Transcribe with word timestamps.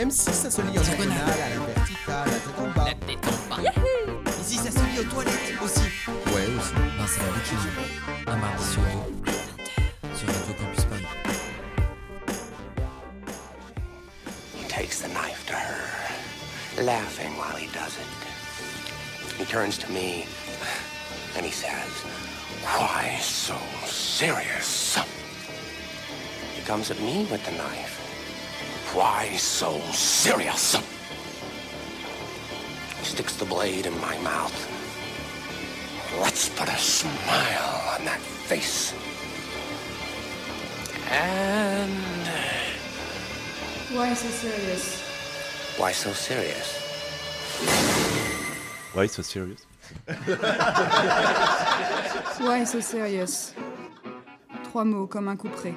Même 0.00 0.10
si 0.10 0.32
ça 0.32 0.50
se 0.50 0.62
lit 0.62 0.78
en 0.78 0.80
diagonale, 0.80 1.18
à 1.18 1.48
la 1.50 1.74
verticale, 1.74 2.14
à 2.14 2.24
la 2.24 2.32
tête 2.32 2.58
en 2.58 2.68
bas. 2.70 2.84
La 2.86 2.94
tête 2.94 3.18
en 3.26 3.54
bas. 3.54 3.70
Et 4.26 4.42
si 4.42 4.56
ça 4.56 4.70
se 4.70 4.78
lit 4.78 4.98
aux 4.98 5.04
toilettes 5.04 5.60
aussi. 5.62 5.80
Ouais, 6.34 6.46
aussi. 6.56 6.72
Ben, 6.72 7.06
c'est 7.06 7.20
la 7.20 7.32
bouquine. 7.32 7.58
Un 8.26 8.36
mardi 8.36 8.64
sur 8.64 8.80
deux. 8.80 10.16
Sur 10.16 10.28
Radio 10.28 10.54
Campus 10.58 10.84
Paris. 10.86 11.04
He 14.56 14.68
takes 14.68 15.02
the 15.02 15.08
knife 15.08 15.44
to 15.48 15.52
her, 15.52 16.82
laughing 16.82 17.36
while 17.36 17.58
he 17.58 17.66
does 17.66 17.98
it. 17.98 19.36
He 19.38 19.44
turns 19.44 19.76
to 19.76 19.92
me 19.92 20.24
and 21.36 21.44
he 21.44 21.52
says, 21.52 22.06
Why 22.62 23.18
so 23.20 23.54
serious? 23.84 24.96
He 26.56 26.62
comes 26.66 26.90
at 26.90 26.98
me 27.00 27.26
with 27.30 27.44
the 27.44 27.52
knife. 27.52 28.09
Why 28.94 29.36
so 29.36 29.78
serious? 29.92 30.74
He 32.98 33.04
sticks 33.04 33.36
the 33.36 33.44
blade 33.44 33.86
in 33.86 33.98
my 34.00 34.18
mouth. 34.18 34.56
Let's 36.20 36.48
put 36.48 36.68
a 36.68 36.76
smile 36.76 37.96
on 37.98 38.04
that 38.04 38.18
face. 38.20 38.92
And 41.08 41.92
Why 43.96 44.12
so 44.14 44.28
serious? 44.28 45.06
why 45.78 45.92
so 45.92 46.12
serious? 46.12 46.76
Why 48.92 49.06
so 49.06 49.22
serious 49.22 49.64
Why 52.40 52.64
so 52.64 52.80
serious? 52.80 53.54
Trois 54.64 54.84
mots 54.84 55.06
comme 55.08 55.28
un 55.28 55.36
coup 55.36 55.48
près. 55.48 55.74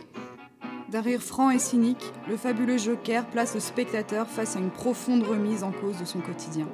D'un 0.94 1.02
rire 1.02 1.24
franc 1.24 1.50
et 1.50 1.58
cynique, 1.58 2.14
le 2.30 2.38
fabuleux 2.38 2.78
Joker 2.78 3.26
place 3.26 3.56
le 3.56 3.60
spectateur 3.60 4.28
face 4.28 4.56
à 4.56 4.60
une 4.60 4.70
profonde 4.70 5.24
remise 5.24 5.63
en 5.63 5.72
cause 5.72 5.98
de 5.98 6.05
son 6.05 6.20
quotidien. 6.20 6.68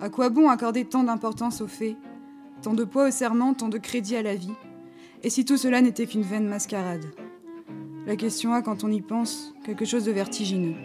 À 0.00 0.08
quoi 0.08 0.30
bon 0.30 0.48
accorder 0.48 0.86
tant 0.86 1.04
d'importance 1.04 1.60
aux 1.60 1.66
faits, 1.66 1.98
tant 2.62 2.72
de 2.72 2.84
poids 2.84 3.08
au 3.08 3.10
serment, 3.10 3.52
tant 3.52 3.68
de 3.68 3.76
crédit 3.76 4.16
à 4.16 4.22
la 4.22 4.34
vie 4.34 4.54
Et 5.22 5.28
si 5.28 5.44
tout 5.44 5.58
cela 5.58 5.82
n'était 5.82 6.06
qu'une 6.06 6.22
vaine 6.22 6.48
mascarade? 6.48 7.04
La 8.06 8.16
question 8.16 8.54
a, 8.54 8.62
quand 8.62 8.84
on 8.84 8.90
y 8.90 9.02
pense, 9.02 9.52
quelque 9.66 9.84
chose 9.84 10.06
de 10.06 10.12
vertigineux. 10.12 10.76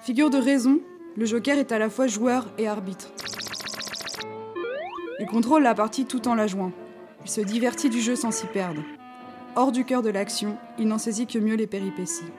Figure 0.00 0.30
de 0.30 0.38
raison, 0.38 0.80
le 1.14 1.26
Joker 1.26 1.58
est 1.58 1.72
à 1.72 1.78
la 1.78 1.90
fois 1.90 2.06
joueur 2.06 2.46
et 2.56 2.66
arbitre. 2.66 3.12
Il 5.20 5.26
contrôle 5.26 5.64
la 5.64 5.74
partie 5.74 6.04
tout 6.04 6.28
en 6.28 6.36
la 6.36 6.46
jouant. 6.46 6.70
Il 7.24 7.30
se 7.30 7.40
divertit 7.40 7.90
du 7.90 8.00
jeu 8.00 8.14
sans 8.14 8.30
s'y 8.30 8.46
perdre. 8.46 8.82
Hors 9.56 9.72
du 9.72 9.84
cœur 9.84 10.02
de 10.02 10.10
l'action, 10.10 10.56
il 10.78 10.86
n'en 10.86 10.98
saisit 10.98 11.26
que 11.26 11.40
mieux 11.40 11.56
les 11.56 11.66
péripéties. 11.66 12.30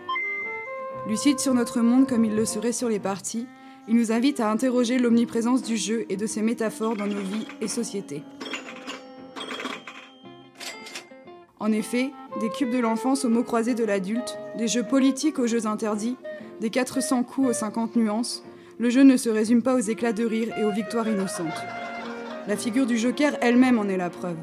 Lucide 1.07 1.39
sur 1.39 1.53
notre 1.53 1.81
monde 1.81 2.07
comme 2.07 2.23
il 2.23 2.35
le 2.35 2.45
serait 2.45 2.71
sur 2.71 2.87
les 2.87 2.99
parties, 2.99 3.47
il 3.89 3.95
nous 3.95 4.13
invite 4.13 4.39
à 4.39 4.49
interroger 4.49 4.97
l'omniprésence 4.97 5.61
du 5.61 5.75
jeu 5.75 6.05
et 6.07 6.15
de 6.15 6.25
ses 6.25 6.41
métaphores 6.41 6.95
dans 6.95 7.07
nos 7.07 7.19
vies 7.19 7.47
et 7.59 7.67
sociétés. 7.67 8.23
En 11.59 11.73
effet, 11.73 12.11
des 12.39 12.49
cubes 12.49 12.71
de 12.71 12.79
l'enfance 12.79 13.25
aux 13.25 13.29
mots 13.29 13.43
croisés 13.43 13.75
de 13.75 13.83
l'adulte, 13.83 14.37
des 14.57 14.69
jeux 14.69 14.83
politiques 14.83 15.39
aux 15.39 15.47
jeux 15.47 15.65
interdits, 15.67 16.15
des 16.61 16.69
400 16.69 17.23
coups 17.23 17.49
aux 17.49 17.53
50 17.53 17.97
nuances, 17.97 18.43
le 18.77 18.89
jeu 18.89 19.03
ne 19.03 19.17
se 19.17 19.29
résume 19.29 19.61
pas 19.61 19.75
aux 19.75 19.79
éclats 19.79 20.13
de 20.13 20.25
rire 20.25 20.53
et 20.57 20.63
aux 20.63 20.71
victoires 20.71 21.07
innocentes. 21.09 21.65
La 22.49 22.57
figure 22.57 22.87
du 22.87 22.97
Joker 22.97 23.37
elle-même 23.41 23.77
en 23.77 23.87
est 23.87 23.95
la 23.95 24.09
preuve. 24.09 24.39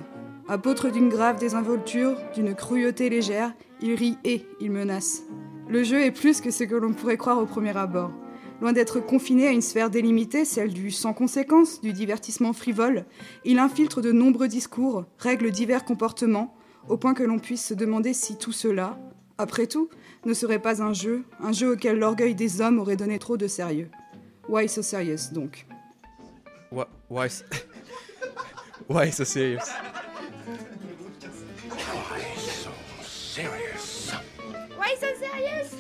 Apôtre 0.46 0.90
d'une 0.90 1.08
grave 1.08 1.40
désinvolture, 1.40 2.16
d'une 2.36 2.54
cruauté 2.54 3.10
légère, 3.10 3.52
il 3.80 3.96
rit 3.96 4.16
et 4.22 4.46
il 4.60 4.70
menace. 4.70 5.24
Le 5.68 5.82
jeu 5.82 6.00
est 6.02 6.12
plus 6.12 6.40
que 6.40 6.52
ce 6.52 6.62
que 6.62 6.76
l'on 6.76 6.92
pourrait 6.92 7.16
croire 7.16 7.40
au 7.40 7.46
premier 7.46 7.76
abord. 7.76 8.12
Loin 8.60 8.72
d'être 8.72 9.00
confiné 9.00 9.48
à 9.48 9.50
une 9.50 9.60
sphère 9.60 9.90
délimitée, 9.90 10.44
celle 10.44 10.72
du 10.72 10.92
sans 10.92 11.14
conséquence, 11.14 11.80
du 11.80 11.92
divertissement 11.92 12.52
frivole, 12.52 13.06
il 13.44 13.58
infiltre 13.58 14.00
de 14.00 14.12
nombreux 14.12 14.46
discours, 14.46 15.04
règle 15.18 15.50
divers 15.50 15.84
comportements, 15.84 16.54
au 16.88 16.96
point 16.98 17.12
que 17.12 17.24
l'on 17.24 17.40
puisse 17.40 17.66
se 17.66 17.74
demander 17.74 18.12
si 18.12 18.38
tout 18.38 18.52
cela, 18.52 19.00
après 19.36 19.66
tout, 19.66 19.88
ne 20.24 20.32
serait 20.32 20.62
pas 20.62 20.80
un 20.80 20.92
jeu, 20.92 21.24
un 21.40 21.50
jeu 21.50 21.72
auquel 21.72 21.98
l'orgueil 21.98 22.36
des 22.36 22.60
hommes 22.60 22.78
aurait 22.78 22.94
donné 22.94 23.18
trop 23.18 23.36
de 23.36 23.48
sérieux. 23.48 23.90
Why 24.48 24.68
so 24.68 24.82
serious 24.82 25.32
donc? 25.32 25.66
So- 28.88 28.94
why 28.94 29.10
so 29.10 29.24
serious 29.24 29.72
Why 34.78 34.94
so 35.00 35.06
serious? 35.18 35.70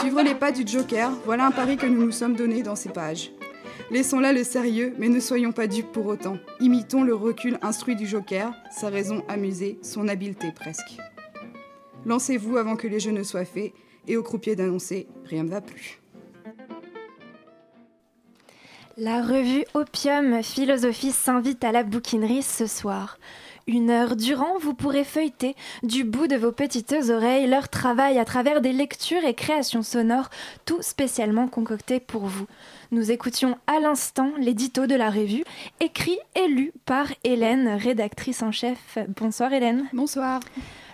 Suivre 0.00 0.22
les 0.22 0.34
pas 0.34 0.52
du 0.52 0.66
Joker, 0.66 1.10
voilà 1.24 1.46
un 1.46 1.50
pari 1.50 1.76
que 1.76 1.86
nous 1.86 2.04
nous 2.06 2.12
sommes 2.12 2.36
donné 2.36 2.62
dans 2.62 2.76
ces 2.76 2.88
pages. 2.90 3.30
Laissons 3.90 4.20
là 4.20 4.32
le 4.32 4.44
sérieux, 4.44 4.94
mais 4.98 5.08
ne 5.08 5.18
soyons 5.20 5.52
pas 5.52 5.66
dupes 5.66 5.90
pour 5.92 6.06
autant. 6.06 6.38
Imitons 6.60 7.02
le 7.02 7.14
recul 7.14 7.58
instruit 7.60 7.96
du 7.96 8.06
Joker, 8.06 8.52
sa 8.70 8.88
raison 8.88 9.24
amusée, 9.28 9.78
son 9.82 10.06
habileté 10.08 10.52
presque. 10.52 10.96
Lancez-vous 12.06 12.56
avant 12.56 12.76
que 12.76 12.86
les 12.86 13.00
jeux 13.00 13.10
ne 13.10 13.24
soient 13.24 13.44
faits, 13.44 13.72
et 14.06 14.16
au 14.16 14.22
croupier 14.22 14.54
d'annoncer 14.56 15.06
rien 15.24 15.42
ne 15.42 15.50
va 15.50 15.60
plus. 15.60 16.00
La 19.02 19.22
revue 19.22 19.64
Opium 19.72 20.42
Philosophie 20.42 21.10
s'invite 21.10 21.64
à 21.64 21.72
la 21.72 21.84
bouquinerie 21.84 22.42
ce 22.42 22.66
soir. 22.66 23.16
Une 23.66 23.88
heure 23.88 24.14
durant, 24.14 24.58
vous 24.58 24.74
pourrez 24.74 25.04
feuilleter 25.04 25.56
du 25.82 26.04
bout 26.04 26.26
de 26.26 26.36
vos 26.36 26.52
petites 26.52 26.92
oreilles 27.08 27.46
leur 27.46 27.70
travail 27.70 28.18
à 28.18 28.26
travers 28.26 28.60
des 28.60 28.74
lectures 28.74 29.24
et 29.24 29.32
créations 29.32 29.82
sonores, 29.82 30.28
tout 30.66 30.82
spécialement 30.82 31.48
concocté 31.48 31.98
pour 31.98 32.26
vous. 32.26 32.44
Nous 32.90 33.10
écoutions 33.10 33.56
à 33.66 33.80
l'instant 33.80 34.32
l'édito 34.38 34.86
de 34.86 34.96
la 34.96 35.08
revue, 35.08 35.44
écrit 35.80 36.18
et 36.34 36.48
lu 36.48 36.74
par 36.84 37.06
Hélène, 37.24 37.68
rédactrice 37.68 38.42
en 38.42 38.52
chef. 38.52 38.98
Bonsoir 39.18 39.50
Hélène. 39.54 39.88
Bonsoir. 39.94 40.40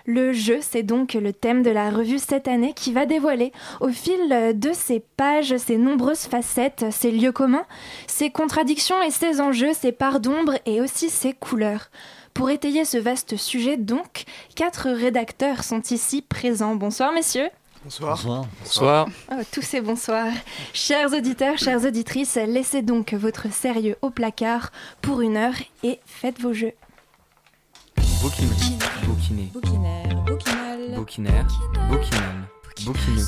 Le 0.09 0.31
jeu, 0.31 0.59
c'est 0.61 0.83
donc 0.83 1.15
le 1.15 1.33
thème 1.33 1.63
de 1.63 1.69
la 1.69 1.89
revue 1.89 2.17
cette 2.17 2.47
année 2.47 2.71
qui 2.73 2.93
va 2.93 3.05
dévoiler 3.05 3.51
au 3.81 3.89
fil 3.89 4.57
de 4.57 4.71
ses 4.71 5.01
pages 5.01 5.57
ses 5.57 5.75
nombreuses 5.75 6.27
facettes, 6.27 6.85
ses 6.91 7.11
lieux 7.11 7.33
communs, 7.33 7.65
ses 8.07 8.29
contradictions 8.29 9.03
et 9.03 9.11
ses 9.11 9.41
enjeux, 9.41 9.73
ses 9.73 9.91
parts 9.91 10.21
d'ombre 10.21 10.53
et 10.65 10.79
aussi 10.79 11.09
ses 11.09 11.33
couleurs. 11.33 11.89
Pour 12.33 12.49
étayer 12.49 12.85
ce 12.85 12.97
vaste 12.97 13.35
sujet, 13.35 13.75
donc, 13.75 14.23
quatre 14.55 14.89
rédacteurs 14.89 15.65
sont 15.65 15.81
ici 15.81 16.21
présents. 16.21 16.75
Bonsoir 16.75 17.11
messieurs. 17.11 17.49
Bonsoir. 17.83 18.45
Bonsoir. 18.63 19.09
Oh, 19.29 19.43
tous 19.51 19.61
ces 19.61 19.81
bonsoirs. 19.81 20.31
Chers 20.73 21.13
auditeurs, 21.13 21.57
chères 21.57 21.83
auditrices, 21.83 22.35
laissez 22.35 22.81
donc 22.81 23.13
votre 23.13 23.51
sérieux 23.51 23.97
au 24.01 24.09
placard 24.09 24.71
pour 25.01 25.19
une 25.19 25.35
heure 25.35 25.55
et 25.83 25.99
faites 26.05 26.39
vos 26.39 26.53
jeux. 26.53 26.71
Bouquinerie. 28.21 28.77
Bouquiné. 29.05 29.51
Bouquinaire, 29.53 30.15
bouquinal, 30.25 30.95
Bouquinaire. 30.95 31.47
Bouquinal. 31.89 32.49
Bouquineux. 32.85 33.25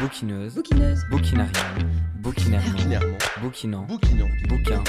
Bouquineuse. 0.00 0.54
bouquineuse, 0.54 1.04
Bouquinarienne. 1.10 1.92
Bouquinairement. 2.20 3.18
Bouquinant. 3.40 3.82
Bouquinant. 3.84 4.28
Bouquin. 4.48 4.84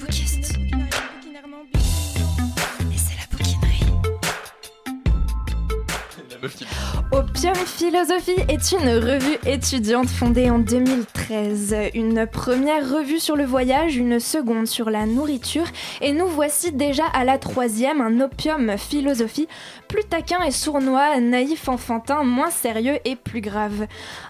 Bouquiste. 0.00 0.52
bouquinerie. 0.58 0.88
Opium 7.10 7.54
Philosophie 7.54 8.44
est 8.48 8.72
une 8.72 8.88
revue 8.88 9.38
étudiante 9.46 10.08
fondée 10.08 10.50
en 10.50 10.58
2013. 10.58 11.17
Une 11.30 12.26
première 12.26 12.90
revue 12.90 13.18
sur 13.18 13.36
le 13.36 13.44
voyage, 13.44 13.96
une 13.96 14.18
seconde 14.18 14.66
sur 14.66 14.88
la 14.88 15.04
nourriture, 15.04 15.66
et 16.00 16.12
nous 16.12 16.26
voici 16.26 16.72
déjà 16.72 17.04
à 17.04 17.24
la 17.24 17.36
troisième, 17.36 18.00
un 18.00 18.20
Opium 18.20 18.78
Philosophie, 18.78 19.46
plus 19.88 20.04
taquin 20.04 20.42
et 20.42 20.50
sournois, 20.50 21.20
naïf, 21.20 21.68
enfantin, 21.68 22.24
moins 22.24 22.50
sérieux 22.50 22.98
et 23.04 23.14
plus 23.14 23.42
grave. 23.42 23.86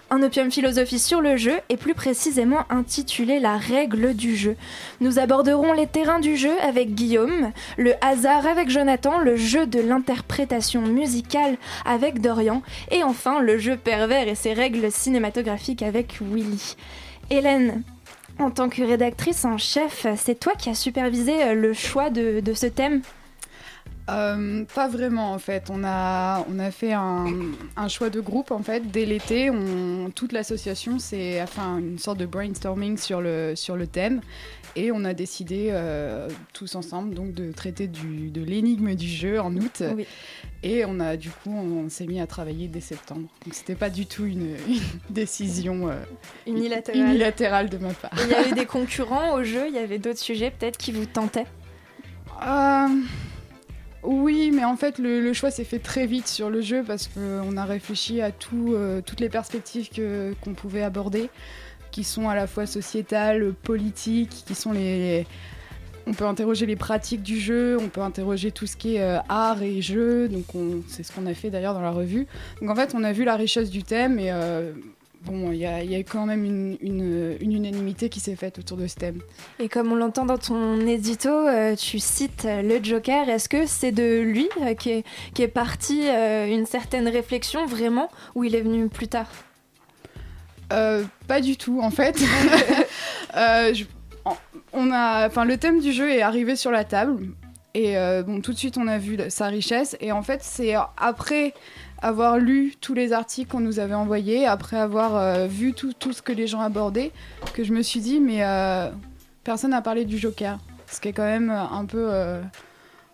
Un 0.09 0.23
Opium 0.23 0.51
Philosophie 0.51 0.99
sur 0.99 1.21
le 1.21 1.37
jeu, 1.37 1.59
et 1.69 1.77
plus 1.77 1.93
précisément 1.93 2.65
intitulé 2.69 3.39
La 3.39 3.55
règle 3.55 4.13
du 4.13 4.35
jeu. 4.35 4.57
Nous 4.99 5.19
aborderons 5.19 5.71
les 5.71 5.87
terrains 5.87 6.19
du 6.19 6.35
jeu 6.35 6.59
avec 6.61 6.95
Guillaume, 6.95 7.53
le 7.77 7.93
hasard 8.01 8.45
avec 8.45 8.69
Jonathan, 8.69 9.19
le 9.19 9.37
jeu 9.37 9.65
de 9.67 9.79
l'interprétation 9.79 10.81
musicale 10.81 11.55
avec 11.85 12.19
Dorian, 12.19 12.61
et 12.91 13.03
enfin 13.03 13.39
le 13.39 13.57
jeu 13.57 13.77
pervers 13.77 14.27
et 14.27 14.35
ses 14.35 14.51
règles 14.51 14.91
cinématographiques 14.91 15.83
avec 15.83 16.19
Willy. 16.21 16.75
Hélène, 17.29 17.83
en 18.39 18.51
tant 18.51 18.69
que 18.69 18.81
rédactrice 18.81 19.45
en 19.45 19.57
chef, 19.57 20.07
c'est 20.17 20.39
toi 20.39 20.53
qui 20.57 20.69
as 20.69 20.75
supervisé 20.75 21.43
euh, 21.43 21.53
le 21.53 21.73
choix 21.73 22.09
de, 22.09 22.41
ce 22.53 22.65
thème? 22.65 23.01
Euh, 24.09 24.65
pas 24.73 24.87
vraiment 24.87 25.33
en 25.33 25.39
fait. 25.39 25.69
On 25.69 25.83
a, 25.83 26.43
fait 26.71 26.93
un, 26.93 27.27
choix 27.87 28.09
de 28.09 28.19
groupe 28.19 28.51
en 28.51 28.63
fait. 28.63 28.89
Dès 28.91 29.05
l'été, 29.05 29.51
toute 30.15 30.31
l'association 30.31 30.95
a 30.95 30.99
fait 30.99 31.41
un- 31.59 31.77
une 31.77 31.99
sorte 31.99 32.17
de 32.17 32.25
brainstorming 32.25 32.97
sur 32.97 33.21
le, 33.21 33.53
sur 33.55 33.75
le 33.75 33.85
thème. 33.85 34.21
Et 34.75 34.91
on 34.91 35.03
a 35.03 35.13
décidé 35.13 35.69
euh, 35.71 36.29
tous 36.53 36.75
ensemble 36.75 37.15
donc 37.15 37.33
de 37.33 37.51
traiter 37.51 37.87
du, 37.87 38.29
de 38.29 38.41
l'énigme 38.41 38.95
du 38.95 39.07
jeu 39.07 39.39
en 39.39 39.55
août. 39.55 39.83
Oui. 39.95 40.05
Et 40.63 40.85
on 40.85 40.99
a 40.99 41.17
du 41.17 41.29
coup 41.29 41.51
on, 41.51 41.89
s'est 41.89 42.05
mis 42.05 42.19
à 42.19 42.27
travailler 42.27 42.67
dès 42.67 42.81
septembre. 42.81 43.27
Donc 43.45 43.53
c'était 43.53 43.75
pas 43.75 43.89
du 43.89 44.05
tout 44.05 44.25
une, 44.25 44.55
une 44.67 44.79
décision 45.09 45.89
euh, 45.89 45.95
Unilatéral. 46.45 47.09
unilatérale 47.09 47.69
de 47.69 47.77
ma 47.77 47.93
part. 47.93 48.11
Il 48.23 48.29
y 48.29 48.33
avait 48.33 48.53
des 48.53 48.65
concurrents 48.67 49.35
au 49.35 49.43
jeu, 49.43 49.67
il 49.67 49.73
y 49.73 49.79
avait 49.79 49.99
d'autres 49.99 50.19
sujets 50.19 50.51
peut-être 50.51 50.77
qui 50.77 50.91
vous 50.91 51.05
tentaient? 51.05 51.47
Euh, 52.45 52.87
oui, 54.03 54.51
mais 54.53 54.63
en 54.63 54.77
fait, 54.77 54.97
le, 54.97 55.19
le 55.19 55.33
choix 55.33 55.51
s'est 55.51 55.65
fait 55.65 55.79
très 55.79 56.05
vite 56.05 56.27
sur 56.27 56.49
le 56.49 56.61
jeu 56.61 56.83
parce 56.85 57.07
qu'on 57.07 57.57
a 57.57 57.65
réfléchi 57.65 58.21
à 58.21 58.31
tout, 58.31 58.73
euh, 58.73 59.01
toutes 59.01 59.19
les 59.19 59.29
perspectives 59.29 59.89
qu'on 60.41 60.53
pouvait 60.53 60.83
aborder, 60.83 61.29
qui 61.91 62.03
sont 62.03 62.29
à 62.29 62.35
la 62.35 62.47
fois 62.47 62.65
sociétales, 62.65 63.53
politiques, 63.63 64.43
qui 64.45 64.55
sont 64.55 64.71
les. 64.71 65.25
On 66.07 66.13
peut 66.13 66.25
interroger 66.25 66.65
les 66.65 66.75
pratiques 66.75 67.21
du 67.21 67.39
jeu, 67.39 67.77
on 67.79 67.87
peut 67.87 68.01
interroger 68.01 68.51
tout 68.51 68.65
ce 68.65 68.75
qui 68.75 68.95
est 68.95 69.01
euh, 69.01 69.19
art 69.29 69.61
et 69.61 69.79
jeu, 69.81 70.27
donc 70.27 70.55
on- 70.55 70.81
c'est 70.87 71.03
ce 71.03 71.11
qu'on 71.11 71.27
a 71.27 71.33
fait 71.35 71.51
d'ailleurs 71.51 71.73
dans 71.75 71.81
la 71.81 71.91
revue. 71.91 72.25
Donc 72.61 72.71
en 72.71 72.75
fait, 72.75 72.93
on 72.95 73.03
a 73.03 73.11
vu 73.11 73.25
la 73.25 73.35
richesse 73.35 73.69
du 73.69 73.83
thème 73.83 74.17
et 74.17 74.31
euh, 74.31 74.71
bon, 75.25 75.51
il 75.51 75.57
y, 75.57 75.59
y 75.59 75.95
a 75.95 75.99
quand 75.99 76.25
même 76.25 76.45
une, 76.45 76.77
une- 76.81 77.37
unanimité 77.41 78.09
qui 78.09 78.19
s'est 78.21 78.35
faite 78.37 78.57
autour 78.57 78.77
de 78.77 78.87
ce 78.87 78.95
thème. 78.95 79.19
Et 79.59 79.69
comme 79.69 79.91
on 79.91 79.95
l'entend 79.95 80.25
dans 80.25 80.39
ton 80.39 80.79
édito, 80.87 81.29
euh, 81.29 81.75
tu 81.75 81.99
cites 81.99 82.47
le 82.47 82.83
Joker. 82.83 83.29
Est-ce 83.29 83.47
que 83.49 83.67
c'est 83.67 83.91
de 83.91 84.21
lui 84.21 84.49
qui 84.79 84.89
est, 84.89 85.03
qui 85.35 85.43
est 85.43 85.47
parti 85.47 86.05
une 86.07 86.65
certaine 86.65 87.07
réflexion 87.07 87.67
vraiment 87.67 88.09
ou 88.33 88.45
il 88.45 88.55
est 88.55 88.61
venu 88.61 88.87
plus 88.87 89.09
tard? 89.09 89.29
Euh, 90.71 91.03
pas 91.27 91.41
du 91.41 91.57
tout, 91.57 91.81
en 91.81 91.91
fait. 91.91 92.19
Euh, 93.37 93.75
je- 93.75 93.85
on 94.73 94.91
a, 94.91 95.27
enfin, 95.27 95.45
le 95.45 95.57
thème 95.57 95.79
du 95.81 95.91
jeu 95.93 96.09
est 96.11 96.23
arrivé 96.23 96.55
sur 96.55 96.71
la 96.71 96.83
table 96.83 97.27
et 97.75 97.95
euh, 97.95 98.23
bon, 98.23 98.41
tout 98.41 98.53
de 98.53 98.57
suite 98.57 98.75
on 98.79 98.87
a 98.87 98.97
vu 98.97 99.17
sa 99.29 99.47
richesse 99.47 99.95
et 100.01 100.11
en 100.11 100.23
fait 100.23 100.39
c'est 100.41 100.73
après 100.97 101.53
avoir 102.01 102.39
lu 102.39 102.73
tous 102.81 102.95
les 102.95 103.13
articles 103.13 103.51
qu'on 103.51 103.59
nous 103.59 103.77
avait 103.79 103.93
envoyés, 103.93 104.47
après 104.47 104.77
avoir 104.79 105.47
vu 105.47 105.73
tout, 105.73 105.93
tout 105.93 106.11
ce 106.11 106.23
que 106.23 106.31
les 106.31 106.47
gens 106.47 106.59
abordaient, 106.61 107.11
que 107.53 107.63
je 107.63 107.71
me 107.71 107.83
suis 107.83 107.99
dit 107.99 108.19
mais 108.19 108.39
personne 109.43 109.71
n'a 109.71 109.81
parlé 109.83 110.05
du 110.05 110.17
Joker, 110.17 110.57
ce 110.87 110.99
qui 110.99 111.09
est 111.09 111.13
quand 111.13 111.21
même 111.23 111.51
un 111.51 111.85
peu, 111.85 112.09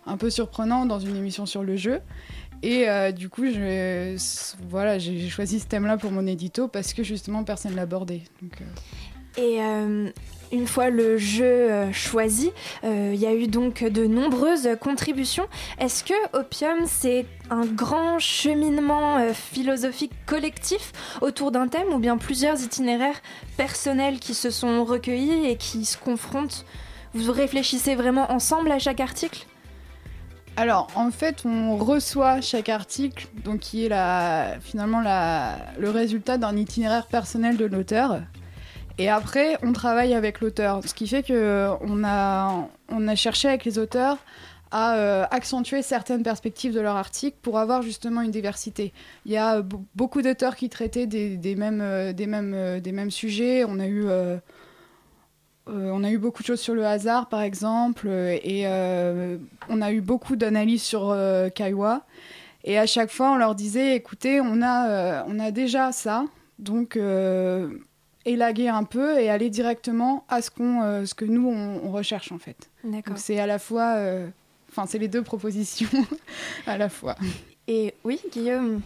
un 0.07 0.17
peu 0.17 0.29
surprenant 0.29 0.85
dans 0.85 0.99
une 0.99 1.17
émission 1.17 1.45
sur 1.45 1.61
le 1.63 1.75
jeu. 1.75 1.99
Et 2.63 2.89
euh, 2.89 3.11
du 3.11 3.29
coup, 3.29 3.43
voilà, 4.69 4.97
j'ai 4.97 5.29
choisi 5.29 5.59
ce 5.59 5.65
thème-là 5.65 5.97
pour 5.97 6.11
mon 6.11 6.25
édito 6.25 6.67
parce 6.67 6.93
que 6.93 7.03
justement 7.03 7.43
personne 7.43 7.71
ne 7.71 7.75
l'abordait. 7.75 8.23
Euh, 8.43 8.47
Et 9.37 9.61
euh, 9.61 10.09
une 10.51 10.65
fois 10.65 10.89
le 10.89 11.17
jeu 11.17 11.91
choisi, 11.91 12.51
il 12.83 13.15
y 13.15 13.25
a 13.25 13.33
eu 13.33 13.47
donc 13.47 13.83
de 13.83 14.05
nombreuses 14.05 14.69
contributions. 14.79 15.47
Est-ce 15.79 16.03
que 16.03 16.37
Opium, 16.37 16.85
c'est 16.87 17.25
un 17.49 17.65
grand 17.65 18.17
cheminement 18.19 19.33
philosophique 19.33 20.13
collectif 20.25 20.91
autour 21.21 21.51
d'un 21.51 21.67
thème 21.67 21.89
ou 21.93 21.99
bien 21.99 22.17
plusieurs 22.17 22.61
itinéraires 22.63 23.21
personnels 23.57 24.19
qui 24.19 24.33
se 24.33 24.49
sont 24.49 24.85
recueillis 24.85 25.47
et 25.47 25.57
qui 25.57 25.85
se 25.85 25.97
confrontent? 25.97 26.65
Vous 27.13 27.31
réfléchissez 27.31 27.95
vraiment 27.95 28.31
ensemble 28.31 28.71
à 28.71 28.79
chaque 28.79 28.99
article? 28.99 29.45
Alors, 30.57 30.87
en 30.95 31.11
fait, 31.11 31.43
on 31.45 31.75
reçoit 31.75 32.39
chaque 32.39 32.69
article, 32.69 33.27
donc 33.43 33.59
qui 33.59 33.85
est 33.85 33.89
la, 33.89 34.55
finalement 34.61 35.01
le 35.01 35.89
résultat 35.89 36.37
d'un 36.37 36.55
itinéraire 36.55 37.07
personnel 37.07 37.57
de 37.57 37.65
l'auteur. 37.65 38.21
Et 38.97 39.09
après, 39.09 39.57
on 39.63 39.73
travaille 39.73 40.13
avec 40.13 40.39
l'auteur, 40.39 40.79
ce 40.85 40.93
qui 40.93 41.07
fait 41.07 41.23
que 41.23 41.69
on 41.81 42.03
a, 42.05 43.15
cherché 43.15 43.49
avec 43.49 43.65
les 43.65 43.77
auteurs 43.77 44.17
à 44.71 44.95
euh, 44.95 45.25
accentuer 45.29 45.81
certaines 45.81 46.23
perspectives 46.23 46.73
de 46.73 46.79
leur 46.79 46.95
article 46.95 47.37
pour 47.41 47.59
avoir 47.59 47.81
justement 47.81 48.21
une 48.21 48.31
diversité. 48.31 48.93
Il 49.25 49.31
y 49.31 49.37
a 49.37 49.61
be- 49.61 49.81
beaucoup 49.95 50.21
d'auteurs 50.21 50.55
qui 50.55 50.69
traitaient 50.69 51.05
des, 51.05 51.55
mêmes, 51.55 51.81
euh, 51.81 52.13
des, 52.13 52.25
mêmes, 52.27 52.53
euh, 52.53 52.79
des 52.79 52.91
mêmes 52.91 53.11
sujets. 53.11 53.63
On 53.63 53.79
a 53.79 53.85
eu 53.85 54.05
euh, 54.07 54.37
euh, 55.67 55.89
on 55.91 56.03
a 56.03 56.11
eu 56.11 56.17
beaucoup 56.17 56.43
de 56.43 56.47
choses 56.47 56.59
sur 56.61 56.75
le 56.75 56.85
hasard, 56.85 57.27
par 57.27 57.41
exemple, 57.41 58.07
euh, 58.07 58.37
et 58.43 58.67
euh, 58.67 59.37
on 59.67 59.81
a 59.81 59.91
eu 59.91 60.01
beaucoup 60.01 60.35
d'analyses 60.35 60.83
sur 60.83 61.09
euh, 61.09 61.49
Kaiwa. 61.49 62.05
Et 62.63 62.77
à 62.77 62.85
chaque 62.85 63.11
fois, 63.11 63.31
on 63.31 63.35
leur 63.35 63.55
disait, 63.55 63.95
écoutez, 63.95 64.41
on 64.41 64.61
a, 64.61 65.23
on 65.27 65.39
a 65.39 65.51
déjà 65.51 65.91
ça, 65.91 66.25
donc 66.57 66.97
élaguer 68.25 68.69
un 68.69 68.83
peu 68.83 69.19
et 69.19 69.29
aller 69.29 69.51
directement 69.51 70.25
à 70.29 70.41
ce, 70.41 70.49
qu'on, 70.49 71.05
ce 71.05 71.13
que 71.13 71.25
nous, 71.25 71.47
on, 71.47 71.81
on 71.87 71.91
recherche, 71.91 72.31
en 72.31 72.39
fait. 72.39 72.71
D'accord. 72.83 73.13
Donc 73.13 73.19
c'est 73.19 73.39
à 73.39 73.45
la 73.45 73.59
fois... 73.59 73.97
Enfin, 74.71 74.87
c'est 74.87 74.97
les 74.97 75.07
deux 75.07 75.21
propositions 75.21 75.87
à 76.65 76.79
la 76.79 76.89
fois. 76.89 77.15
Et 77.67 77.93
oui, 78.03 78.19
Guillaume, 78.31 78.81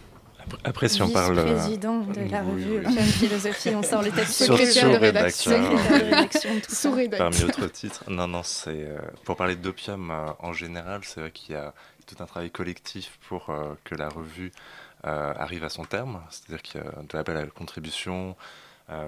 Si 0.88 1.02
on 1.02 1.10
parle. 1.10 1.38
euh, 1.38 1.44
vice-président 1.44 2.00
de 2.00 2.20
la 2.30 2.42
oui, 2.42 2.50
revue 2.52 2.78
oui. 2.78 2.86
Opium 2.86 3.04
Philosophie, 3.04 3.74
on 3.74 3.82
sort 3.82 4.02
les 4.02 4.10
Sur- 4.10 4.56
Secrétaire 4.56 4.90
de 4.90 4.96
rédaction. 4.96 5.52
secrétaire 5.52 5.98
de 5.98 6.04
rédaction, 6.04 6.50
tout. 6.60 7.10
Parmi 7.16 7.44
autres 7.44 7.66
titres, 7.66 8.04
non, 8.08 8.26
non, 8.26 8.42
c'est 8.42 8.70
euh, 8.84 8.98
pour 9.24 9.36
parler 9.36 9.56
d'opium 9.56 10.10
euh, 10.10 10.26
en 10.40 10.52
général, 10.52 11.00
c'est 11.04 11.20
vrai 11.20 11.30
qu'il 11.30 11.54
y 11.54 11.58
a 11.58 11.72
tout 12.06 12.16
un 12.20 12.26
travail 12.26 12.50
collectif 12.50 13.18
pour 13.28 13.50
euh, 13.50 13.74
que 13.84 13.94
la 13.94 14.08
revue 14.08 14.52
arrive 15.02 15.64
à 15.64 15.70
son 15.70 15.84
terme, 15.84 16.20
c'est-à-dire 16.28 16.60
qu'il 16.60 16.78
y 16.80 16.84
a 16.84 16.90
de 16.90 17.16
l'appel 17.16 17.36
à 17.38 17.40
la 17.40 17.46
contribution 17.46 18.36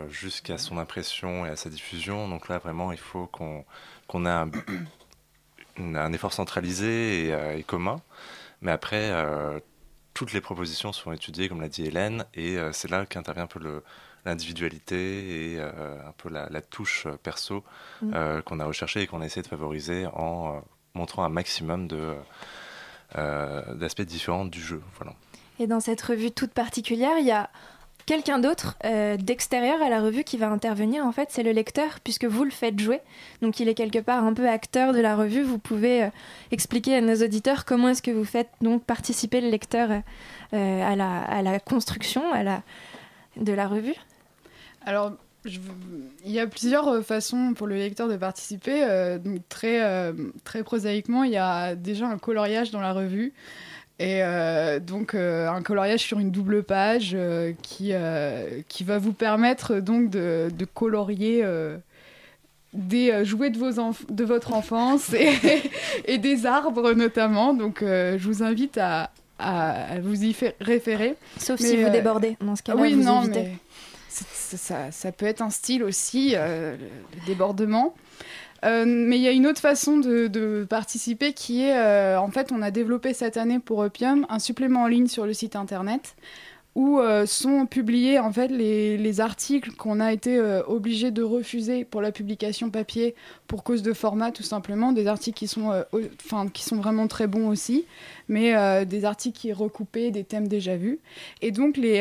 jusqu'à 0.09 0.57
son 0.57 0.79
impression 0.79 1.45
et 1.45 1.51
à 1.51 1.57
sa 1.57 1.69
diffusion. 1.69 2.29
Donc 2.29 2.49
là, 2.49 2.57
vraiment, 2.57 2.93
il 2.93 2.99
faut 2.99 3.27
qu'on 3.27 3.67
qu'on 4.07 4.25
ait 4.25 4.31
un, 4.31 6.13
effort 6.15 6.33
centralisé 6.33 7.27
et, 7.27 7.59
et 7.59 7.63
commun. 7.63 8.01
Mais 8.63 8.73
après, 8.73 9.13
toutes 10.15 10.33
les 10.33 10.41
propositions 10.41 10.93
sont 10.93 11.13
étudiées, 11.13 11.49
comme 11.49 11.61
l'a 11.61 11.69
dit 11.69 11.85
Hélène, 11.85 12.25
et 12.35 12.59
euh, 12.59 12.73
c'est 12.73 12.91
là 12.91 13.07
qu'intervient 13.07 13.45
un 13.45 13.47
peu 13.47 13.59
le, 13.61 13.83
l'individualité 14.25 15.55
et 15.55 15.59
euh, 15.59 15.99
un 16.07 16.13
peu 16.13 16.29
la, 16.29 16.49
la 16.51 16.61
touche 16.61 17.07
euh, 17.07 17.17
perso 17.23 17.65
Mm. 18.03 18.43
qu'on 18.45 18.59
a 18.59 18.65
recherché 18.65 19.03
et 19.03 19.07
qu'on 19.07 19.21
a 19.21 19.25
essayé 19.27 19.43
de 19.43 19.47
favoriser 19.47 20.07
en 20.07 20.61
montrant 20.95 21.23
un 21.23 21.29
maximum 21.29 21.87
de, 21.87 22.17
d'aspects 23.15 24.03
différents 24.03 24.45
du 24.45 24.61
jeu. 24.61 24.83
Voilà. 24.97 25.15
Et 25.61 25.69
dans 25.69 25.79
cette 25.79 26.03
revue 26.03 26.33
toute 26.33 26.53
particulière, 26.53 27.17
il 27.21 27.27
y 27.27 27.31
a 27.31 27.49
quelqu'un 28.07 28.39
d'autre 28.39 28.77
euh, 28.85 29.17
d'extérieur 29.17 29.81
à 29.83 29.89
la 29.89 30.01
revue 30.01 30.25
qui 30.25 30.37
va 30.37 30.49
intervenir. 30.49 31.05
En 31.05 31.13
fait, 31.13 31.29
c'est 31.31 31.43
le 31.43 31.53
lecteur, 31.53 32.01
puisque 32.03 32.25
vous 32.25 32.45
le 32.45 32.51
faites 32.51 32.79
jouer. 32.79 33.01
Donc, 33.41 33.61
il 33.61 33.69
est 33.69 33.75
quelque 33.75 33.99
part 33.99 34.25
un 34.25 34.35
peu 34.35 34.49
acteur 34.49 34.93
de 34.93 35.01
la 35.01 35.17
revue. 35.17 35.43
Vous 35.43 35.59
pouvez 35.59 36.05
euh, 36.05 36.09
expliquer 36.51 36.97
à 36.97 37.01
nos 37.01 37.17
auditeurs 37.17 37.65
comment 37.65 37.89
est-ce 37.89 38.03
que 38.03 38.11
vous 38.11 38.25
faites 38.25 38.49
donc 38.61 38.85
participer 38.85 39.41
le 39.41 39.51
lecteur 39.51 39.91
euh, 40.53 40.83
à, 40.83 41.43
la, 41.43 41.61
construction 41.61 42.23
de 43.37 43.53
la 43.53 43.69
revue. 43.69 43.95
Alors, 44.85 45.13
il 45.45 46.31
y 46.31 46.39
a 46.39 46.47
plusieurs 46.47 47.05
façons 47.05 47.55
pour 47.55 47.67
le 47.67 47.77
lecteur 47.77 48.09
de 48.09 48.17
participer. 48.17 49.19
donc 49.25 49.41
très, 49.49 50.13
très 50.45 50.63
prosaïquement, 50.63 51.25
il 51.25 51.33
y 51.33 51.37
a 51.37 51.75
déjà 51.75 52.07
un 52.07 52.19
coloriage 52.19 52.71
dans 52.71 52.81
la 52.81 52.93
revue. 52.93 53.33
Et 53.99 54.23
euh, 54.23 54.81
donc 54.81 55.15
euh, 55.15 55.49
un 55.49 55.63
coloriage 55.63 56.01
sur 56.01 56.19
une 56.19 56.31
double 56.31 56.63
page 56.65 57.13
euh, 57.15 57.53
qui, 57.63 57.93
qui 58.69 58.85
va 58.85 58.99
vous 58.99 59.13
permettre 59.13 59.77
donc 59.77 60.11
de, 60.11 60.49
de 60.57 60.65
colorier 60.65 61.45
des 62.73 63.25
jouets 63.25 63.51
de, 63.51 63.59
vos 63.59 63.71
de 64.09 64.25
votre 64.25 64.55
enfance 64.55 65.13
et, 65.13 65.31
et 66.07 66.19
des 66.19 66.47
arbres 66.47 66.93
notamment. 66.95 67.55
Donc 67.55 67.79
je 67.83 68.25
vous 68.25 68.43
invite 68.43 68.79
à, 68.79 69.11
à- 69.39 70.01
vous 70.01 70.25
y 70.25 70.35
référer. 70.61 71.15
Sauf 71.39 71.61
Mais, 71.61 71.69
si 71.69 71.83
vous 71.83 71.91
débordez. 71.91 72.37
Dans 72.41 72.57
ce 72.57 72.63
cas-là, 72.63 72.81
oui, 72.81 72.95
vous 72.95 73.03
non, 73.05 73.23
évitez. 73.25 73.43
mais 73.43 73.57
ça, 74.09 74.91
ça 74.91 75.13
peut 75.13 75.27
être 75.27 75.43
un 75.43 75.51
style 75.51 75.83
aussi, 75.85 76.31
le, 76.35 76.77
le 76.77 77.27
débordement. 77.27 77.95
Euh, 78.65 78.85
mais 78.87 79.17
il 79.19 79.23
y 79.23 79.29
a 79.29 79.33
une 79.33 79.47
autre 79.47 79.61
façon 79.61 79.99
de, 79.99 80.65
participer 80.69 81.33
qui 81.33 81.65
est, 81.65 81.77
euh, 81.77 82.19
en 82.19 82.31
fait, 82.31 82.53
on 82.53 82.63
a 82.63 82.71
développé 82.71 83.13
cette 83.13 83.37
année 83.37 83.59
pour 83.59 83.79
Opium 83.79 84.27
un 84.29 84.39
supplément 84.39 84.83
en 84.83 84.87
ligne 84.87 85.09
sur 85.09 85.27
le 85.27 85.33
site 85.33 85.57
internet 85.57 86.15
où 86.75 86.99
euh, 86.99 87.27
sont 87.27 87.67
publiés 87.67 88.19
en 88.19 88.33
fait 88.33 88.49
les, 88.49 88.97
les 88.97 89.21
articles 89.21 89.73
qu'on 89.73 90.01
a 90.01 90.13
été 90.13 90.39
euh, 90.39 90.63
obligé 90.67 91.11
de 91.11 91.23
refuser 91.23 91.85
pour 91.85 92.01
la 92.01 92.13
publication 92.13 92.71
papier 92.71 93.15
pour 93.47 93.63
cause 93.63 93.83
de 93.83 93.93
format 93.93 94.33
tout 94.33 94.43
simplement. 94.43 94.93
Des 94.93 95.07
articles 95.07 95.39
qui 95.39 95.49
sont 95.49 95.71
euh, 95.71 95.85
qui 96.53 96.65
sont 96.65 96.77
vraiment 96.77 97.09
très 97.09 97.27
bons 97.27 97.49
aussi 97.49 97.85
mais 98.29 98.87
des 98.87 99.05
articles 99.05 99.39
qui 99.39 99.53
recoupés 99.53 100.11
des 100.11 100.25
thèmes 100.25 100.49
déjà 100.49 100.77
vus. 100.77 101.01
Et 101.43 101.51
donc 101.51 101.77
les, 101.77 101.99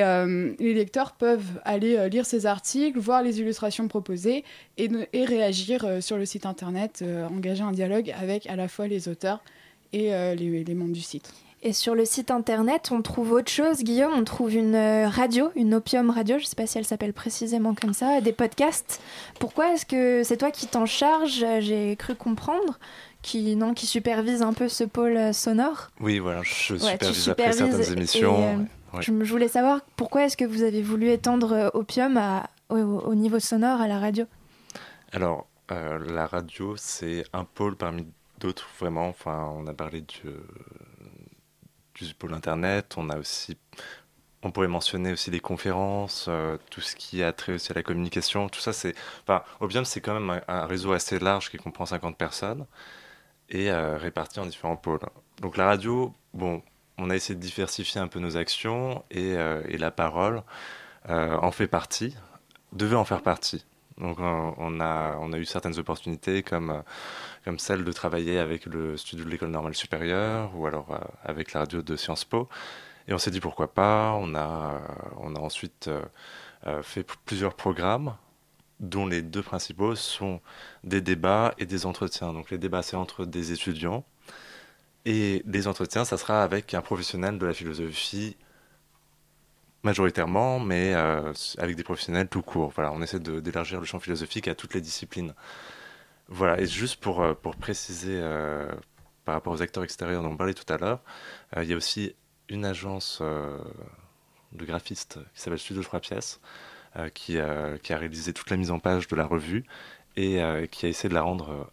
lecteurs 0.59 1.11
peuvent 1.11 1.59
aller 1.65 2.09
lire 2.09 2.25
ces 2.25 2.45
articles 2.45 2.97
voir 2.97 3.21
les 3.21 3.41
illustrations 3.41 3.89
proposées 3.89 4.45
et, 4.77 4.89
et 5.11 5.25
réagir 5.25 5.85
sur 6.01 6.17
le 6.17 6.25
site 6.25 6.45
internet 6.45 7.03
engager 7.29 7.63
un 7.63 7.73
dialogue 7.73 8.13
avec 8.17 8.47
à 8.47 8.55
la 8.55 8.69
fois 8.69 8.87
les 8.87 9.09
auteurs 9.09 9.43
et 9.91 10.11
les 10.35 10.75
membres 10.75 10.93
du 10.93 11.01
site 11.01 11.33
Et 11.63 11.73
sur 11.73 11.93
le 11.93 12.05
site 12.05 12.31
internet, 12.31 12.89
on 12.91 13.03
trouve 13.03 13.33
autre 13.33 13.51
chose, 13.51 13.83
Guillaume. 13.83 14.13
On 14.15 14.23
trouve 14.23 14.53
une 14.55 14.73
euh, 14.73 15.07
radio, 15.07 15.51
une 15.55 15.75
opium 15.75 16.09
radio. 16.09 16.39
Je 16.39 16.43
ne 16.43 16.47
sais 16.47 16.55
pas 16.55 16.65
si 16.65 16.79
elle 16.79 16.85
s'appelle 16.85 17.13
précisément 17.13 17.75
comme 17.75 17.93
ça, 17.93 18.19
des 18.19 18.33
podcasts. 18.33 18.99
Pourquoi 19.39 19.73
est-ce 19.73 19.85
que 19.85 20.23
c'est 20.23 20.37
toi 20.37 20.49
qui 20.49 20.65
t'en 20.65 20.87
charges? 20.87 21.45
J'ai 21.59 21.95
cru 21.97 22.15
comprendre 22.15 22.79
qui 23.21 23.55
non, 23.55 23.75
qui 23.75 23.85
supervise 23.85 24.41
un 24.41 24.53
peu 24.53 24.67
ce 24.67 24.83
pôle 24.83 25.15
euh, 25.17 25.33
sonore. 25.33 25.89
Oui, 25.99 26.17
voilà, 26.17 26.41
je 26.41 26.73
Ouais, 26.73 26.79
supervise 26.79 27.29
après 27.29 27.51
certaines 27.53 27.67
supervises 27.67 27.89
et, 27.91 27.93
émissions. 27.93 28.43
euh, 28.43 28.97
ouais. 28.97 29.01
Je, 29.03 29.11
voulais 29.11 29.47
savoir 29.47 29.81
pourquoi 29.95 30.23
est-ce 30.25 30.37
que 30.37 30.45
vous 30.45 30.63
avez 30.63 30.81
voulu 30.81 31.09
étendre 31.11 31.53
euh, 31.53 31.69
opium 31.75 32.17
à- 32.17 32.49
au, 32.69 32.77
au 32.77 33.13
niveau 33.13 33.39
sonore 33.39 33.79
à 33.79 33.87
la 33.87 33.99
radio? 33.99 34.25
Alors, 35.11 35.45
euh, 35.71 35.99
la 36.11 36.25
radio, 36.25 36.73
c'est 36.77 37.23
un 37.33 37.43
pôle 37.43 37.75
parmi 37.75 38.07
d'autres, 38.39 38.67
vraiment. 38.79 39.07
Enfin, 39.09 39.53
on 39.55 39.67
a 39.67 39.73
parlé 39.73 40.01
du, 40.01 40.21
du 42.05 42.13
pôle 42.13 42.33
Internet, 42.33 42.95
on 42.97 43.09
a 43.09 43.17
aussi... 43.17 43.57
On 44.43 44.49
pourrait 44.49 44.67
mentionner 44.67 45.11
aussi 45.11 45.29
les 45.29 45.39
conférences, 45.39 46.25
euh, 46.27 46.57
tout 46.71 46.81
ce 46.81 46.95
qui 46.95 47.21
a 47.21 47.31
trait 47.31 47.53
aussi 47.53 47.71
à 47.71 47.75
la 47.75 47.83
communication. 47.83 48.49
Tout 48.49 48.59
ça, 48.59 48.73
c'est... 48.73 48.95
Enfin, 49.23 49.43
Obium, 49.59 49.85
c'est 49.85 50.01
quand 50.01 50.19
même 50.19 50.41
un, 50.47 50.65
réseau 50.65 50.93
assez 50.93 51.19
large 51.19 51.51
qui 51.51 51.57
comprend 51.57 51.85
50 51.85 52.17
personnes 52.17 52.65
et 53.49 53.71
euh, 53.71 53.97
réparti 53.97 54.39
en 54.39 54.45
différents 54.45 54.77
pôles. 54.77 54.99
Donc 55.41 55.57
la 55.57 55.65
radio, 55.65 56.13
bon, 56.33 56.63
on 56.97 57.11
a 57.11 57.15
essayé 57.15 57.35
de 57.35 57.41
diversifier 57.41 58.01
un 58.01 58.07
peu 58.07 58.19
nos 58.19 58.35
actions 58.35 59.03
et, 59.11 59.35
euh, 59.35 59.61
la 59.77 59.91
parole 59.91 60.43
en 61.07 61.51
fait 61.51 61.67
partie, 61.67 62.15
devait 62.73 62.95
en 62.95 63.05
faire 63.05 63.23
partie. 63.23 63.65
Donc 63.97 64.19
on 64.19 64.79
a, 64.79 65.17
on 65.19 65.33
a 65.33 65.37
eu 65.37 65.45
certaines 65.45 65.77
opportunités 65.77 66.43
comme, 66.43 66.71
euh, 66.71 66.81
comme 67.45 67.59
celle 67.59 67.83
de 67.83 67.91
travailler 67.91 68.39
avec 68.39 68.65
le 68.65 68.97
studio 68.97 69.25
de 69.25 69.29
l'école 69.29 69.49
normale 69.49 69.75
supérieure 69.75 70.51
ou 70.55 70.65
alors 70.65 70.91
euh, 70.91 70.97
avec 71.23 71.53
la 71.53 71.61
radio 71.61 71.81
de 71.81 71.95
Sciences 71.95 72.25
Po. 72.25 72.49
Et 73.07 73.13
on 73.13 73.17
s'est 73.17 73.31
dit 73.31 73.39
pourquoi 73.39 73.73
pas. 73.73 74.13
On 74.19 74.35
a, 74.35 74.75
euh, 74.75 74.79
on 75.17 75.35
a 75.35 75.39
ensuite 75.39 75.89
fait 76.83 77.03
plusieurs 77.25 77.55
programmes 77.55 78.15
dont 78.79 79.07
les 79.07 79.23
deux 79.23 79.41
principaux 79.41 79.95
sont 79.95 80.41
des 80.83 81.01
débats 81.01 81.53
et 81.57 81.65
des 81.65 81.85
entretiens. 81.85 82.33
Donc 82.33 82.51
les 82.51 82.57
débats 82.57 82.83
c'est 82.83 82.95
entre 82.95 83.25
des 83.25 83.51
étudiants 83.51 84.05
et 85.05 85.43
les 85.45 85.67
entretiens 85.67 86.05
ça 86.05 86.17
sera 86.17 86.43
avec 86.43 86.73
un 86.73 86.81
professionnel 86.81 87.39
de 87.39 87.45
la 87.45 87.53
philosophie 87.53 88.37
majoritairement, 89.83 90.59
mais 90.59 90.93
euh, 90.93 91.33
avec 91.57 91.75
des 91.75 91.83
professionnels 91.83 92.27
tout 92.27 92.41
court. 92.41 92.71
Voilà, 92.75 92.91
on 92.93 93.01
essaie 93.01 93.19
d'élargir 93.19 93.79
le 93.79 93.85
champ 93.85 93.99
philosophique 93.99 94.47
à 94.47 94.55
toutes 94.55 94.73
les 94.73 94.81
disciplines. 94.81 95.33
Voilà, 96.27 96.59
et 96.61 96.67
juste 96.67 96.99
pour, 96.99 97.21
euh, 97.21 97.33
pour 97.33 97.55
préciser 97.55 98.19
euh, 98.21 98.71
par 99.25 99.35
rapport 99.35 99.53
aux 99.53 99.61
acteurs 99.61 99.83
extérieurs 99.83 100.23
dont 100.23 100.29
on 100.29 100.37
parlait 100.37 100.53
tout 100.53 100.71
à 100.71 100.77
l'heure, 100.77 101.01
il 101.57 101.63
y 101.63 101.73
a 101.73 101.75
aussi 101.75 102.15
une 102.49 102.65
agence 102.65 103.21
de 103.21 104.65
graphistes 104.65 105.19
qui 105.33 105.41
s'appelle 105.41 105.59
Studio 105.59 105.83
3 105.83 105.99
pièces, 105.99 106.41
qui, 107.13 107.37
qui 107.83 107.93
a 107.93 107.97
réalisé 107.97 108.33
toute 108.33 108.49
la 108.49 108.57
mise 108.57 108.71
en 108.71 108.79
page 108.79 109.07
de 109.07 109.15
la 109.15 109.25
revue 109.25 109.63
et 110.17 110.41
qui 110.71 110.85
a 110.85 110.89
essayé 110.89 111.07
de 111.07 111.13
la 111.13 111.21
rendre 111.21 111.71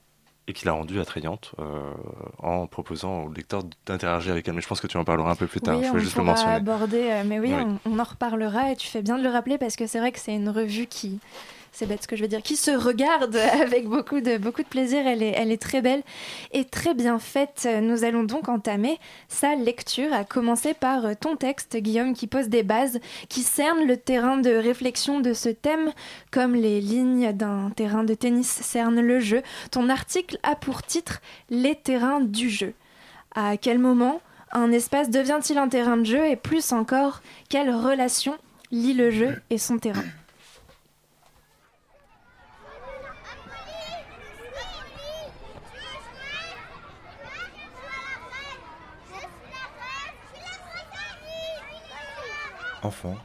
et 0.48 0.54
qui 0.54 0.64
l'a 0.64 0.72
rendue 0.72 0.98
attrayante 0.98 1.52
euh, 1.60 1.92
en 2.38 2.66
proposant 2.66 3.24
aux 3.24 3.32
lecteurs 3.32 3.62
d'interagir 3.86 4.32
avec 4.32 4.48
elle. 4.48 4.54
Mais 4.54 4.62
je 4.62 4.66
pense 4.66 4.80
que 4.80 4.86
tu 4.86 4.96
en 4.96 5.04
parleras 5.04 5.30
un 5.30 5.36
peu 5.36 5.46
plus 5.46 5.60
tard. 5.60 5.76
oui, 5.76 5.84
je 5.84 5.90
voulais 5.90 6.02
juste 6.02 6.16
le 6.16 6.24
mentionner. 6.24 6.54
aborder, 6.54 7.08
euh, 7.10 7.22
mais 7.24 7.38
oui, 7.38 7.52
Oui. 7.54 7.62
On, 7.86 7.92
on 7.92 7.98
en 7.98 8.04
reparlera 8.04 8.72
et 8.72 8.76
tu 8.76 8.88
fais 8.88 9.02
bien 9.02 9.18
de 9.18 9.22
le 9.22 9.28
rappeler 9.28 9.58
parce 9.58 9.76
que 9.76 9.86
c'est 9.86 9.98
vrai 10.00 10.10
que 10.10 10.18
c'est 10.18 10.34
une 10.34 10.48
revue 10.48 10.86
qui, 10.86 11.20
c'est 11.72 11.86
bête 11.86 12.02
ce 12.02 12.08
que 12.08 12.16
je 12.16 12.22
veux 12.22 12.28
dire, 12.28 12.42
qui 12.42 12.56
se 12.56 12.70
regarde 12.70 13.36
avec 13.62 13.86
beaucoup 13.86 14.20
de, 14.20 14.38
beaucoup 14.38 14.62
de 14.62 14.68
plaisir. 14.68 15.06
Elle 15.06 15.22
est, 15.22 15.32
elle 15.36 15.52
est 15.52 15.60
très 15.60 15.82
belle 15.82 16.02
et 16.52 16.64
très 16.64 16.94
bien 16.94 17.18
faite. 17.18 17.68
Nous 17.82 18.04
allons 18.04 18.24
donc 18.24 18.48
entamer 18.48 18.98
sa 19.28 19.54
lecture, 19.54 20.12
à 20.12 20.24
commencer 20.24 20.74
par 20.74 21.06
euh, 21.06 21.14
ton 21.18 21.36
texte, 21.36 21.76
Guillaume, 21.76 22.14
qui 22.14 22.26
pose 22.26 22.48
des 22.48 22.62
bases, 22.62 23.00
qui 23.28 23.42
cerne 23.42 23.86
le 23.86 23.96
terrain 23.96 24.38
de 24.38 24.50
réflexion 24.50 25.20
de 25.20 25.32
ce 25.32 25.48
thème, 25.48 25.92
comme 26.30 26.54
les 26.54 26.80
lignes 26.80 27.32
d'un 27.32 27.70
terrain 27.70 28.04
de 28.04 28.14
tennis 28.14 28.48
cernent 28.48 29.00
le 29.00 29.20
jeu. 29.20 29.42
Ton 29.70 29.88
article 29.88 30.38
a 30.42 30.54
pour 30.54 30.82
titre 30.82 31.20
Les 31.50 31.74
terrains 31.74 32.20
du 32.20 32.50
jeu. 32.50 32.74
À 33.34 33.56
quel 33.56 33.78
moment 33.78 34.20
un 34.52 34.72
espace 34.72 35.10
devient-il 35.10 35.58
un 35.58 35.68
terrain 35.68 35.96
de 35.96 36.04
jeu 36.04 36.26
et 36.26 36.36
plus 36.36 36.72
encore, 36.72 37.20
quelle 37.48 37.70
relation 37.70 38.36
lie 38.70 38.94
le 38.94 39.10
jeu 39.10 39.40
et 39.50 39.58
son 39.58 39.78
terrain? 39.78 40.04
Enfant, 52.82 53.16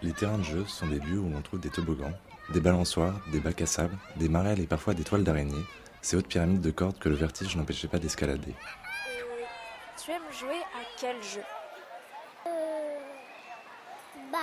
les 0.00 0.12
terrains 0.12 0.38
de 0.38 0.42
jeu 0.42 0.64
sont 0.66 0.86
des 0.86 0.98
lieux 0.98 1.18
où 1.18 1.28
l'on 1.28 1.42
trouve 1.42 1.60
des 1.60 1.68
toboggans, 1.68 2.14
des 2.48 2.60
balançoires, 2.60 3.20
des 3.30 3.40
bacs 3.40 3.60
à 3.60 3.66
sable, 3.66 3.96
des 4.16 4.28
marelles 4.28 4.60
et 4.60 4.66
parfois 4.66 4.94
des 4.94 5.04
toiles 5.04 5.22
d'araignée, 5.22 5.64
ces 6.00 6.16
hautes 6.16 6.28
pyramides 6.28 6.62
de 6.62 6.70
cordes 6.70 6.98
que 6.98 7.10
le 7.10 7.14
vertige 7.14 7.54
n'empêchait 7.56 7.88
pas 7.88 7.98
d'escalader. 7.98 8.54
Tu 10.02 10.10
aimes 10.10 10.22
jouer 10.32 10.62
à 10.74 10.82
quel 10.98 11.22
jeu? 11.22 11.42
Bah, 14.32 14.38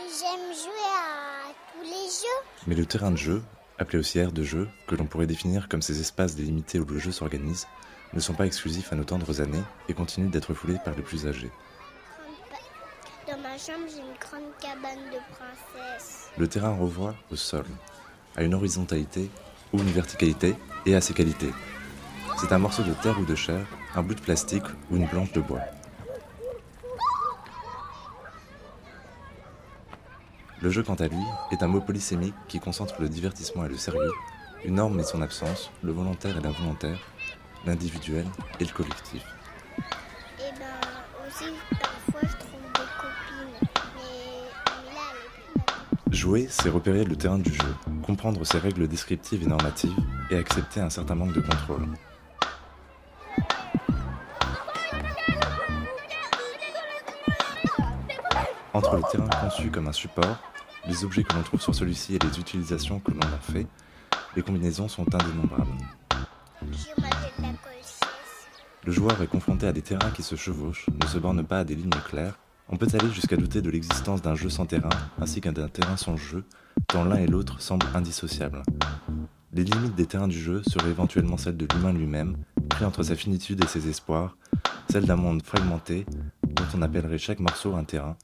j'aime 0.00 0.52
jouer 0.52 0.84
à 0.90 1.52
tous 1.72 1.82
les 1.84 1.88
jeux. 1.88 2.46
Mais 2.66 2.74
le 2.74 2.84
terrain 2.84 3.12
de 3.12 3.16
jeu, 3.16 3.40
appelé 3.78 3.98
aussi 3.98 4.18
aire 4.18 4.32
de 4.32 4.42
jeu, 4.42 4.68
que 4.88 4.96
l'on 4.96 5.06
pourrait 5.06 5.28
définir 5.28 5.68
comme 5.68 5.80
ces 5.80 6.00
espaces 6.00 6.34
délimités 6.34 6.80
où 6.80 6.84
le 6.84 6.98
jeu 6.98 7.12
s'organise, 7.12 7.68
ne 8.12 8.20
sont 8.20 8.34
pas 8.34 8.46
exclusifs 8.46 8.92
à 8.92 8.96
nos 8.96 9.04
tendres 9.04 9.40
années 9.40 9.62
et 9.88 9.94
continuent 9.94 10.30
d'être 10.30 10.54
foulés 10.54 10.78
par 10.84 10.94
les 10.96 11.02
plus 11.02 11.26
âgés. 11.28 11.50
Ma 13.52 13.58
chambre, 13.58 13.84
j'ai 13.86 13.98
une 13.98 14.16
grande 14.18 14.50
cabane 14.58 15.10
de 15.12 15.18
princesse. 15.34 16.30
Le 16.38 16.48
terrain 16.48 16.70
renvoie 16.70 17.14
au 17.30 17.36
sol, 17.36 17.66
à 18.34 18.44
une 18.44 18.54
horizontalité 18.54 19.28
ou 19.74 19.78
une 19.78 19.90
verticalité 19.90 20.56
et 20.86 20.94
à 20.94 21.02
ses 21.02 21.12
qualités. 21.12 21.52
C'est 22.38 22.50
un 22.52 22.58
morceau 22.58 22.82
de 22.82 22.94
terre 22.94 23.20
ou 23.20 23.26
de 23.26 23.34
chair, 23.34 23.66
un 23.94 24.02
bout 24.02 24.14
de 24.14 24.22
plastique 24.22 24.64
ou 24.90 24.96
une 24.96 25.06
planche 25.06 25.32
de 25.32 25.42
bois. 25.42 25.60
Le 30.62 30.70
jeu, 30.70 30.82
quant 30.82 30.94
à 30.94 31.08
lui, 31.08 31.24
est 31.50 31.62
un 31.62 31.68
mot 31.68 31.82
polysémique 31.82 32.34
qui 32.48 32.58
concentre 32.58 33.02
le 33.02 33.10
divertissement 33.10 33.66
et 33.66 33.68
le 33.68 33.76
sérieux, 33.76 34.12
une 34.64 34.76
norme 34.76 34.98
et 34.98 35.04
son 35.04 35.20
absence, 35.20 35.70
le 35.82 35.92
volontaire 35.92 36.38
et 36.38 36.40
l'involontaire, 36.40 37.06
l'individuel 37.66 38.24
et 38.60 38.64
le 38.64 38.72
collectif. 38.72 39.22
Jouer, 46.22 46.46
c'est 46.48 46.68
repérer 46.68 47.02
le 47.02 47.16
terrain 47.16 47.38
du 47.38 47.52
jeu, 47.52 47.74
comprendre 48.06 48.44
ses 48.44 48.58
règles 48.58 48.86
descriptives 48.86 49.42
et 49.42 49.46
normatives 49.46 49.98
et 50.30 50.36
accepter 50.36 50.78
un 50.78 50.88
certain 50.88 51.16
manque 51.16 51.32
de 51.32 51.40
contrôle. 51.40 51.88
Entre 58.72 58.94
le 58.94 59.02
terrain 59.10 59.28
conçu 59.40 59.68
comme 59.72 59.88
un 59.88 59.92
support, 59.92 60.38
les 60.86 61.04
objets 61.04 61.24
que 61.24 61.34
l'on 61.34 61.42
trouve 61.42 61.60
sur 61.60 61.74
celui-ci 61.74 62.14
et 62.14 62.20
les 62.20 62.38
utilisations 62.38 63.00
que 63.00 63.10
l'on 63.10 63.18
en 63.18 63.52
fait, 63.52 63.66
les 64.36 64.42
combinaisons 64.42 64.86
sont 64.86 65.12
indénombrables. 65.12 65.76
Le 68.84 68.92
joueur 68.92 69.20
est 69.20 69.26
confronté 69.26 69.66
à 69.66 69.72
des 69.72 69.82
terrains 69.82 70.12
qui 70.12 70.22
se 70.22 70.36
chevauchent, 70.36 70.86
ne 71.02 71.06
se 71.08 71.18
bornent 71.18 71.44
pas 71.44 71.58
à 71.58 71.64
des 71.64 71.74
lignes 71.74 71.90
claires. 72.06 72.38
On 72.72 72.76
peut 72.76 72.88
aller 72.94 73.10
jusqu'à 73.10 73.36
douter 73.36 73.60
de 73.60 73.70
l'existence 73.70 74.22
d'un 74.22 74.34
jeu 74.34 74.48
sans 74.48 74.64
terrain, 74.64 74.88
ainsi 75.20 75.42
qu'un 75.42 75.52
terrain 75.52 75.98
sans 75.98 76.16
jeu, 76.16 76.42
tant 76.88 77.04
l'un 77.04 77.16
et 77.16 77.26
l'autre 77.26 77.60
semblent 77.60 77.86
indissociables. 77.94 78.62
Les 79.52 79.62
limites 79.62 79.94
des 79.94 80.06
terrains 80.06 80.26
du 80.26 80.40
jeu 80.40 80.62
seraient 80.66 80.88
éventuellement 80.88 81.36
celles 81.36 81.58
de 81.58 81.66
l'humain 81.70 81.92
lui-même, 81.92 82.38
pris 82.70 82.86
entre 82.86 83.02
sa 83.02 83.14
finitude 83.14 83.62
et 83.62 83.68
ses 83.68 83.88
espoirs, 83.88 84.38
celles 84.90 85.04
d'un 85.04 85.16
monde 85.16 85.42
fragmenté, 85.42 86.06
dont 86.48 86.64
on 86.74 86.80
appellerait 86.80 87.18
chaque 87.18 87.40
morceau 87.40 87.74
un 87.74 87.84
terrain, 87.84 88.16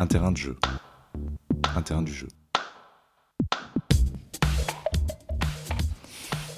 un 0.00 0.06
terrain 0.06 0.32
de 0.32 0.38
jeu. 0.38 0.56
Un 1.76 1.82
terrain 1.82 2.02
du 2.02 2.14
jeu. 2.14 2.28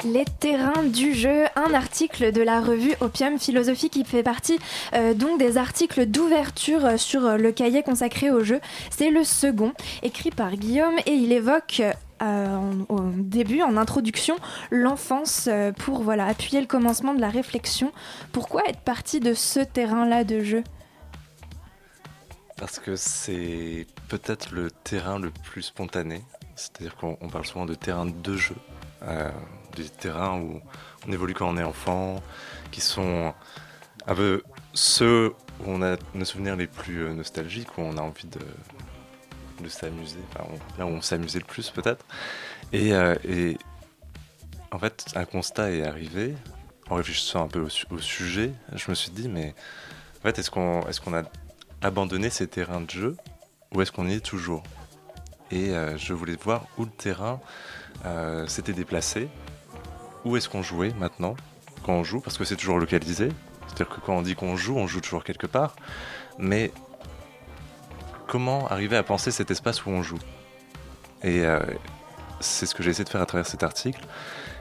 Les 0.05 0.27
terrains 0.27 0.83
du 0.83 1.15
jeu, 1.15 1.45
un 1.57 1.73
article 1.73 2.31
de 2.31 2.43
la 2.43 2.61
revue 2.61 2.95
Opium 3.01 3.39
Philosophie 3.39 3.89
qui 3.89 4.05
fait 4.05 4.23
partie 4.23 4.59
euh, 4.93 5.15
donc 5.15 5.39
des 5.39 5.57
articles 5.57 6.05
d'ouverture 6.05 6.85
euh, 6.85 6.97
sur 6.99 7.25
euh, 7.25 7.37
le 7.39 7.53
cahier 7.53 7.83
consacré 7.83 8.31
au 8.31 8.45
jeu. 8.45 8.61
C'est 8.91 9.09
le 9.09 9.25
second, 9.25 9.73
écrit 10.03 10.31
par 10.31 10.57
Guillaume, 10.57 10.97
et 11.07 11.13
il 11.13 11.33
évoque 11.33 11.81
au 12.89 13.01
début, 13.17 13.61
en 13.61 13.77
introduction, 13.77 14.37
l'enfance 14.71 15.47
pour 15.79 16.03
voilà 16.03 16.25
appuyer 16.25 16.59
le 16.59 16.67
commencement 16.67 17.13
de 17.13 17.21
la 17.21 17.29
réflexion. 17.29 17.93
Pourquoi 18.33 18.63
être 18.67 18.81
parti 18.81 19.21
de 19.21 19.35
ce 19.35 19.61
terrain-là 19.61 20.25
de 20.25 20.41
jeu? 20.41 20.65
Parce 22.57 22.79
que 22.79 22.97
c'est 22.97 23.87
peut-être 24.09 24.53
le 24.53 24.71
terrain 24.71 25.19
le 25.19 25.31
plus 25.31 25.63
spontané. 25.63 26.23
C'est-à-dire 26.57 26.97
qu'on 26.97 27.19
on 27.21 27.29
parle 27.29 27.45
souvent 27.45 27.67
de 27.67 27.75
terrain 27.75 28.07
de 28.07 28.37
jeu. 28.37 28.57
Des 29.75 29.89
terrains 29.89 30.39
où 30.41 30.61
on 31.07 31.13
évolue 31.13 31.35
quand 31.35 31.49
on 31.49 31.57
est 31.57 31.63
enfant, 31.65 32.23
qui 32.71 32.81
sont 32.81 33.35
un 34.07 34.15
peu 34.15 34.43
ceux 34.73 35.33
où 35.61 35.65
on 35.67 35.83
a 35.83 35.97
nos 36.15 36.25
souvenirs 36.25 36.57
les 36.57 36.67
plus 36.67 37.05
euh, 37.05 37.15
nostalgiques, 37.15 37.79
où 37.79 37.83
on 37.83 37.97
a 37.97 38.01
envie 38.01 38.27
de, 38.27 38.41
de 39.63 39.69
s'amuser, 39.69 40.19
enfin, 40.33 40.45
là 40.79 40.87
où 40.87 40.91
on 40.91 41.01
s'amusait 41.01 41.39
le 41.39 41.45
plus 41.45 41.71
peut-être. 41.71 42.05
Et, 42.73 42.93
euh, 42.93 43.15
et 43.25 43.57
en 44.73 44.79
fait, 44.79 45.07
un 45.15 45.25
constat 45.25 45.71
est 45.71 45.87
arrivé, 45.87 46.35
en 46.91 46.97
réfléchissant 46.97 47.45
un 47.45 47.49
peu 47.49 47.61
au, 47.61 47.69
su- 47.69 47.87
au 47.91 47.99
sujet, 47.99 48.53
je 48.75 48.91
me 48.91 48.95
suis 48.95 49.11
dit, 49.11 49.29
mais 49.29 49.55
en 50.19 50.23
fait, 50.23 50.39
est-ce 50.39 50.51
qu'on 50.51 50.81
est 50.89 51.01
qu'on 51.01 51.15
a 51.15 51.23
abandonné 51.83 52.31
ces 52.31 52.49
terrains 52.49 52.81
de 52.81 52.91
jeu 52.91 53.17
ou 53.73 53.81
est-ce 53.81 53.93
qu'on 53.93 54.09
y 54.09 54.15
est 54.15 54.25
toujours? 54.25 54.63
Et 55.51 55.71
euh, 55.71 55.97
je 55.97 56.13
voulais 56.15 56.37
voir 56.37 56.67
où 56.79 56.85
le 56.85 56.91
terrain 56.91 57.41
s'était 58.49 58.73
déplacé, 58.75 59.29
où 60.25 60.37
est-ce 60.37 60.49
qu'on 60.49 60.63
jouait 60.63 60.93
maintenant, 60.99 61.37
quand 61.85 61.93
on 61.93 62.05
joue, 62.05 62.21
parce 62.21 62.39
que 62.39 62.45
c'est 62.45 62.57
toujours 62.57 62.79
localisé. 62.79 63.29
C'est-à-dire 63.67 63.89
que 63.89 64.01
quand 64.01 64.17
on 64.17 64.23
dit 64.23 64.35
qu'on 64.35 64.57
joue, 64.57 64.77
on 64.77 64.87
joue 64.87 65.01
toujours 65.01 65.25
quelque 65.25 65.47
part. 65.47 65.77
Mais 66.39 66.73
comment 68.27 68.67
arriver 68.69 68.97
à 68.97 69.03
penser 69.03 69.31
cet 69.31 69.51
espace 69.51 69.85
où 69.85 69.91
on 69.91 70.03
joue? 70.03 70.19
Et 71.23 71.45
euh, 71.45 71.61
c'est 72.41 72.67
ce 72.67 72.75
que 72.75 72.83
j'ai 72.83 72.91
essayé 72.91 73.05
de 73.05 73.09
faire 73.09 73.23
à 73.23 73.27
travers 73.27 73.47
cet 73.47 73.63
article. 73.63 74.05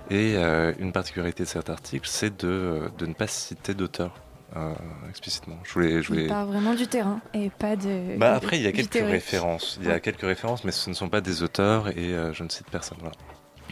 Et 0.10 0.36
euh, 0.36 0.74
une 0.80 0.92
particularité 0.92 1.44
de 1.44 1.50
cet 1.50 1.70
article, 1.70 2.08
c'est 2.10 2.44
de, 2.44 2.92
de 2.98 3.06
ne 3.06 3.14
pas 3.14 3.28
citer 3.28 3.74
d'auteur 3.74 4.12
euh, 4.56 4.74
explicitement. 5.10 5.58
Je 5.64 5.74
voulais, 5.74 6.02
je 6.02 6.08
voulais... 6.10 6.24
Il 6.24 6.30
part 6.30 6.46
vraiment 6.46 6.74
du 6.74 6.88
terrain 6.88 7.22
et 7.34 7.50
pas 7.50 7.76
de. 7.76 8.18
Bah 8.18 8.36
après, 8.36 8.58
il 8.58 8.64
y 8.64 8.68
a 8.68 8.72
quelques 8.72 8.92
théorique. 8.92 9.14
références. 9.14 9.80
Il 9.82 9.88
y 9.88 9.92
a 9.92 10.00
quelques 10.00 10.22
références, 10.22 10.64
mais 10.64 10.72
ce 10.72 10.90
ne 10.90 10.96
sont 10.96 11.10
pas 11.10 11.22
des 11.22 11.42
auteurs 11.42 11.88
et 11.90 12.14
euh, 12.14 12.34
je 12.34 12.44
ne 12.44 12.50
cite 12.50 12.70
personne. 12.70 12.98
Voilà. 13.00 13.16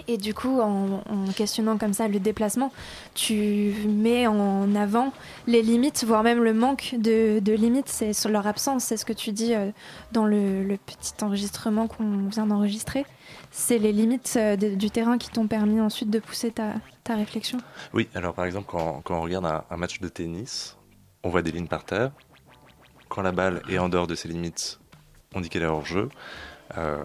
Et 0.07 0.17
du 0.17 0.33
coup, 0.33 0.59
en, 0.59 1.01
questionnant 1.35 1.77
comme 1.77 1.93
ça 1.93 2.07
le 2.07 2.19
déplacement, 2.19 2.71
tu 3.13 3.73
mets 3.87 4.27
en 4.27 4.75
avant 4.75 5.13
les 5.47 5.61
limites, 5.61 6.03
voire 6.03 6.23
même 6.23 6.43
le 6.43 6.53
manque 6.53 6.95
de, 6.97 7.41
limites, 7.51 7.89
c'est 7.89 8.13
sur 8.13 8.29
leur 8.29 8.47
absence. 8.47 8.85
C'est 8.85 8.97
ce 8.97 9.05
que 9.05 9.13
tu 9.13 9.31
dis 9.31 9.53
euh, 9.53 9.71
dans 10.11 10.25
le, 10.25 10.77
petit 10.85 11.13
enregistrement 11.23 11.87
qu'on 11.87 12.27
vient 12.27 12.45
d'enregistrer. 12.45 13.05
C'est 13.51 13.77
les 13.77 13.91
limites 13.91 14.33
euh, 14.37 14.55
du 14.55 14.89
terrain 14.89 15.17
qui 15.17 15.29
t'ont 15.29 15.47
permis 15.47 15.79
ensuite 15.79 16.09
de 16.09 16.19
pousser 16.19 16.51
ta, 16.51 16.73
réflexion. 17.09 17.57
Oui, 17.93 18.07
alors 18.15 18.33
par 18.33 18.45
exemple, 18.45 18.67
quand, 18.69 19.03
on 19.09 19.21
regarde 19.21 19.45
un, 19.45 19.77
match 19.77 19.99
de 19.99 20.07
tennis, 20.07 20.77
on 21.23 21.29
voit 21.29 21.41
des 21.41 21.51
lignes 21.51 21.67
par 21.67 21.83
terre. 21.83 22.11
Quand 23.09 23.21
la 23.21 23.33
balle 23.33 23.61
est 23.67 23.77
en 23.77 23.89
dehors 23.89 24.07
de 24.07 24.15
ces 24.15 24.29
limites, 24.29 24.79
on 25.35 25.41
dit 25.41 25.49
qu'elle 25.49 25.63
est 25.63 25.67
hors 25.67 25.85
jeu. 25.85 26.07
Euh, 26.77 27.03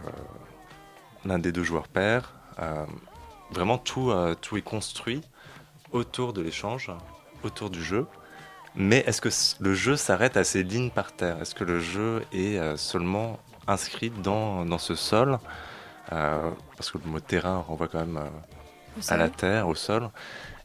L'un 1.25 1.41
des 1.41 1.51
deux 1.51 1.65
joueurs 1.65 1.89
perd. 1.89 2.25
Euh, 2.59 2.85
vraiment, 3.51 3.79
tout, 3.79 4.11
euh, 4.11 4.35
tout 4.35 4.57
est 4.57 4.63
construit 4.63 5.23
autour 5.93 6.33
de 6.33 6.43
l'échange, 6.43 6.91
autour 7.43 7.71
du 7.71 7.83
jeu. 7.83 8.07
Mais 8.75 8.99
est-ce 9.07 9.21
que 9.21 9.31
le 9.63 9.75
jeu 9.75 9.97
s'arrête 9.97 10.37
à 10.37 10.45
ces 10.45 10.63
lignes 10.63 10.91
par 10.91 11.13
terre? 11.13 11.41
Est-ce 11.41 11.55
que 11.55 11.65
le 11.65 11.81
jeu 11.81 12.25
est 12.33 12.59
euh, 12.59 12.77
seulement 12.77 13.39
inscrit 13.67 14.11
dans, 14.11 14.67
dans 14.67 14.79
ce 14.79 14.95
sol? 14.95 15.39
Euh, 16.13 16.51
Parce 16.77 16.91
que 16.91 16.99
le 16.99 17.11
mot 17.11 17.21
terrain 17.21 17.59
renvoie 17.59 17.89
quand 17.89 18.01
même 18.01 18.19
euh, 18.19 19.01
à 19.09 19.17
la 19.17 19.29
terre, 19.29 19.69
au 19.69 19.75
sol. 19.75 20.11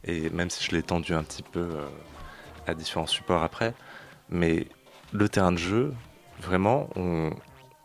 Et 0.04 0.30
même 0.30 0.50
si 0.50 0.62
je 0.64 0.72
l'ai 0.72 0.82
tendu 0.82 1.14
un 1.14 1.22
petit 1.22 1.42
peu 1.42 1.60
euh, 1.60 1.88
à 2.66 2.74
différents 2.74 3.06
supports 3.06 3.42
après, 3.42 3.74
mais 4.28 4.66
le 5.12 5.28
terrain 5.28 5.52
de 5.52 5.58
jeu, 5.58 5.94
vraiment, 6.40 6.88
on, 6.96 7.30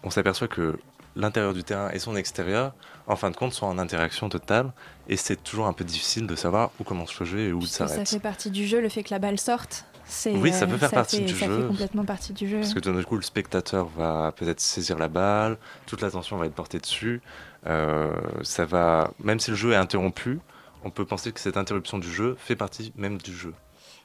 on 0.04 0.10
s'aperçoit 0.10 0.48
que 0.48 0.80
l'intérieur 1.16 1.54
du 1.54 1.64
terrain 1.64 1.90
et 1.92 2.00
son 2.00 2.16
extérieur, 2.16 2.74
en 3.08 3.16
fin 3.16 3.32
de 3.32 3.36
compte, 3.36 3.54
sont 3.54 3.66
en 3.66 3.78
interaction 3.80 4.30
totale. 4.30 4.72
Et 5.08 5.18
c'est 5.18 5.42
toujours 5.42 5.68
un 5.68 5.74
peu 5.74 5.84
difficile 5.84 6.28
de 6.28 6.36
savoir 6.36 6.72
où 6.80 6.84
commence 6.84 7.18
le 7.20 7.26
jeu 7.26 7.40
et 7.40 7.54
où 7.54 7.60
il 7.62 7.68
ça 7.68 7.88
s'arrête. 7.88 8.10
fait 8.10 8.20
partie 8.20 8.52
du 8.52 8.68
jeu, 8.68 8.82
le 8.82 8.90
fait 8.90 9.04
que 9.04 9.12
la 9.12 9.20
balle 9.20 9.40
sorte. 9.40 9.86
Oui, 10.28 10.54
ça 10.54 10.66
peut 10.68 10.76
euh, 10.76 10.78
faire 10.78 10.92
partie 10.92 11.18
fait- 11.18 11.26
du 11.26 11.34
ça 11.38 11.48
jeu. 11.48 11.62
fait 11.62 11.68
complètement 11.68 12.06
partie 12.06 12.32
du 12.34 12.48
jeu. 12.48 12.60
Parce 12.62 12.74
que 12.74 12.80
d'un 12.80 13.04
coup, 13.04 13.18
le 13.18 13.22
spectateur 13.22 13.88
va 13.98 14.32
peut-être 14.34 14.62
saisir 14.62 14.98
la 14.98 15.10
balle, 15.10 15.58
toute 15.86 16.02
l'attention 16.02 16.38
va 16.38 16.46
être 16.46 16.54
portée 16.56 16.80
dessus. 16.80 17.22
Euh, 17.66 18.10
ça 18.44 18.64
va, 18.66 19.12
même 19.22 19.40
si 19.42 19.52
le 19.52 19.58
jeu 19.58 19.74
est 19.74 19.76
interrompu, 19.78 20.40
on 20.86 20.92
peut 20.92 21.06
penser 21.06 21.32
que 21.34 21.40
cette 21.42 21.58
interruption 21.58 21.98
du 21.98 22.10
jeu 22.10 22.38
fait 22.40 22.56
partie 22.56 22.94
même 22.96 23.18
du 23.18 23.34
jeu. 23.36 23.54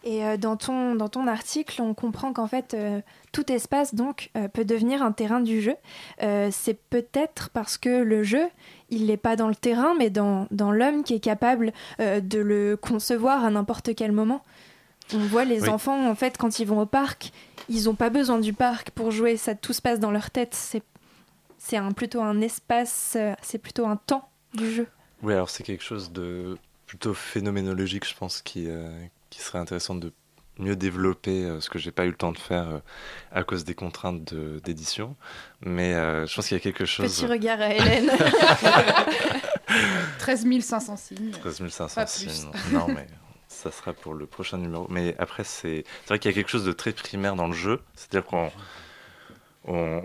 Et 0.05 0.25
euh, 0.25 0.37
dans, 0.37 0.57
ton, 0.57 0.95
dans 0.97 1.09
ton 1.09 1.27
article, 1.29 1.81
on 1.81 1.95
comprend 1.95 2.33
qu'en 2.33 2.49
fait, 2.49 2.75
euh, 2.75 3.01
tout 3.31 3.51
espace 3.53 3.95
donc 3.95 4.31
euh, 4.37 4.49
peut 4.49 4.65
devenir 4.65 5.03
un 5.03 5.13
terrain 5.13 5.41
du 5.41 5.61
jeu. 5.61 5.77
Euh, 6.23 6.49
c'est 6.51 6.75
peut-être 6.75 7.51
parce 7.51 7.79
que 7.79 7.89
le 8.03 8.25
jeu, 8.25 8.49
il 8.91 9.07
n'est 9.07 9.17
pas 9.17 9.37
dans 9.37 9.49
le 9.49 9.55
terrain, 9.55 9.95
mais 9.99 10.11
dans, 10.11 10.49
dans 10.51 10.73
l'homme 10.73 11.05
qui 11.05 11.15
est 11.15 11.21
capable 11.21 11.73
de 12.01 12.39
le 12.39 12.77
concevoir 12.77 13.45
à 13.45 13.51
n'importe 13.51 13.95
quel 13.95 14.13
moment. 14.13 14.43
On 15.15 15.19
voit 15.19 15.45
les 15.45 15.63
Oui. 15.63 15.69
enfants, 15.69 16.09
en 16.09 16.15
fait, 16.15 16.37
quand 16.37 16.59
ils 16.59 16.67
vont 16.67 16.81
au 16.81 16.87
parc, 16.87 17.33
ils 17.69 17.85
n'ont 17.85 17.95
pas 17.95 18.11
besoin 18.11 18.39
du 18.39 18.53
parc 18.53 18.91
pour 18.91 19.11
jouer, 19.13 19.37
ça 19.37 19.55
tout 19.55 19.73
se 19.73 19.81
passe 19.83 20.01
dans 20.01 20.11
leur 20.11 20.31
tête. 20.31 20.55
C'est, 20.55 20.83
c'est 21.59 21.77
un, 21.77 21.93
plutôt 21.93 22.21
un 22.23 22.41
espace, 22.41 23.17
c'est 23.41 23.59
plutôt 23.59 23.87
un 23.87 23.97
temps 23.97 24.29
du 24.55 24.71
jeu. 24.71 24.87
Oui, 25.23 25.33
alors 25.33 25.49
c'est 25.49 25.63
quelque 25.63 25.85
chose 25.85 26.13
de 26.13 26.59
plutôt 26.87 27.15
phénoménologique, 27.15 28.07
je 28.09 28.15
pense, 28.17 28.43
qui, 28.43 28.69
qui 29.33 29.41
serait 29.41 29.59
intéressant 29.59 29.95
de 29.95 30.13
mieux 30.59 30.77
développer, 30.77 31.45
euh, 31.45 31.61
ce 31.63 31.71
que 31.71 31.79
j'ai 31.79 31.91
pas 31.93 32.05
eu 32.05 32.11
le 32.11 32.15
temps 32.17 32.31
de 32.33 32.39
faire 32.39 32.69
euh, 32.69 32.79
à 33.33 33.43
cause 33.43 33.65
des 33.65 33.75
contraintes 33.75 34.23
de- 34.35 34.61
d'édition. 34.63 35.17
Mais 35.63 35.95
euh, 35.95 36.27
je 36.27 36.35
pense 36.37 36.47
qu'il 36.49 36.57
y 36.57 36.61
a 36.61 36.63
quelque 36.63 36.85
chose. 36.85 37.07
Petit 37.13 37.27
regard 37.27 37.59
à 37.61 37.73
Hélène. 37.73 38.11
13 40.19 40.47
500 40.61 40.97
signes. 40.97 41.31
13 41.31 41.69
500 41.69 41.95
Pas 41.95 42.05
plus. 42.07 42.31
signes. 42.31 42.51
Non, 42.73 42.87
mais 42.89 43.07
ça 43.49 43.71
sera 43.71 43.93
pour 43.93 44.15
le 44.15 44.27
prochain 44.27 44.59
numéro. 44.59 44.87
Mais 44.91 45.15
après, 45.19 45.45
c'est 45.45 45.85
c'est 46.03 46.09
vrai 46.09 46.19
qu'il 46.19 46.31
y 46.31 46.35
a 46.35 46.37
quelque 46.37 46.51
chose 46.51 46.65
de 46.65 46.73
très 46.73 46.93
primaire 46.93 47.35
dans 47.37 47.47
le 47.47 47.55
jeu. 47.55 47.81
C'est-à-dire 47.95 48.27
qu'on, 48.29 48.51
on- 49.67 50.05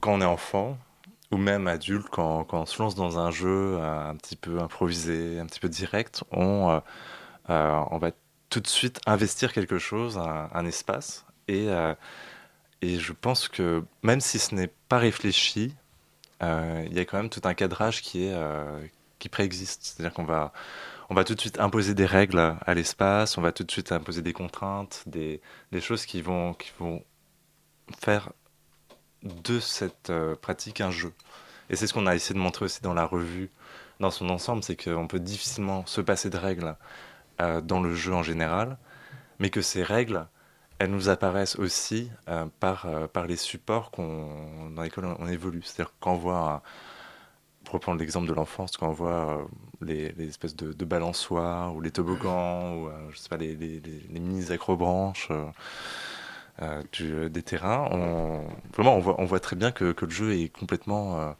quand 0.00 0.12
on 0.12 0.20
est 0.20 0.24
enfant, 0.26 0.76
ou 1.30 1.36
même 1.36 1.66
adulte, 1.68 2.08
quand, 2.10 2.44
quand 2.44 2.60
on 2.60 2.66
se 2.66 2.82
lance 2.82 2.94
dans 2.94 3.18
un 3.18 3.30
jeu 3.30 3.78
un 3.80 4.14
petit 4.16 4.36
peu 4.36 4.60
improvisé, 4.60 5.38
un 5.40 5.46
petit 5.46 5.60
peu 5.60 5.68
direct, 5.68 6.22
on, 6.32 6.70
euh, 6.70 6.80
euh, 7.50 7.80
on 7.90 7.98
va 7.98 8.10
tout 8.50 8.60
de 8.60 8.66
suite 8.66 9.00
investir 9.06 9.52
quelque 9.52 9.78
chose, 9.78 10.18
un, 10.18 10.66
espace. 10.66 11.24
Et, 11.48 11.68
euh, 11.68 11.94
et 12.82 12.98
je 12.98 13.12
pense 13.12 13.48
que 13.48 13.84
même 14.02 14.20
si 14.20 14.38
ce 14.38 14.54
n'est 14.54 14.72
pas 14.88 14.98
réfléchi, 14.98 15.74
euh, 16.42 16.84
il 16.86 16.94
y 16.94 16.98
a 16.98 17.04
quand 17.04 17.16
même 17.16 17.30
tout 17.30 17.42
un 17.44 17.54
cadrage 17.54 18.02
qui, 18.02 18.24
est, 18.24 18.34
euh, 18.34 18.84
qui 19.20 19.28
préexiste. 19.28 19.84
C'est-à-dire 19.84 20.12
qu'on 20.12 20.24
va, 20.24 20.52
on 21.10 21.14
va 21.14 21.24
tout 21.24 21.34
de 21.34 21.40
suite 21.40 21.60
imposer 21.60 21.94
des 21.94 22.06
règles 22.06 22.40
à 22.40 22.74
l'espace, 22.74 23.38
on 23.38 23.42
va 23.42 23.52
tout 23.52 23.64
de 23.64 23.70
suite 23.70 23.92
imposer 23.92 24.20
des 24.20 24.32
contraintes, 24.32 25.04
des, 25.06 25.40
des 25.70 25.80
choses 25.80 26.04
qui 26.04 26.20
vont, 26.20 26.54
qui 26.54 26.72
vont 26.78 27.04
faire 28.00 28.32
de 29.22 29.60
cette 29.60 30.12
pratique 30.40 30.80
un 30.80 30.90
jeu. 30.90 31.12
Et 31.68 31.76
c'est 31.76 31.86
ce 31.86 31.94
qu'on 31.94 32.06
a 32.06 32.16
essayé 32.16 32.34
de 32.34 32.40
montrer 32.40 32.64
aussi 32.64 32.82
dans 32.82 32.94
la 32.94 33.04
revue, 33.04 33.50
dans 34.00 34.10
son 34.10 34.28
ensemble, 34.30 34.64
c'est 34.64 34.82
qu'on 34.82 35.06
peut 35.06 35.20
difficilement 35.20 35.86
se 35.86 36.00
passer 36.00 36.30
de 36.30 36.38
règles 36.38 36.74
euh, 37.40 37.60
dans 37.60 37.80
le 37.82 37.94
jeu 37.94 38.14
en 38.14 38.22
général, 38.22 38.78
mais 39.40 39.50
que 39.50 39.62
ces 39.62 39.82
règles, 39.82 40.26
elles 40.78 40.90
nous 40.90 41.08
apparaissent 41.10 41.56
aussi 41.58 42.10
euh, 42.28 42.46
par, 42.60 42.86
euh, 42.86 43.06
par 43.08 43.26
les 43.26 43.36
supports 43.36 43.90
qu'on, 43.92 44.70
dans 44.70 44.82
lesquels 44.82 45.04
on, 45.06 45.28
évolue. 45.28 45.62
C'est-à-dire 45.64 45.94
quand 46.00 46.14
on 46.14 46.18
voit, 46.18 46.62
pour 47.64 47.74
reprendre 47.74 47.98
l'exemple 48.00 48.26
de 48.28 48.32
l'enfance, 48.34 48.76
quand 48.76 48.88
on 48.88 48.92
voit 48.92 49.46
les, 49.82 50.12
les 50.12 50.28
espèces 50.28 50.56
de, 50.56 50.72
de 50.72 50.84
balançoires 50.84 51.74
ou 51.74 51.80
les 51.80 51.90
toboggans 51.90 52.74
ou 52.76 52.90
je 53.10 53.16
sais 53.18 53.28
pas, 53.28 53.36
les, 53.36 53.54
les, 53.54 53.80
les- 53.80 54.00
les 54.12 54.20
mini 54.20 54.50
acrobranches 54.50 55.30
euh, 56.62 56.82
du- 56.92 57.30
des 57.30 57.42
terrains, 57.42 57.88
on, 57.92 58.44
on 58.78 58.98
voit, 59.00 59.20
on 59.20 59.24
voit 59.24 59.40
très 59.40 59.56
bien 59.56 59.72
que 59.72 59.94
le 60.00 60.10
jeu 60.10 60.34
est 60.34 60.48
complètement 60.48 61.34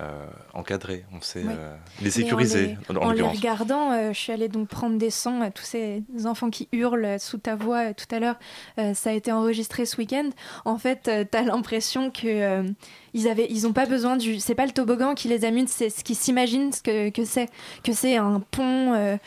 euh, 0.00 0.04
euh, 0.04 0.26
encadré. 0.54 1.04
On 1.12 1.20
sait 1.20 1.44
euh, 1.46 1.76
les 2.00 2.10
sécuriser. 2.10 2.76
En, 2.88 2.92
les, 2.92 2.98
en 3.00 3.10
les 3.10 3.22
regardant, 3.22 3.92
euh, 3.92 4.12
je 4.12 4.18
suis 4.18 4.32
allée 4.32 4.48
donc 4.48 4.68
prendre 4.68 4.96
des 4.96 5.10
sons, 5.10 5.42
euh, 5.42 5.48
tous 5.54 5.64
ces 5.64 6.02
enfants 6.24 6.50
qui 6.50 6.68
hurlent 6.72 7.18
sous 7.18 7.38
ta 7.38 7.56
voix 7.56 7.88
euh, 7.88 7.92
tout 7.94 8.12
à 8.14 8.18
l'heure. 8.20 8.36
ça 8.94 9.10
a 9.10 9.12
été 9.12 9.32
enregistré 9.32 9.86
ce 9.86 9.96
week-end. 9.96 10.30
En 10.64 10.78
fait, 10.78 11.08
euh, 11.08 11.24
t'as 11.30 11.42
l'impression 11.42 12.10
que 12.10 12.64
ils 13.14 13.28
avaient, 13.28 13.46
ils 13.50 13.66
ont 13.66 13.72
pas 13.72 13.86
besoin 13.86 14.16
du. 14.16 14.38
C'est 14.38 14.54
pas 14.54 14.66
le 14.66 14.72
toboggan 14.72 15.14
qui 15.14 15.28
les 15.28 15.44
amuse, 15.44 15.68
c'est 15.68 15.90
ce 15.90 16.04
qu'ils 16.04 16.16
s'imaginent 16.16 16.72
ce 16.72 16.82
que 16.82 17.10
que 17.10 17.24
c'est, 17.24 17.48
que 17.82 17.92
c'est 17.92 18.16
un 18.16 18.40
pont 18.50 19.18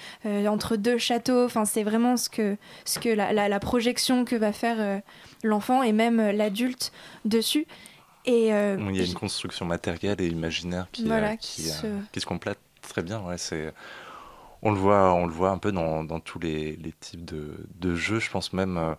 entre 0.48 0.76
deux 0.78 0.98
châteaux. 0.98 1.46
Enfin, 1.46 1.66
c'est 1.66 1.84
vraiment 1.84 2.16
ce 2.18 2.30
que 2.30 2.58
ce 2.86 3.00
que 3.00 3.10
la, 3.10 3.34
la- 3.34 3.50
la 3.50 3.60
projection 3.60 4.24
que 4.26 4.36
va 4.36 4.52
faire 4.54 5.02
l'enfant 5.44 5.84
et 5.84 5.92
même 5.92 6.22
l'adulte 6.32 6.92
dessus. 7.26 7.66
Et 8.26 8.54
euh, 8.54 8.78
Il 8.78 8.96
y 8.96 9.02
a 9.02 9.06
une 9.06 9.14
construction 9.14 9.66
matérielle 9.66 10.22
et 10.22 10.28
imaginaire 10.28 10.88
qui, 10.92 11.08
Voilà, 11.08 11.28
euh, 11.28 11.38
qui 11.38 11.62
qui, 11.64 11.70
euh, 11.72 11.74
se- 11.74 11.88
qui 12.12 12.20
se 12.22 12.26
complète 12.26 12.60
très 12.82 13.04
bien. 13.04 13.22
Ouais, 13.22 13.38
c'est, 13.38 13.74
on, 14.64 14.72
le 14.72 14.78
voit, 14.80 15.14
on 15.14 15.28
le 15.28 15.34
voit 15.34 15.52
un 15.52 15.58
peu 15.60 15.72
dans, 15.72 16.04
dans 16.04 16.20
tous 16.20 16.40
les, 16.40 16.76
les 16.78 16.94
types 16.94 17.26
de, 17.26 17.58
de 17.76 17.96
jeux. 17.96 18.20
Je 18.20 18.32
pense 18.32 18.54
même 18.54 18.96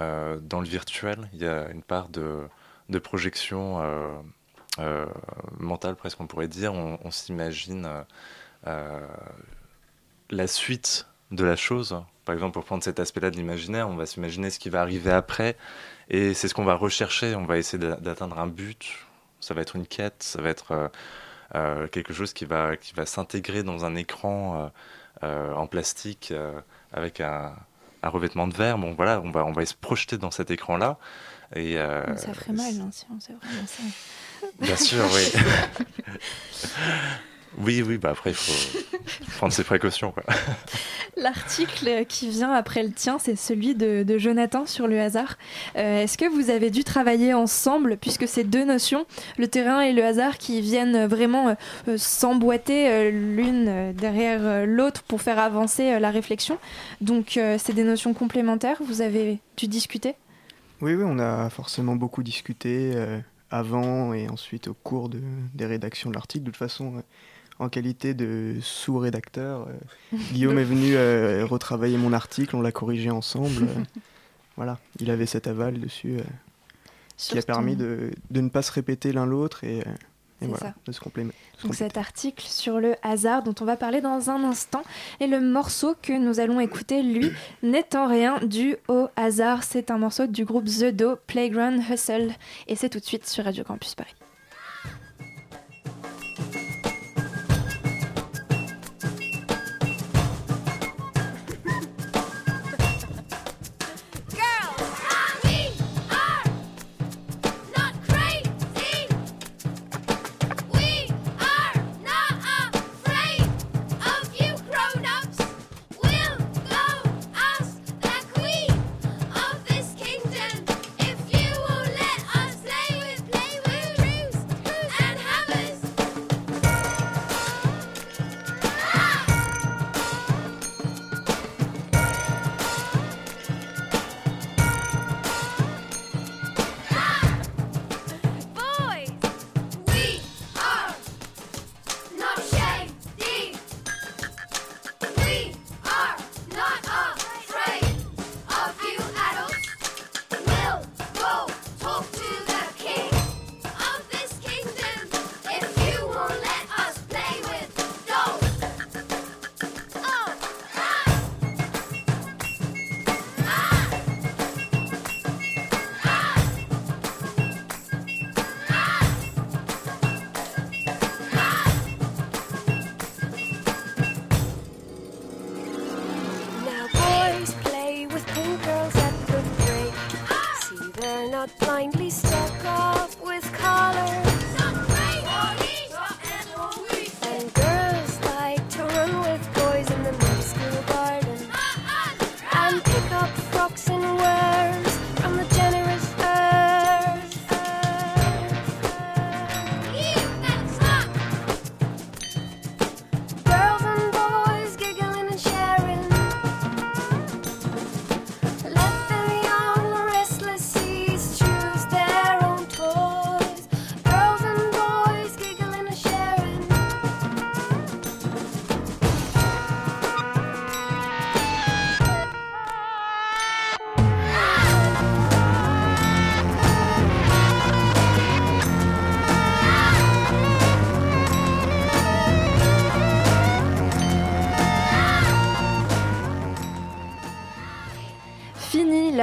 euh, 0.00 0.38
dans 0.40 0.60
le 0.60 0.66
virtuel, 0.68 1.28
il 1.32 1.40
y 1.42 1.46
a 1.46 1.70
une 1.70 1.82
part 1.82 2.08
de, 2.08 2.48
de 2.88 2.98
projection 2.98 3.80
euh, 3.82 5.06
mentale, 5.58 5.96
presque 5.96 6.20
on 6.20 6.26
pourrait 6.26 6.48
dire. 6.48 6.72
On, 6.74 6.98
on 7.04 7.10
s'imagine 7.10 7.88
la 10.30 10.46
suite 10.46 11.06
de 11.32 11.44
la 11.44 11.56
chose. 11.56 12.00
Par 12.24 12.34
exemple, 12.34 12.52
pour 12.52 12.64
prendre 12.64 12.84
cet 12.84 13.00
aspect-là 13.00 13.30
de 13.30 13.36
l'imaginaire, 13.36 13.88
on 13.88 13.96
va 13.96 14.06
s'imaginer 14.06 14.50
ce 14.50 14.58
qui 14.58 14.70
va 14.70 14.80
arriver 14.80 15.10
après, 15.10 15.56
et 16.08 16.34
c'est 16.34 16.46
ce 16.46 16.54
qu'on 16.54 16.64
va 16.64 16.74
rechercher. 16.74 17.34
On 17.34 17.44
va 17.44 17.58
essayer 17.58 17.82
d'atteindre 17.82 18.38
un 18.38 18.46
but. 18.46 18.86
Ça 19.40 19.54
va 19.54 19.62
être 19.62 19.74
une 19.74 19.86
quête, 19.86 20.22
ça 20.22 20.40
va 20.40 20.50
être 20.50 20.72
euh, 20.72 20.88
euh, 21.56 21.88
quelque 21.88 22.12
chose 22.12 22.32
qui 22.32 22.44
va, 22.44 22.76
qui 22.76 22.94
va 22.94 23.06
s'intégrer 23.06 23.64
dans 23.64 23.84
un 23.84 23.96
écran 23.96 24.70
euh, 25.24 25.52
en 25.54 25.66
plastique 25.66 26.32
avec 26.92 27.20
un, 27.20 27.52
un, 28.02 28.08
revêtement 28.08 28.46
de 28.46 28.54
verre. 28.54 28.78
Bon, 28.78 28.94
voilà, 28.94 29.20
on 29.20 29.30
va, 29.30 29.44
on 29.44 29.52
va 29.52 29.66
se 29.66 29.74
projeter 29.74 30.16
dans 30.16 30.30
cet 30.30 30.52
écran-là. 30.52 30.98
Et, 31.56 31.74
ça 31.74 32.32
ferait 32.32 32.52
mal 32.52 32.80
hein, 32.80 32.88
si 32.92 33.04
on 33.14 33.20
sait 33.20 33.34
vraiment 33.34 33.66
ça. 33.66 33.82
Bien 34.60 34.76
sûr, 34.76 35.04
oui. 35.12 35.32
Oui, 37.58 37.82
oui, 37.86 37.98
bah 37.98 38.10
après, 38.10 38.30
il 38.30 38.36
faut 38.36 38.78
prendre 39.36 39.52
ses 39.52 39.64
précautions. 39.64 40.14
L'article 41.16 42.06
qui 42.08 42.30
vient 42.30 42.52
après 42.52 42.82
le 42.82 42.90
tien, 42.90 43.18
c'est 43.18 43.36
celui 43.36 43.74
de, 43.74 44.18
Jonathan 44.18 44.66
sur 44.66 44.86
le 44.86 45.00
hasard. 45.00 45.36
Euh, 45.76 46.02
est-ce 46.02 46.16
que 46.16 46.24
vous 46.24 46.50
avez 46.50 46.70
dû 46.70 46.84
travailler 46.84 47.34
ensemble, 47.34 47.96
puisque 47.96 48.26
ces 48.26 48.44
deux 48.44 48.64
notions, 48.64 49.06
le 49.38 49.48
terrain 49.48 49.80
et 49.80 49.92
le 49.92 50.04
hasard, 50.04 50.38
qui 50.38 50.60
viennent 50.60 51.06
vraiment 51.06 51.54
euh, 51.88 51.96
s'emboîter 51.98 52.88
euh, 52.88 53.10
l'une 53.10 53.92
derrière 53.92 54.66
l'autre 54.66 55.02
pour 55.02 55.20
faire 55.20 55.38
avancer 55.38 55.98
la 55.98 56.10
réflexion? 56.10 56.58
Donc, 57.00 57.38
c'est 57.58 57.74
des 57.74 57.84
notions 57.84 58.14
complémentaires. 58.14 58.78
Vous 58.84 59.02
avez 59.02 59.38
dû 59.56 59.68
discuter? 59.68 60.14
Oui, 60.80 60.94
oui, 60.94 61.04
on 61.06 61.18
a 61.18 61.48
forcément 61.50 61.96
beaucoup 61.96 62.22
discuté 62.22 62.94
avant 63.50 64.14
et 64.14 64.28
ensuite 64.28 64.68
au 64.68 64.74
cours 64.74 65.08
de, 65.08 65.20
des 65.54 65.66
rédactions 65.66 66.10
de 66.10 66.14
l'article. 66.14 66.44
De 66.44 66.50
toute 66.50 66.58
façon, 66.58 67.02
en 67.62 67.68
qualité 67.68 68.12
de 68.12 68.56
sous-rédacteur. 68.60 69.68
Euh, 69.68 70.16
Guillaume 70.32 70.58
est 70.58 70.64
venu 70.64 70.96
euh, 70.96 71.46
retravailler 71.46 71.96
mon 71.96 72.12
article, 72.12 72.56
on 72.56 72.60
l'a 72.60 72.72
corrigé 72.72 73.10
ensemble. 73.10 73.62
Euh, 73.62 74.00
voilà, 74.56 74.78
il 75.00 75.10
avait 75.10 75.26
cet 75.26 75.46
aval 75.46 75.80
dessus 75.80 76.18
qui 77.16 77.38
a 77.38 77.42
permis 77.42 77.76
de, 77.76 78.10
de, 78.30 78.40
ne 78.40 78.48
pas 78.48 78.62
se 78.62 78.72
répéter 78.72 79.12
l'un 79.12 79.26
l'autre 79.26 79.62
et, 79.62 79.84
voilà, 80.40 80.74
de 80.86 80.90
se 80.90 80.98
compléter. 80.98 81.30
Donc 81.62 81.76
cet 81.76 81.96
article 81.96 82.44
sur 82.44 82.80
le 82.80 82.96
hasard 83.04 83.44
dont 83.44 83.54
on 83.60 83.64
va 83.64 83.76
parler 83.76 84.00
dans 84.00 84.28
un 84.28 84.42
instant 84.42 84.82
et 85.20 85.28
le 85.28 85.40
morceau 85.40 85.94
que 86.02 86.12
nous 86.12 86.40
allons 86.40 86.58
écouter, 86.58 87.04
lui, 87.04 87.30
n'étant 87.62 88.08
rien 88.08 88.40
dû 88.44 88.76
au 88.88 89.06
hasard. 89.14 89.62
C'est 89.62 89.92
un 89.92 89.98
morceau 89.98 90.26
du 90.26 90.44
groupe 90.44 90.64
The 90.64 90.86
Do, 90.86 91.14
Playground 91.28 91.80
Hustle 91.88 92.32
et 92.66 92.74
c'est 92.74 92.88
tout 92.88 92.98
de 92.98 93.04
suite 93.04 93.28
sur 93.28 93.44
Radio 93.44 93.62
Campus 93.62 93.94
Paris. 93.94 94.14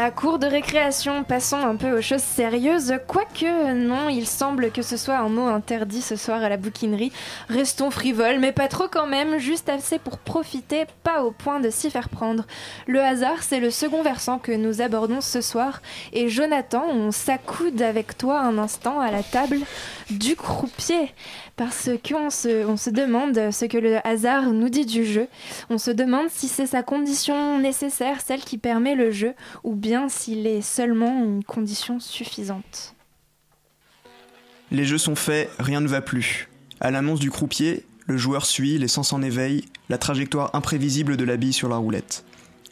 La 0.01 0.11
cour 0.11 0.39
de 0.39 0.47
récréation, 0.47 1.25
passons 1.25 1.57
un 1.57 1.75
peu 1.75 1.91
aux 1.91 2.01
choses 2.01 2.23
sérieuses. 2.23 2.93
Quoique, 3.05 3.73
non, 3.73 4.07
il 4.07 4.27
semble 4.27 4.71
que 4.71 4.81
ce 4.81 4.95
soit 4.95 5.17
un 5.17 5.27
mot 5.27 5.47
interdit 5.47 6.01
ce 6.01 6.15
soir 6.15 6.41
à 6.41 6.47
la 6.47 6.55
bouquinerie. 6.55 7.11
Restons 7.49 7.91
frivoles, 7.91 8.39
mais 8.39 8.53
pas 8.53 8.69
trop 8.69 8.87
quand 8.89 9.07
même, 9.07 9.39
juste 9.39 9.67
assez 9.67 9.99
pour 9.99 10.17
profiter, 10.17 10.85
pas 11.03 11.23
au 11.23 11.31
point 11.31 11.59
de 11.59 11.69
s'y 11.69 11.91
faire 11.91 12.07
prendre. 12.07 12.45
Le 12.87 13.01
hasard, 13.01 13.43
c'est 13.43 13.59
le 13.59 13.71
second 13.71 14.01
versant 14.01 14.39
que 14.39 14.53
nous 14.53 14.81
abordons 14.81 15.19
ce 15.19 15.41
soir. 15.41 15.81
Et 16.13 16.29
Jonathan, 16.29 16.85
on 16.87 17.11
s'accoude 17.11 17.81
avec 17.81 18.17
toi 18.17 18.39
un 18.39 18.57
instant 18.57 19.01
à 19.01 19.11
la 19.11 19.21
table 19.21 19.59
du 20.09 20.37
croupier 20.37 21.13
parce 21.59 21.89
qu'on 22.07 22.29
se, 22.29 22.65
on 22.65 22.77
se 22.77 22.89
demande 22.89 23.51
ce 23.51 23.65
que 23.65 23.77
le 23.77 23.97
hasard 24.07 24.53
nous 24.53 24.69
dit 24.69 24.85
du 24.85 25.03
jeu. 25.03 25.27
On 25.69 25.77
se 25.77 25.91
demande 25.91 26.27
si 26.29 26.47
c'est 26.47 26.67
sa 26.67 26.83
condition 26.83 27.59
nécessaire, 27.59 28.21
celle 28.21 28.39
qui 28.39 28.57
permet 28.57 28.95
le 28.95 29.11
jeu, 29.11 29.33
ou 29.65 29.75
bien 29.75 30.07
s'il 30.07 30.47
est 30.47 30.61
seulement 30.61 31.21
une 31.21 31.43
condition 31.43 31.99
suffisante. 31.99 32.95
Les 34.71 34.85
jeux 34.85 34.97
sont 34.97 35.17
faits, 35.17 35.51
rien 35.59 35.81
ne 35.81 35.89
va 35.89 35.99
plus. 35.99 36.47
À 36.79 36.91
l'annonce 36.91 37.19
du 37.19 37.29
croupier, 37.29 37.85
le 38.07 38.15
joueur 38.15 38.45
suit, 38.45 38.77
les 38.77 38.87
sens 38.87 39.11
en 39.11 39.21
éveil, 39.21 39.65
la 39.89 39.97
trajectoire 39.97 40.55
imprévisible 40.55 41.17
de 41.17 41.25
la 41.25 41.35
bille 41.35 41.51
sur 41.51 41.67
la 41.67 41.75
roulette. 41.75 42.23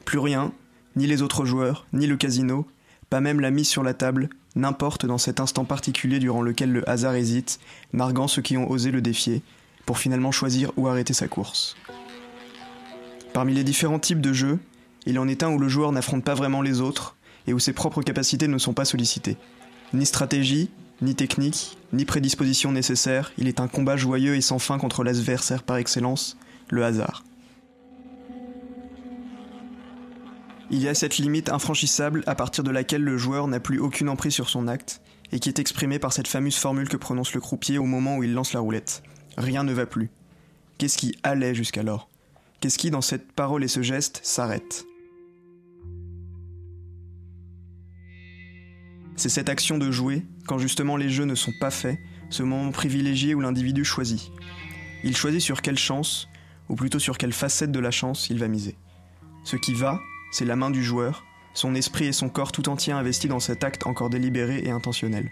Plus 0.05 0.19
rien, 0.19 0.53
ni 0.95 1.07
les 1.07 1.21
autres 1.21 1.43
joueurs, 1.43 1.87
ni 1.91 2.07
le 2.07 2.15
casino, 2.15 2.65
pas 3.09 3.19
même 3.19 3.41
la 3.41 3.51
mise 3.51 3.67
sur 3.67 3.83
la 3.83 3.93
table, 3.93 4.29
n'importe 4.57 5.05
dans 5.05 5.17
cet 5.17 5.39
instant 5.39 5.65
particulier 5.65 6.19
durant 6.19 6.41
lequel 6.41 6.71
le 6.71 6.87
hasard 6.89 7.15
hésite, 7.15 7.59
narguant 7.93 8.27
ceux 8.27 8.41
qui 8.41 8.57
ont 8.57 8.69
osé 8.69 8.91
le 8.91 9.01
défier, 9.01 9.41
pour 9.85 9.99
finalement 9.99 10.31
choisir 10.31 10.71
où 10.75 10.87
arrêter 10.87 11.13
sa 11.13 11.27
course. 11.27 11.77
Parmi 13.33 13.53
les 13.53 13.63
différents 13.63 13.99
types 13.99 14.21
de 14.21 14.33
jeux, 14.33 14.59
il 15.05 15.19
en 15.19 15.27
est 15.27 15.43
un 15.43 15.51
où 15.51 15.59
le 15.59 15.69
joueur 15.69 15.91
n'affronte 15.91 16.23
pas 16.23 16.33
vraiment 16.33 16.61
les 16.61 16.81
autres 16.81 17.15
et 17.45 17.53
où 17.53 17.59
ses 17.59 17.71
propres 17.71 18.01
capacités 18.01 18.47
ne 18.47 18.57
sont 18.57 18.73
pas 18.73 18.83
sollicitées. 18.83 19.37
Ni 19.93 20.05
stratégie, 20.05 20.69
ni 21.01 21.15
technique, 21.15 21.77
ni 21.93 22.03
prédisposition 22.03 22.71
nécessaire, 22.71 23.31
il 23.37 23.47
est 23.47 23.61
un 23.61 23.67
combat 23.67 23.95
joyeux 23.95 24.35
et 24.35 24.41
sans 24.41 24.59
fin 24.59 24.77
contre 24.79 25.03
l'adversaire 25.03 25.63
par 25.63 25.77
excellence, 25.77 26.37
le 26.69 26.83
hasard. 26.83 27.23
Il 30.69 30.81
y 30.81 30.89
a 30.89 30.93
cette 30.93 31.17
limite 31.17 31.49
infranchissable 31.49 32.23
à 32.27 32.35
partir 32.35 32.63
de 32.63 32.71
laquelle 32.71 33.01
le 33.01 33.17
joueur 33.17 33.47
n'a 33.47 33.61
plus 33.61 33.79
aucune 33.79 34.09
emprise 34.09 34.33
sur 34.33 34.49
son 34.49 34.67
acte, 34.67 35.01
et 35.31 35.39
qui 35.39 35.47
est 35.47 35.59
exprimée 35.59 35.97
par 35.97 36.11
cette 36.11 36.27
fameuse 36.27 36.57
formule 36.57 36.89
que 36.89 36.97
prononce 36.97 37.33
le 37.33 37.39
croupier 37.39 37.77
au 37.77 37.85
moment 37.85 38.17
où 38.17 38.23
il 38.23 38.33
lance 38.33 38.51
la 38.51 38.59
roulette. 38.59 39.01
Rien 39.37 39.63
ne 39.63 39.71
va 39.71 39.85
plus. 39.85 40.09
Qu'est-ce 40.77 40.97
qui 40.97 41.17
allait 41.23 41.55
jusqu'alors? 41.55 42.09
Qu'est-ce 42.59 42.77
qui, 42.77 42.91
dans 42.91 43.01
cette 43.01 43.31
parole 43.31 43.63
et 43.63 43.69
ce 43.69 43.81
geste, 43.81 44.19
s'arrête? 44.23 44.85
C'est 49.15 49.29
cette 49.29 49.49
action 49.49 49.77
de 49.77 49.89
jouer, 49.89 50.25
quand 50.47 50.59
justement 50.59 50.97
les 50.97 51.09
jeux 51.09 51.25
ne 51.25 51.35
sont 51.35 51.53
pas 51.59 51.71
faits, 51.71 51.97
ce 52.29 52.43
moment 52.43 52.71
privilégié 52.71 53.35
où 53.35 53.39
l'individu 53.39 53.85
choisit. 53.85 54.31
Il 55.03 55.15
choisit 55.15 55.41
sur 55.41 55.61
quelle 55.61 55.77
chance, 55.77 56.27
ou 56.67 56.75
plutôt 56.75 56.99
sur 56.99 57.17
quelle 57.17 57.33
facette 57.33 57.71
de 57.71 57.79
la 57.79 57.91
chance 57.91 58.29
il 58.29 58.37
va 58.37 58.49
miser. 58.49 58.75
Ce 59.43 59.55
qui 59.55 59.73
va, 59.73 59.99
c'est 60.31 60.45
la 60.45 60.55
main 60.55 60.69
du 60.69 60.83
joueur, 60.83 61.25
son 61.53 61.75
esprit 61.75 62.05
et 62.05 62.13
son 62.13 62.29
corps 62.29 62.51
tout 62.51 62.69
entier 62.69 62.93
investis 62.93 63.29
dans 63.29 63.39
cet 63.39 63.63
acte 63.63 63.87
encore 63.87 64.09
délibéré 64.09 64.61
et 64.63 64.69
intentionnel. 64.69 65.31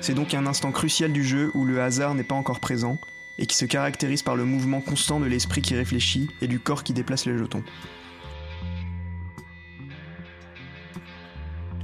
C'est 0.00 0.14
donc 0.14 0.34
un 0.34 0.46
instant 0.46 0.72
crucial 0.72 1.12
du 1.12 1.24
jeu 1.24 1.50
où 1.54 1.64
le 1.64 1.80
hasard 1.80 2.14
n'est 2.14 2.24
pas 2.24 2.34
encore 2.34 2.60
présent 2.60 2.98
et 3.38 3.46
qui 3.46 3.56
se 3.56 3.64
caractérise 3.64 4.22
par 4.22 4.36
le 4.36 4.44
mouvement 4.44 4.80
constant 4.80 5.20
de 5.20 5.26
l'esprit 5.26 5.62
qui 5.62 5.74
réfléchit 5.74 6.28
et 6.40 6.48
du 6.48 6.60
corps 6.60 6.84
qui 6.84 6.92
déplace 6.92 7.26
les 7.26 7.36
jetons. 7.36 7.64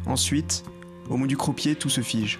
Ensuite, 0.06 0.64
au 1.08 1.16
mot 1.16 1.26
du 1.26 1.36
croupier, 1.36 1.74
tout 1.74 1.88
se 1.88 2.00
fige. 2.00 2.38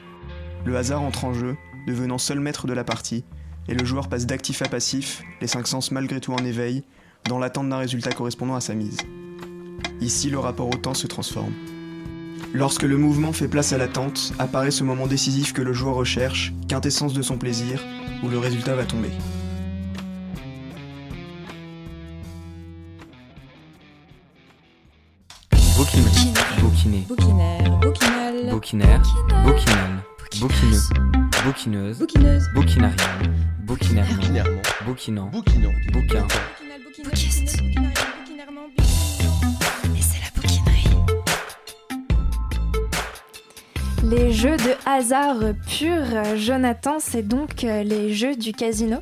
Le 0.65 0.77
hasard 0.77 1.03
entre 1.03 1.25
en 1.25 1.35
jeu, 1.35 1.57
devenant 1.87 2.19
seul 2.19 2.41
maître 2.41 2.67
de 2.67 2.73
la 2.73 2.85
partie, 2.85 3.25
et 3.69 3.75
le 3.75 3.85
joueur 3.85 4.09
passe 4.09 4.27
d'actif 4.27 4.63
à 4.63 4.69
passif, 4.69 5.23
les 5.41 5.47
cinq 5.47 5.67
sens 5.67 5.91
malgré 5.91 6.21
tout 6.21 6.33
en 6.33 6.45
éveil, 6.45 6.85
dans 7.29 7.39
l'attente 7.39 7.69
d'un 7.69 7.79
résultat 7.79 8.13
correspondant 8.13 8.55
à 8.55 8.61
sa 8.61 8.75
mise. 8.75 8.99
Ici, 10.01 10.31
le 10.31 10.39
rapport 10.39 10.69
au 10.69 10.77
temps 10.77 10.95
se 10.95 11.07
transforme. 11.07 11.53
Lorsque 12.53 12.83
le 12.83 12.99
mouvement 12.99 13.33
fait 13.33 13.49
place 13.49 13.73
à 13.73 13.79
l'attente, 13.79 14.33
apparaît 14.39 14.71
ce 14.71 14.85
moment 14.85 15.07
décisif 15.07 15.53
que 15.53 15.63
le 15.63 15.73
joueur 15.73 15.95
recherche, 15.95 16.53
quintessence 16.69 17.15
de 17.15 17.23
son 17.23 17.39
plaisir, 17.39 17.81
où 18.23 18.29
le 18.29 18.39
résultat 18.39 18.75
va 18.75 18.85
tomber. 18.85 19.11
Bouquiné. 25.77 26.11
Bouquiné. 26.61 27.05
Bouquinaire, 27.09 27.79
bouquinal. 27.81 28.51
Bouquinaire. 28.51 29.03
Bouquinal. 29.45 30.03
Bouquineux. 30.41 30.81
Bouquineuse. 31.45 31.99
Bouquineuse. 31.99 32.49
Bouquinairement. 32.55 32.97
Bouquinant. 34.85 35.31
Bouquin. 35.93 36.27
Et 37.05 37.09
c'est 40.01 40.21
la 40.21 40.31
bouquinerie. 40.35 40.89
Les 44.05 44.33
jeux 44.33 44.57
de 44.57 44.75
hasard 44.87 45.39
pur, 45.69 46.37
Jonathan, 46.37 46.99
c'est 47.01 47.27
donc 47.27 47.65
euh, 47.65 47.83
les 47.83 48.13
jeux 48.13 48.37
du 48.37 48.53
casino? 48.53 48.99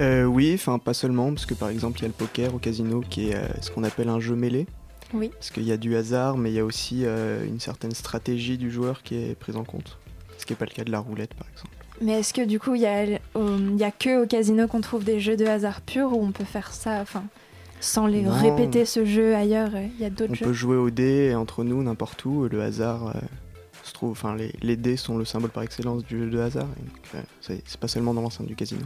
Euh, 0.00 0.24
oui, 0.24 0.52
enfin 0.54 0.80
pas 0.80 0.94
seulement, 0.94 1.32
parce 1.32 1.46
que 1.46 1.54
par 1.54 1.68
exemple 1.68 2.00
il 2.00 2.02
y 2.02 2.04
a 2.06 2.08
le 2.08 2.14
poker 2.14 2.52
au 2.54 2.58
casino 2.58 3.00
qui 3.00 3.28
est 3.30 3.36
euh, 3.36 3.46
ce 3.60 3.70
qu'on 3.70 3.84
appelle 3.84 4.08
un 4.08 4.18
jeu 4.18 4.34
mêlé. 4.34 4.66
Oui. 5.12 5.28
Parce 5.28 5.50
qu'il 5.50 5.62
y 5.64 5.70
a 5.72 5.76
du 5.76 5.94
hasard, 5.94 6.36
mais 6.36 6.50
il 6.50 6.54
y 6.54 6.58
a 6.58 6.64
aussi 6.64 7.02
euh, 7.04 7.46
une 7.46 7.60
certaine 7.60 7.92
stratégie 7.92 8.58
du 8.58 8.72
joueur 8.72 9.04
qui 9.04 9.14
est 9.14 9.38
prise 9.38 9.56
en 9.56 9.62
compte. 9.64 9.98
Ce 10.38 10.46
qui 10.46 10.52
n'est 10.52 10.56
pas 10.56 10.64
le 10.64 10.72
cas 10.72 10.82
de 10.82 10.90
la 10.90 10.98
roulette 10.98 11.34
par 11.34 11.46
exemple. 11.48 11.73
Mais 12.00 12.20
est-ce 12.20 12.34
que 12.34 12.42
du 12.44 12.58
coup, 12.58 12.74
il 12.74 12.82
y, 12.82 12.86
a, 12.86 13.04
euh, 13.36 13.76
y 13.78 13.84
a 13.84 13.90
que 13.90 14.22
au 14.22 14.26
casino 14.26 14.66
qu'on 14.66 14.80
trouve 14.80 15.04
des 15.04 15.20
jeux 15.20 15.36
de 15.36 15.46
hasard 15.46 15.80
pur 15.80 16.12
ou 16.12 16.22
on 16.24 16.32
peut 16.32 16.44
faire 16.44 16.72
ça 16.72 17.00
enfin, 17.00 17.22
sans 17.80 18.06
les 18.06 18.22
Non. 18.22 18.32
répéter 18.32 18.84
ce 18.84 19.04
jeu 19.04 19.34
ailleurs 19.34 19.70
euh, 19.74 19.86
Il 19.96 20.02
y 20.02 20.04
a 20.04 20.10
d'autres 20.10 20.32
On 20.32 20.34
jeux? 20.34 20.46
peut 20.46 20.52
jouer 20.52 20.76
au 20.76 20.90
dé 20.90 21.34
entre 21.36 21.62
nous, 21.64 21.82
n'importe 21.82 22.24
où. 22.24 22.48
Le 22.48 22.62
hasard 22.62 23.08
euh, 23.08 23.20
se 23.84 23.92
trouve. 23.92 24.10
Enfin, 24.10 24.34
les, 24.34 24.52
les 24.60 24.76
dés 24.76 24.96
sont 24.96 25.16
le 25.18 25.24
symbole 25.24 25.50
par 25.50 25.62
excellence 25.62 26.04
du 26.04 26.18
jeu 26.18 26.30
de 26.30 26.38
hasard. 26.40 26.66
Euh, 27.14 27.20
c'est 27.40 27.62
c'est 27.66 27.78
pas 27.80 27.88
seulement 27.88 28.12
dans 28.12 28.22
l'enceinte 28.22 28.46
du 28.46 28.56
casino. 28.56 28.82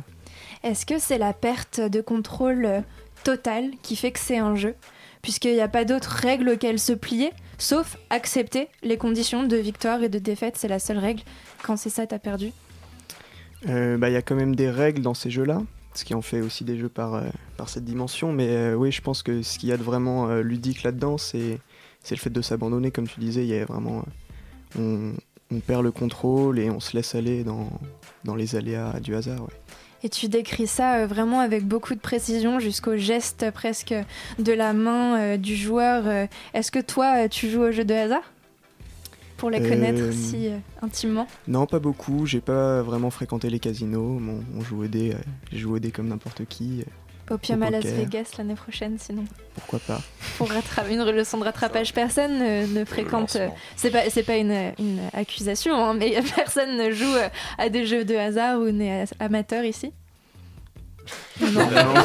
Est-ce 0.62 0.84
que 0.84 0.98
c'est 0.98 1.18
la 1.18 1.32
perte 1.32 1.80
de 1.80 2.00
contrôle 2.02 2.64
euh, 2.66 2.80
totale 3.24 3.70
qui 3.82 3.96
fait 3.96 4.12
que 4.12 4.20
c'est 4.20 4.38
un 4.38 4.54
jeu? 4.54 4.74
Puisqu'il 5.22 5.54
n'y 5.54 5.60
a 5.60 5.68
pas 5.68 5.84
d'autres 5.84 6.10
règles 6.12 6.50
auxquelles 6.50 6.78
se 6.78 6.92
plier, 6.92 7.30
sauf 7.58 7.96
accepter 8.10 8.68
les 8.82 8.96
conditions 8.98 9.42
de 9.44 9.56
victoire 9.56 10.02
et 10.02 10.08
de 10.08 10.18
défaite. 10.18 10.54
C'est 10.58 10.68
la 10.68 10.78
seule 10.78 10.98
règle. 10.98 11.22
Quand 11.64 11.76
c'est 11.76 11.90
ça, 11.90 12.06
t'as 12.06 12.18
perdu. 12.20 12.52
Euh, 13.66 13.96
bah, 13.96 14.08
Il 14.10 14.12
y 14.12 14.16
a 14.16 14.22
quand 14.22 14.36
même 14.36 14.54
des 14.54 14.70
règles 14.70 15.02
dans 15.02 15.14
ces 15.14 15.30
jeux-là, 15.30 15.62
ce 15.94 16.04
qui 16.04 16.14
en 16.14 16.22
fait 16.22 16.40
aussi 16.40 16.64
des 16.64 16.78
jeux 16.78 16.88
par, 16.88 17.14
euh, 17.14 17.28
cette 17.66 17.84
dimension. 17.84 18.32
Mais 18.32 18.48
euh, 18.48 18.74
oui, 18.74 18.92
je 18.92 19.00
pense 19.00 19.22
que 19.22 19.42
ce 19.42 19.58
qu'il 19.58 19.68
y 19.68 19.72
a 19.72 19.76
de 19.76 19.82
vraiment 19.82 20.28
ludique 20.36 20.82
là-dedans, 20.82 21.18
c'est 21.18 21.58
le 22.10 22.16
fait 22.16 22.30
de 22.30 22.42
s'abandonner. 22.42 22.90
Comme 22.90 23.08
tu 23.08 23.20
disais, 23.20 23.42
il 23.42 23.48
y 23.48 23.58
a 23.58 23.64
vraiment. 23.64 24.04
on, 24.78 25.14
perd 25.66 25.82
le 25.82 25.90
contrôle 25.90 26.58
et 26.58 26.68
on 26.68 26.78
se 26.78 26.94
laisse 26.94 27.14
aller 27.14 27.42
dans, 27.42 27.70
dans 28.24 28.34
les 28.34 28.54
aléas 28.54 29.00
du 29.00 29.14
hasard. 29.14 29.46
Et 30.02 30.10
tu 30.10 30.28
décris 30.28 30.66
ça 30.66 31.06
vraiment 31.06 31.40
avec 31.40 31.64
beaucoup 31.64 31.94
de 31.94 32.00
précision 32.00 32.60
jusqu'au 32.60 32.96
geste 32.98 33.50
presque 33.50 33.94
de 34.38 34.52
la 34.52 34.74
main 34.74 35.38
du 35.38 35.56
joueur. 35.56 36.28
Est-ce 36.52 36.70
que 36.70 36.78
toi, 36.78 37.30
tu 37.30 37.48
joues 37.48 37.62
aux 37.62 37.72
jeux 37.72 37.86
de 37.86 37.94
hasard? 37.94 38.30
Pour 39.38 39.48
les 39.50 39.60
Euh, 39.60 39.68
connaître 39.68 40.12
si 40.12 40.48
euh, 40.48 40.58
intimement 40.82 41.26
Non, 41.46 41.64
pas 41.66 41.78
beaucoup. 41.78 42.26
J'ai 42.26 42.40
pas 42.42 42.82
vraiment 42.82 43.10
fréquenté 43.10 43.48
les 43.48 43.58
casinos. 43.60 44.18
Bon, 44.20 44.40
on 44.56 44.60
joue 44.60 44.82
au 44.84 44.86
dé, 44.86 45.12
euh, 45.14 45.18
j'ai 45.50 45.58
joué 45.58 45.76
au 45.76 45.78
dé 45.78 45.90
comme 45.90 46.08
n'importe 46.08 46.44
qui. 46.44 46.80
euh, 46.82 47.34
Opium 47.34 47.62
au 47.62 47.66
à 47.66 47.70
Las. 47.70 47.84
Vegas 47.84 48.32
l'année 48.38 48.54
prochaine, 48.54 48.96
sinon. 48.98 49.24
Pourquoi 49.54 49.78
pas? 49.80 50.00
Pour 50.38 50.48
rattraper 50.50 50.94
une 50.94 51.04
leçon 51.10 51.38
de 51.38 51.44
rattrapage, 51.44 51.92
personne 51.94 52.38
ne, 52.38 52.66
ne 52.80 52.84
fréquente. 52.84 53.36
euh, 53.36 53.48
c'est 53.76 53.90
pas, 53.90 54.08
c'est 54.10 54.22
pas 54.22 54.36
une, 54.36 54.72
une 54.78 55.00
accusation, 55.12 55.74
hein, 55.74 55.94
mais 55.94 56.16
personne 56.36 56.76
ne 56.76 56.90
joue 56.90 57.04
euh, 57.14 57.28
à 57.58 57.68
des 57.68 57.86
jeux 57.86 58.04
de 58.04 58.14
hasard 58.16 58.60
ou 58.60 58.70
n'est 58.70 59.04
amateur 59.20 59.64
ici. 59.64 59.92
Non, 61.40 61.48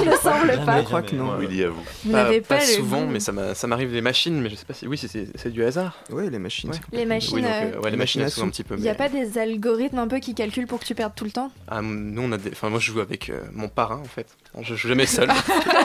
il 0.04 0.10
ne 0.10 0.16
semble 0.16 0.66
pas. 0.66 0.80
Je 0.80 0.84
crois 0.86 1.02
que 1.02 1.16
non. 1.16 1.38
Willy, 1.38 1.64
à 1.64 1.70
vous. 1.70 1.84
Vous 2.06 2.12
n'avez 2.12 2.42
pas, 2.42 2.60
souvent, 2.62 3.06
mais 3.06 3.20
ça 3.20 3.32
m'a- 3.32 3.56
ça 3.56 3.68
m'arrive 3.68 3.92
les 3.94 4.02
machines, 4.02 4.40
mais 4.42 4.50
je 4.50 4.56
sais 4.56 4.66
pas 4.66 4.74
si. 4.74 4.88
Oui, 4.88 4.98
c'est- 4.98 5.48
du 5.50 5.64
hasard. 5.64 5.98
Oui, 6.12 6.30
les 6.30 6.40
machines. 6.40 6.70
Ouais. 6.72 6.78
Les 6.92 7.06
machines, 7.06 7.36
Oui, 7.36 7.42
donc, 7.42 7.52
euh, 7.52 7.54
euh, 7.74 7.78
ouais, 7.78 7.86
les 7.86 7.92
les 7.92 7.98
machines, 7.98 8.22
elles 8.22 8.32
sont 8.32 8.46
un 8.46 8.50
petit 8.50 8.64
peu. 8.64 8.76
Il 8.76 8.82
n'y 8.82 8.90
a 8.90 8.92
mais- 8.92 8.98
pas 8.98 9.10
des 9.10 9.38
algorithmes 9.38 10.00
un 10.00 10.08
peu 10.08 10.20
qui 10.20 10.34
calculent 10.36 10.68
pour 10.68 10.80
que 10.80 10.86
tu 10.86 10.96
perdes 10.96 11.14
tout 11.16 11.26
le 11.26 11.32
temps 11.32 11.52
Ah, 11.68 11.82
nous, 11.82 12.22
on 12.22 12.32
a 12.32 12.38
des... 12.38 12.52
enfin, 12.52 12.70
moi, 12.70 12.80
je 12.80 12.92
joue 12.92 13.00
avec 13.02 13.30
euh, 13.30 13.42
mon 13.54 13.68
parrain, 13.70 13.98
en 13.98 14.04
fait. 14.06 14.28
Je 14.62 14.76
joue 14.76 14.88
jamais 14.88 15.06
seul. 15.06 15.30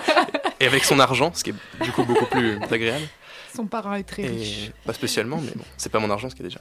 et 0.61 0.67
avec 0.67 0.85
son 0.85 0.99
argent, 1.01 1.33
ce 1.35 1.45
qui 1.45 1.51
est 1.51 1.85
du 1.85 1.93
coup 1.93 2.05
beaucoup 2.05 2.27
plus 2.27 2.59
agréable. 2.71 3.07
Son 3.55 3.67
parrain 3.67 3.95
est 3.97 4.03
très 4.05 4.23
Et 4.25 4.29
riche. 4.29 4.71
pas 4.85 4.93
spécialement, 4.93 5.41
mais 5.43 5.53
bon, 5.57 5.65
c'est 5.79 5.91
pas 5.91 5.99
mon 6.01 6.11
argent, 6.11 6.29
ce 6.29 6.35
qui 6.35 6.43
est 6.43 6.45
déjà. 6.45 6.61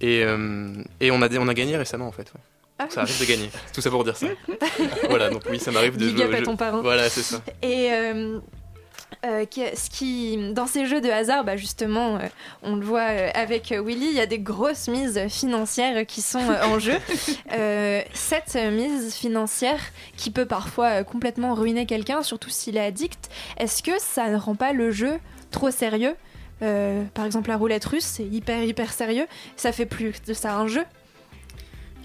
Et, 0.00 0.22
euh, 0.24 0.72
et 1.00 1.10
on, 1.10 1.20
a, 1.20 1.28
on 1.38 1.46
a 1.48 1.54
gagné 1.54 1.76
récemment, 1.76 2.08
en 2.08 2.12
fait. 2.12 2.32
ouais. 2.34 2.40
Ah 2.80 2.86
Ça 2.88 3.02
arrive 3.02 3.20
de 3.20 3.24
gagner. 3.26 3.50
Tout 3.72 3.80
ça 3.80 3.90
pour 3.90 4.04
dire 4.04 4.16
ça. 4.16 4.26
voilà, 5.08 5.30
donc 5.30 5.42
oui, 5.50 5.58
ça 5.58 5.70
m'arrive 5.70 5.96
de 5.96 6.06
Big 6.06 6.16
jouer. 6.16 6.42
ton 6.42 6.56
parrain. 6.56 6.80
Voilà, 6.80 7.08
c'est 7.08 7.22
ça. 7.22 7.40
Et 7.62 7.92
euh, 7.92 8.40
euh, 9.24 9.44
ce 9.50 9.90
qui, 9.90 10.52
dans 10.52 10.66
ces 10.66 10.86
jeux 10.86 11.00
de 11.00 11.10
hasard, 11.10 11.44
bah 11.44 11.56
justement, 11.56 12.16
euh, 12.16 12.20
on 12.62 12.76
le 12.76 12.84
voit 12.84 13.02
avec 13.02 13.70
Willy, 13.70 14.06
il 14.06 14.16
y 14.16 14.20
a 14.20 14.26
des 14.26 14.38
grosses 14.38 14.88
mises 14.88 15.28
financières 15.28 16.06
qui 16.06 16.22
sont 16.22 16.38
en 16.38 16.78
jeu. 16.78 16.94
Euh, 17.52 18.02
cette 18.14 18.54
mise 18.54 19.14
financière 19.14 19.80
qui 20.16 20.30
peut 20.30 20.46
parfois 20.46 21.02
complètement 21.02 21.54
ruiner 21.54 21.84
quelqu'un, 21.84 22.22
surtout 22.22 22.48
s'il 22.48 22.76
est 22.76 22.84
addict, 22.84 23.28
est-ce 23.58 23.82
que 23.82 23.92
ça 23.98 24.28
ne 24.28 24.36
rend 24.36 24.54
pas 24.54 24.72
le 24.72 24.90
jeu 24.90 25.18
trop 25.50 25.70
sérieux? 25.70 26.14
Par 26.60 27.26
exemple, 27.26 27.48
la 27.48 27.56
roulette 27.56 27.84
russe, 27.84 28.04
c'est 28.04 28.24
hyper 28.24 28.62
hyper 28.62 28.92
sérieux. 28.92 29.26
Ça 29.56 29.72
fait 29.72 29.86
plus 29.86 30.22
de 30.26 30.32
ça 30.32 30.56
un 30.56 30.68
jeu. 30.68 30.84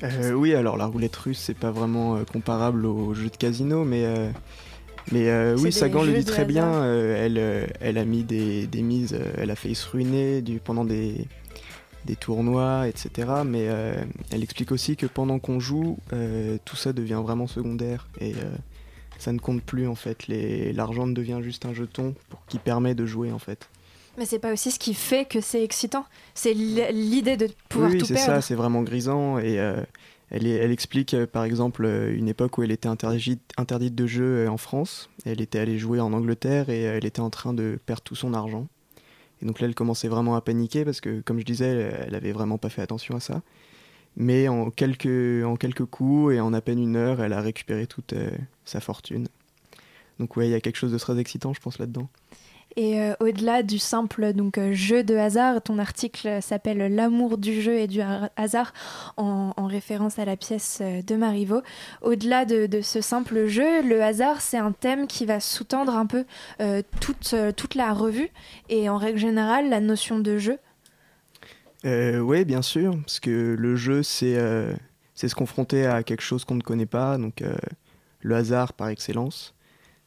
Euh, 0.03 0.33
oui, 0.33 0.53
alors 0.53 0.77
la 0.77 0.85
roulette 0.85 1.15
russe, 1.15 1.39
c'est 1.39 1.57
pas 1.57 1.71
vraiment 1.71 2.15
euh, 2.15 2.23
comparable 2.23 2.85
au 2.85 3.13
jeu 3.13 3.29
de 3.29 3.37
casino, 3.37 3.85
mais, 3.85 4.05
euh, 4.05 4.29
mais 5.11 5.29
euh, 5.29 5.57
oui, 5.57 5.71
Sagan 5.71 6.03
le 6.03 6.13
dit 6.13 6.25
très 6.25 6.45
bien. 6.45 6.83
elle, 6.85 7.69
elle 7.79 7.97
a 7.97 8.05
mis 8.05 8.23
des, 8.23 8.67
des 8.67 8.81
mises, 8.81 9.17
elle 9.37 9.51
a 9.51 9.55
failli 9.55 9.75
se 9.75 9.87
ruiner 9.89 10.41
du, 10.41 10.59
pendant 10.59 10.85
des, 10.85 11.27
des 12.05 12.15
tournois, 12.15 12.87
etc. 12.87 13.29
Mais 13.45 13.67
euh, 13.69 13.95
elle 14.31 14.43
explique 14.43 14.71
aussi 14.71 14.95
que 14.95 15.05
pendant 15.05 15.39
qu'on 15.39 15.59
joue, 15.59 15.97
tout 16.65 16.75
ça 16.75 16.93
devient 16.93 17.21
vraiment 17.23 17.47
secondaire 17.47 18.07
et 18.19 18.33
ça 19.17 19.31
ne 19.31 19.39
compte 19.39 19.61
plus 19.63 19.87
en 19.87 19.95
fait. 19.95 20.27
L'argent 20.27 21.07
ne 21.07 21.13
devient 21.13 21.39
juste 21.41 21.65
un 21.65 21.73
jeton 21.73 22.15
pour, 22.29 22.45
qui 22.47 22.59
permet 22.59 22.95
de 22.95 23.05
jouer 23.05 23.31
en 23.31 23.39
fait. 23.39 23.69
Mais 24.17 24.25
c'est 24.25 24.39
pas 24.39 24.53
aussi 24.53 24.71
ce 24.71 24.79
qui 24.79 24.93
fait 24.93 25.25
que 25.25 25.41
c'est 25.41 25.63
excitant. 25.63 26.05
C'est 26.33 26.53
l'idée 26.53 27.37
de 27.37 27.47
pouvoir 27.69 27.89
oui, 27.89 27.95
oui, 27.95 27.99
tout 27.99 28.05
c'est 28.05 28.13
perdre. 28.15 28.33
ça, 28.35 28.41
c'est 28.41 28.55
vraiment 28.55 28.81
grisant. 28.83 29.37
Et 29.39 29.59
euh, 29.59 29.81
elle, 30.29 30.47
est- 30.47 30.55
elle 30.55 30.71
explique 30.71 31.13
euh, 31.13 31.27
par 31.27 31.43
exemple 31.43 31.83
euh, 31.85 32.15
une 32.15 32.27
époque 32.29 32.57
où 32.57 32.63
elle 32.63 32.71
était 32.71 32.87
interdite, 32.87 33.41
interdite 33.57 33.93
de 33.95 34.07
jeu 34.07 34.47
en 34.49 34.57
France. 34.57 35.09
Elle 35.25 35.41
était 35.41 35.59
allée 35.59 35.77
jouer 35.77 35.99
en 35.99 36.13
Angleterre 36.13 36.69
et 36.69 36.81
elle 36.83 37.05
était 37.05 37.19
en 37.19 37.29
train 37.29 37.53
de 37.53 37.77
perdre 37.85 38.03
tout 38.03 38.15
son 38.15 38.33
argent. 38.33 38.67
Et 39.41 39.45
donc 39.45 39.59
là, 39.59 39.67
elle 39.67 39.75
commençait 39.75 40.07
vraiment 40.07 40.35
à 40.35 40.41
paniquer 40.41 40.85
parce 40.85 41.01
que, 41.01 41.19
comme 41.21 41.39
je 41.39 41.45
disais, 41.45 41.65
elle, 41.67 42.05
elle 42.07 42.15
avait 42.15 42.31
vraiment 42.31 42.57
pas 42.57 42.69
fait 42.69 42.81
attention 42.81 43.15
à 43.17 43.19
ça. 43.19 43.41
Mais 44.17 44.47
en 44.47 44.69
quelques, 44.69 45.43
en 45.45 45.57
quelques 45.57 45.83
coups 45.83 46.35
et 46.35 46.39
en 46.39 46.53
à 46.53 46.61
peine 46.61 46.79
une 46.79 46.95
heure, 46.95 47.21
elle 47.21 47.33
a 47.33 47.41
récupéré 47.41 47.85
toute 47.85 48.13
euh, 48.13 48.29
sa 48.63 48.79
fortune. 48.79 49.27
Donc 50.19 50.37
ouais, 50.37 50.47
il 50.47 50.51
y 50.51 50.55
a 50.55 50.61
quelque 50.61 50.77
chose 50.77 50.93
de 50.93 50.97
très 50.97 51.19
excitant, 51.19 51.53
je 51.53 51.59
pense, 51.59 51.79
là-dedans. 51.79 52.07
Et 52.77 52.99
euh, 52.99 53.13
au-delà 53.21 53.63
du 53.63 53.79
simple 53.79 54.33
donc 54.33 54.57
euh, 54.57 54.73
jeu 54.73 55.01
de 55.03 55.15
hasard, 55.15 55.61
ton 55.61 55.79
article 55.79 56.41
s'appelle 56.41 56.93
L'amour 56.93 57.37
du 57.37 57.61
jeu 57.61 57.75
et 57.79 57.87
du 57.87 58.01
ha- 58.01 58.29
hasard 58.35 58.73
en, 59.15 59.53
en 59.55 59.65
référence 59.65 60.19
à 60.19 60.25
la 60.25 60.35
pièce 60.35 60.79
euh, 60.81 61.01
de 61.01 61.15
Marivaux. 61.15 61.61
Au-delà 62.01 62.43
de, 62.43 62.81
ce 62.81 62.99
simple 62.99 63.47
jeu, 63.47 63.81
le 63.81 64.03
hasard 64.03 64.41
c'est 64.41 64.57
un 64.57 64.73
thème 64.73 65.07
qui 65.07 65.25
va 65.25 65.39
sous-tendre 65.39 65.95
un 65.95 66.05
peu 66.05 66.25
toute, 66.99 67.33
toute 67.55 67.75
la 67.75 67.93
revue 67.93 68.29
et 68.69 68.89
en 68.89 68.97
règle 68.97 69.19
générale 69.19 69.69
la 69.69 69.79
notion 69.79 70.19
de 70.19 70.37
jeu. 70.37 70.59
Oui, 71.83 72.45
bien 72.45 72.61
sûr, 72.61 72.97
parce 73.01 73.19
que 73.19 73.55
le 73.57 73.75
jeu, 73.75 74.03
c'est 74.03 74.37
c'est 75.13 75.29
se 75.29 75.35
confronter 75.35 75.85
à 75.85 76.03
quelque 76.03 76.21
chose 76.21 76.43
qu'on 76.43 76.55
ne 76.55 76.61
connaît 76.61 76.85
pas, 76.85 77.17
donc 77.17 77.43
le 78.21 78.35
hasard 78.35 78.73
par 78.73 78.89
excellence. 78.89 79.54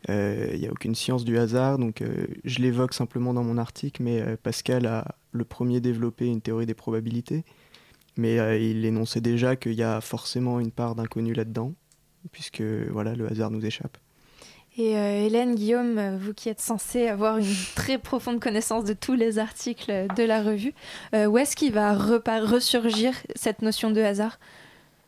Euh, 0.09 0.51
Il 0.55 0.61
n'y 0.61 0.67
a 0.67 0.71
aucune 0.71 0.95
science 0.95 1.25
du 1.25 1.39
hasard, 1.39 1.79
donc 1.79 2.03
euh, 2.03 2.27
je 2.45 2.61
l'évoque 2.61 2.95
simplement 2.95 3.35
dans 3.35 3.45
mon 3.45 3.59
article, 3.59 4.03
mais 4.03 4.21
euh, 4.21 4.37
Pascal 4.41 4.87
a 4.87 5.17
le 5.33 5.45
premier 5.45 5.81
développé 5.81 6.27
une 6.27 6.41
théorie 6.41 6.67
des 6.67 6.75
probabilités, 6.75 7.45
mais 8.17 8.39
euh, 8.39 8.57
il 8.57 8.85
énonçait 8.85 9.21
déjà 9.21 9.57
qu'il 9.57 9.75
y 9.75 9.83
a 9.83 10.01
forcément 10.01 10.61
une 10.61 10.71
part 10.71 10.95
d'inconnu 10.95 11.35
là-dedans, 11.35 11.75
puisque 12.31 12.63
voilà, 12.63 13.15
le 13.15 13.31
hasard 13.31 13.51
nous 13.51 13.65
échappe. 13.65 13.99
Et 14.77 14.97
euh, 14.97 15.27
Hélène, 15.27 15.57
Guillaume, 15.57 15.99
euh, 15.99 16.17
vous 16.17 16.33
qui 16.33 16.49
êtes 16.49 16.61
censé 16.61 17.09
avoir 17.09 17.39
une 17.39 17.55
très 17.75 17.99
profonde 17.99 18.39
connaissance 18.39 18.85
de 18.85 18.93
tous 18.93 19.15
les 19.15 19.41
articles 19.41 20.07
de 20.17 20.23
la 20.23 20.41
revue, 20.41 20.73
euh, 21.15 21.27
où 21.27 21.37
est-ce 21.37 21.57
qu'il 21.57 21.73
va 21.73 21.95
ressurgir 21.95 23.13
cette 23.35 23.63
notion 23.63 23.91
de 23.91 24.01
hasard? 24.01 24.39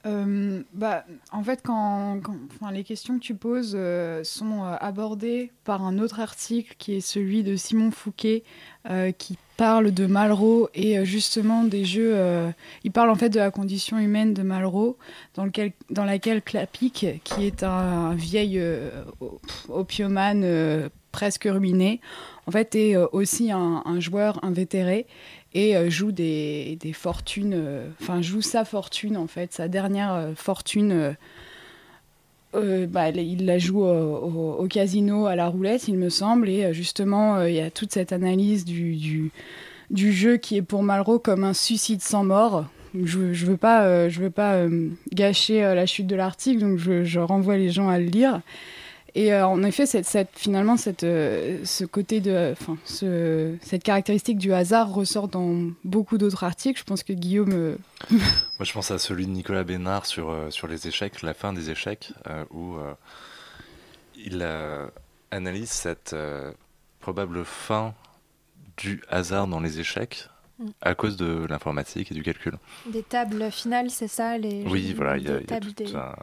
Euh, 0.07 0.63
bah, 0.73 1.05
en 1.31 1.43
fait, 1.43 1.61
quand, 1.63 2.21
enfin, 2.55 2.73
les 2.73 2.85
questions 2.85 3.19
que 3.19 3.23
tu 3.23 3.35
poses 3.35 3.75
euh, 3.79 4.25
sont 4.25 4.65
euh, 4.65 4.75
abordées 4.81 5.53
par 5.65 5.85
un 5.85 5.99
autre 5.99 6.21
article 6.21 6.75
qui 6.79 6.95
est 6.97 7.01
celui 7.01 7.43
de 7.43 7.57
Simon 7.57 7.91
Fouquet, 7.91 8.43
qui 9.19 9.37
parle 9.59 9.93
de 9.93 10.07
Malraux 10.07 10.71
et 10.73 11.05
justement 11.05 11.65
des 11.65 11.85
jeux. 11.85 12.17
il 12.83 12.91
parle 12.93 13.11
en 13.11 13.15
fait 13.15 13.29
de 13.29 13.39
la 13.39 13.51
condition 13.51 13.99
humaine 13.99 14.33
de 14.33 14.41
Malraux, 14.43 14.97
dans, 15.35 15.45
lequel, 15.45 15.73
dans 15.91 16.07
laquelle 16.07 16.41
Clapic, 16.41 17.07
qui 17.23 17.45
est 17.45 17.63
un, 17.63 18.15
vieil 18.15 18.59
op- 19.21 19.41
opiomane 19.69 20.89
presque 21.13 21.47
ruiné, 21.51 22.01
en 22.47 22.53
fait 22.53 22.75
est 22.75 22.97
aussi 22.97 23.53
un 23.53 24.01
joueur 24.01 24.43
invétéré 24.43 25.07
et 25.55 25.77
euh, 25.77 25.91
joue 25.91 26.13
des, 26.13 26.79
des 26.81 26.93
fortunes, 26.93 27.55
euh, 27.55 27.89
enfin 28.01 28.23
joue 28.23 28.43
sa 28.43 28.65
fortune 28.65 29.17
en 29.17 29.27
fait, 29.27 29.53
sa 29.53 29.69
dernière 29.69 30.13
euh, 30.15 30.33
fortune. 30.35 31.17
bah, 32.53 33.11
il 33.11 33.47
la 33.47 33.59
joue 33.59 33.85
au, 33.85 34.67
casino 34.69 35.27
à 35.27 35.37
la 35.37 35.49
roulette, 35.49 35.89
il 35.89 35.97
me 35.97 36.09
semble, 36.09 36.49
et 36.49 36.73
justement 36.75 37.45
il 37.45 37.55
y 37.55 37.61
a 37.61 37.71
toute 37.71 37.93
cette 37.93 38.13
analyse 38.13 38.65
du, 38.65 39.31
du, 39.91 40.13
jeu 40.13 40.37
qui 40.37 40.57
est 40.57 40.63
pour 40.63 40.83
Malraux 40.83 41.21
comme 41.21 41.45
un 41.45 41.55
suicide 41.55 42.03
sans 42.03 42.25
mort. 42.25 42.67
Je, 42.93 43.33
je 43.33 43.47
veux 43.47 43.57
pas, 43.57 44.09
je 44.09 44.21
veux 44.21 44.31
pas 44.31 44.67
gâcher 45.13 45.61
la 45.61 45.87
chute 45.87 46.09
de 46.09 46.17
l'article, 46.17 46.61
donc 46.61 46.79
je 46.79 47.21
renvoie 47.21 47.57
les 47.57 47.71
gens 47.71 47.89
à 47.89 48.01
le 48.01 48.07
lire. 48.07 48.41
Et 49.15 49.33
euh, 49.33 49.47
en 49.47 49.63
effet, 49.63 49.87
cette, 49.87 50.07
cette- 50.07 50.31
finalement, 50.37 50.77
cette, 50.77 51.05
euh, 51.05 51.59
ce 51.65 51.85
côté 51.85 52.21
de, 52.21 52.53
enfin, 52.53 52.77
ce- 52.85 53.57
cette 53.63 53.83
caractéristique 53.83 54.39
du 54.39 54.53
hasard 54.53 54.93
ressort 54.93 55.29
dans 55.29 55.71
beaucoup 55.85 56.17
d'autres 56.19 56.45
articles. 56.45 56.79
Je 56.79 56.85
pense 56.85 57.03
que 57.03 57.13
Guillaume. 57.13 57.53
euh, 57.53 57.77
Moi, 58.11 58.21
je 58.63 58.73
pense 58.73 58.91
à 58.91 58.99
celui 58.99 59.27
de 59.27 59.31
Nicolas 59.33 59.65
Bénard 59.65 60.07
sur, 60.07 60.31
euh, 60.31 60.51
sur 60.51 60.69
les 60.69 60.87
échecs, 60.87 61.23
la 61.23 61.35
fin 61.35 61.53
des 61.53 61.71
échecs, 61.71 62.13
euh, 62.29 62.45
où 62.51 62.77
euh, 62.77 62.93
il 64.17 64.41
euh, 64.43 64.87
analyse 65.31 65.71
cette 65.71 66.13
euh, 66.13 66.53
probable 67.01 67.45
fin 67.45 67.95
du 68.77 69.03
hasard 69.09 69.47
dans 69.49 69.61
les 69.61 69.81
échecs 69.81 70.27
Mm. 70.59 70.69
à 70.83 70.95
cause 70.95 71.17
de 71.17 71.47
l'informatique 71.49 72.13
et 72.13 72.15
du 72.15 72.23
calcul. 72.23 72.53
Des 72.93 73.03
tables 73.03 73.51
finales, 73.51 73.89
c'est 73.89 74.09
ça 74.09 74.37
les 74.37 74.63
Oui, 74.67 74.93
voilà, 74.93 75.17
il 75.17 75.25
y 75.25 75.29
a, 75.31 75.33
y 75.33 75.37
a 75.37 75.41
tables 75.41 75.69
toute, 75.69 75.79
des- 75.79 75.95
un- 75.97 76.15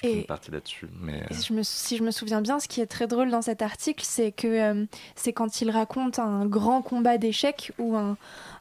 toute 0.00 0.10
Et- 0.10 0.18
une 0.20 0.24
partie 0.26 0.50
là-dessus. 0.50 0.86
Mais 1.00 1.22
Et 1.30 1.34
je 1.34 1.52
me- 1.52 1.62
si 1.62 1.96
je 1.96 2.02
me 2.02 2.10
souviens 2.10 2.40
bien, 2.40 2.58
ce 2.60 2.68
qui 2.68 2.80
est 2.80 2.86
très 2.86 3.06
drôle 3.06 3.30
dans 3.30 3.42
cet 3.42 3.62
article, 3.62 4.04
c'est 4.06 4.32
que 4.32 4.46
euh, 4.46 4.84
c'est 5.14 5.32
quand 5.32 5.60
il 5.60 5.70
raconte 5.70 6.18
un 6.18 6.46
grand 6.46 6.82
combat 6.82 7.18
d'échecs 7.18 7.72
où 7.78 7.96
un, 7.96 8.16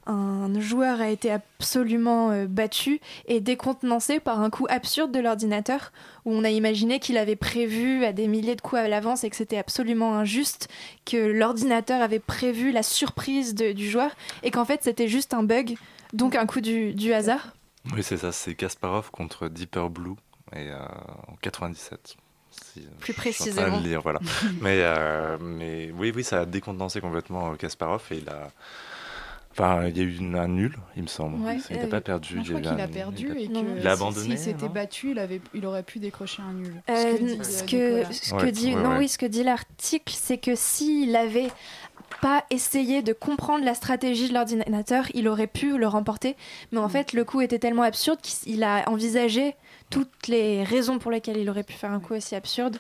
un 0.08 0.60
joueur 0.60 1.02
a 1.02 1.10
été 1.10 1.32
absolument 1.32 2.30
euh, 2.32 2.46
battu 2.48 3.00
et 3.28 3.40
décontenancé 3.42 4.20
par 4.20 4.40
un 4.42 4.50
coup 4.50 4.68
absurde 4.70 5.12
de 5.12 5.20
l'ordinateur, 5.20 5.92
où 6.26 6.32
on 6.34 6.44
a 6.44 6.50
imaginé 6.50 7.00
qu'il 7.00 7.18
avait 7.18 7.36
prévu 7.36 8.06
à 8.06 8.14
des 8.14 8.28
milliers 8.28 8.56
de 8.56 8.62
coups 8.62 8.82
à 8.82 8.88
l'avance 8.88 9.24
et 9.24 9.30
que 9.30 9.36
c'était 9.36 9.58
absolument 9.58 10.16
injuste, 10.16 10.70
que 11.06 11.18
l'ordinateur 11.18 12.02
avait 12.02 12.20
prévu 12.20 12.72
la 12.72 12.84
surprise 12.84 13.56
de- 13.56 13.72
du 13.72 13.90
joueur 13.90 14.12
et 14.44 14.52
qu'en 14.52 14.66
fait 14.66 14.82
c'était 14.84 15.08
juste 15.08 15.34
un 15.34 15.44
bug, 15.44 15.76
donc 16.14 16.36
un 16.36 16.46
coup 16.46 16.62
du, 16.62 16.94
du 16.94 17.12
hasard. 17.14 17.54
oui, 17.94 18.04
c'est 18.04 18.18
ça, 18.18 18.32
c'est 18.32 18.54
Kasparov 18.56 19.10
contre 19.12 19.48
Deeper 19.48 19.90
Blue 19.90 20.16
et, 20.54 20.70
euh, 20.70 20.78
en 21.28 21.36
97. 21.42 22.16
Si, 22.52 22.80
euh, 22.80 22.84
Plus 23.00 23.14
je 23.14 23.30
suis 23.32 23.52
en 23.52 23.54
train 23.54 23.54
de 23.54 23.68
précisément. 23.70 23.78
le 23.80 23.84
lire, 23.90 24.02
voilà. 24.02 24.20
mais, 24.62 24.80
euh, 24.82 25.38
mais 25.42 25.92
oui, 25.98 26.12
oui, 26.16 26.24
ça 26.24 26.42
a 26.42 26.46
décontenancé 26.46 27.02
complètement 27.02 27.54
Kasparov 27.56 28.04
et 28.12 28.18
il 28.18 28.30
a. 28.30 28.50
Enfin, 29.52 29.86
il 29.88 29.98
y 29.98 30.02
a 30.02 30.04
eu 30.04 30.18
une- 30.18 30.36
un 30.36 30.50
nul, 30.50 30.78
il 30.98 31.04
me 31.04 31.08
semble. 31.08 31.42
Ouais, 31.46 31.58
il 31.70 31.78
n'a 31.78 31.84
euh, 31.84 31.88
pas 31.88 32.02
perdu. 32.02 32.42
je 32.44 32.52
crois 32.54 32.60
qu'il 32.74 32.82
a 32.82 32.88
perdu 32.90 33.32
et 33.38 33.48
que. 33.48 33.80
Il 33.80 33.88
a 33.88 33.92
abandonné, 33.94 34.36
S'il 34.36 34.38
s'était 34.38 34.68
battu, 34.68 35.12
il, 35.12 35.20
avait, 35.20 35.40
il 35.54 35.66
aurait 35.66 35.84
pu 35.84 36.00
décrocher 36.00 36.42
un 36.42 36.54
nul. 36.54 36.74
Euh, 36.90 36.96
Ce 36.96 37.18
que 37.18 37.24
dit, 37.24 37.44
ce 37.46 37.64
que, 37.64 37.96
Nicolas. 38.00 38.12
ce 38.14 38.30
que 38.32 38.36
Ouais, 38.36 38.52
dit, 38.52 38.76
ouais, 38.76 38.82
non, 38.82 38.90
ouais. 38.92 38.98
oui, 39.00 39.08
ce 39.08 39.18
que 39.18 39.26
dit 39.26 39.44
l'article, 39.44 40.14
c'est 40.18 40.38
que 40.38 40.56
s'il 40.56 41.16
avait 41.16 41.52
pas 42.22 42.44
essayé 42.50 43.02
de 43.02 43.14
comprendre 43.14 43.64
la 43.64 43.74
stratégie 43.76 44.28
de 44.28 44.34
l'ordinateur, 44.34 45.06
il 45.14 45.28
aurait 45.30 45.48
pu 45.48 45.78
le 45.78 45.88
remporter. 45.88 46.36
Mais 46.74 46.80
Mm. 46.80 46.84
en 46.84 46.90
fait, 46.90 47.14
le 47.14 47.24
coup 47.24 47.40
était 47.42 47.60
tellement 47.60 47.84
absurde 47.84 48.20
qu'il 48.22 48.62
a 48.64 48.84
envisagé 48.90 49.56
toutes 49.90 50.28
les 50.28 50.64
raisons 50.64 51.00
pour 51.00 51.12
lesquelles 51.12 51.38
il 51.38 51.50
aurait 51.50 51.64
pu 51.64 51.74
faire 51.74 51.92
un 51.92 52.00
coup 52.00 52.14
aussi 52.14 52.36
absurde, 52.36 52.78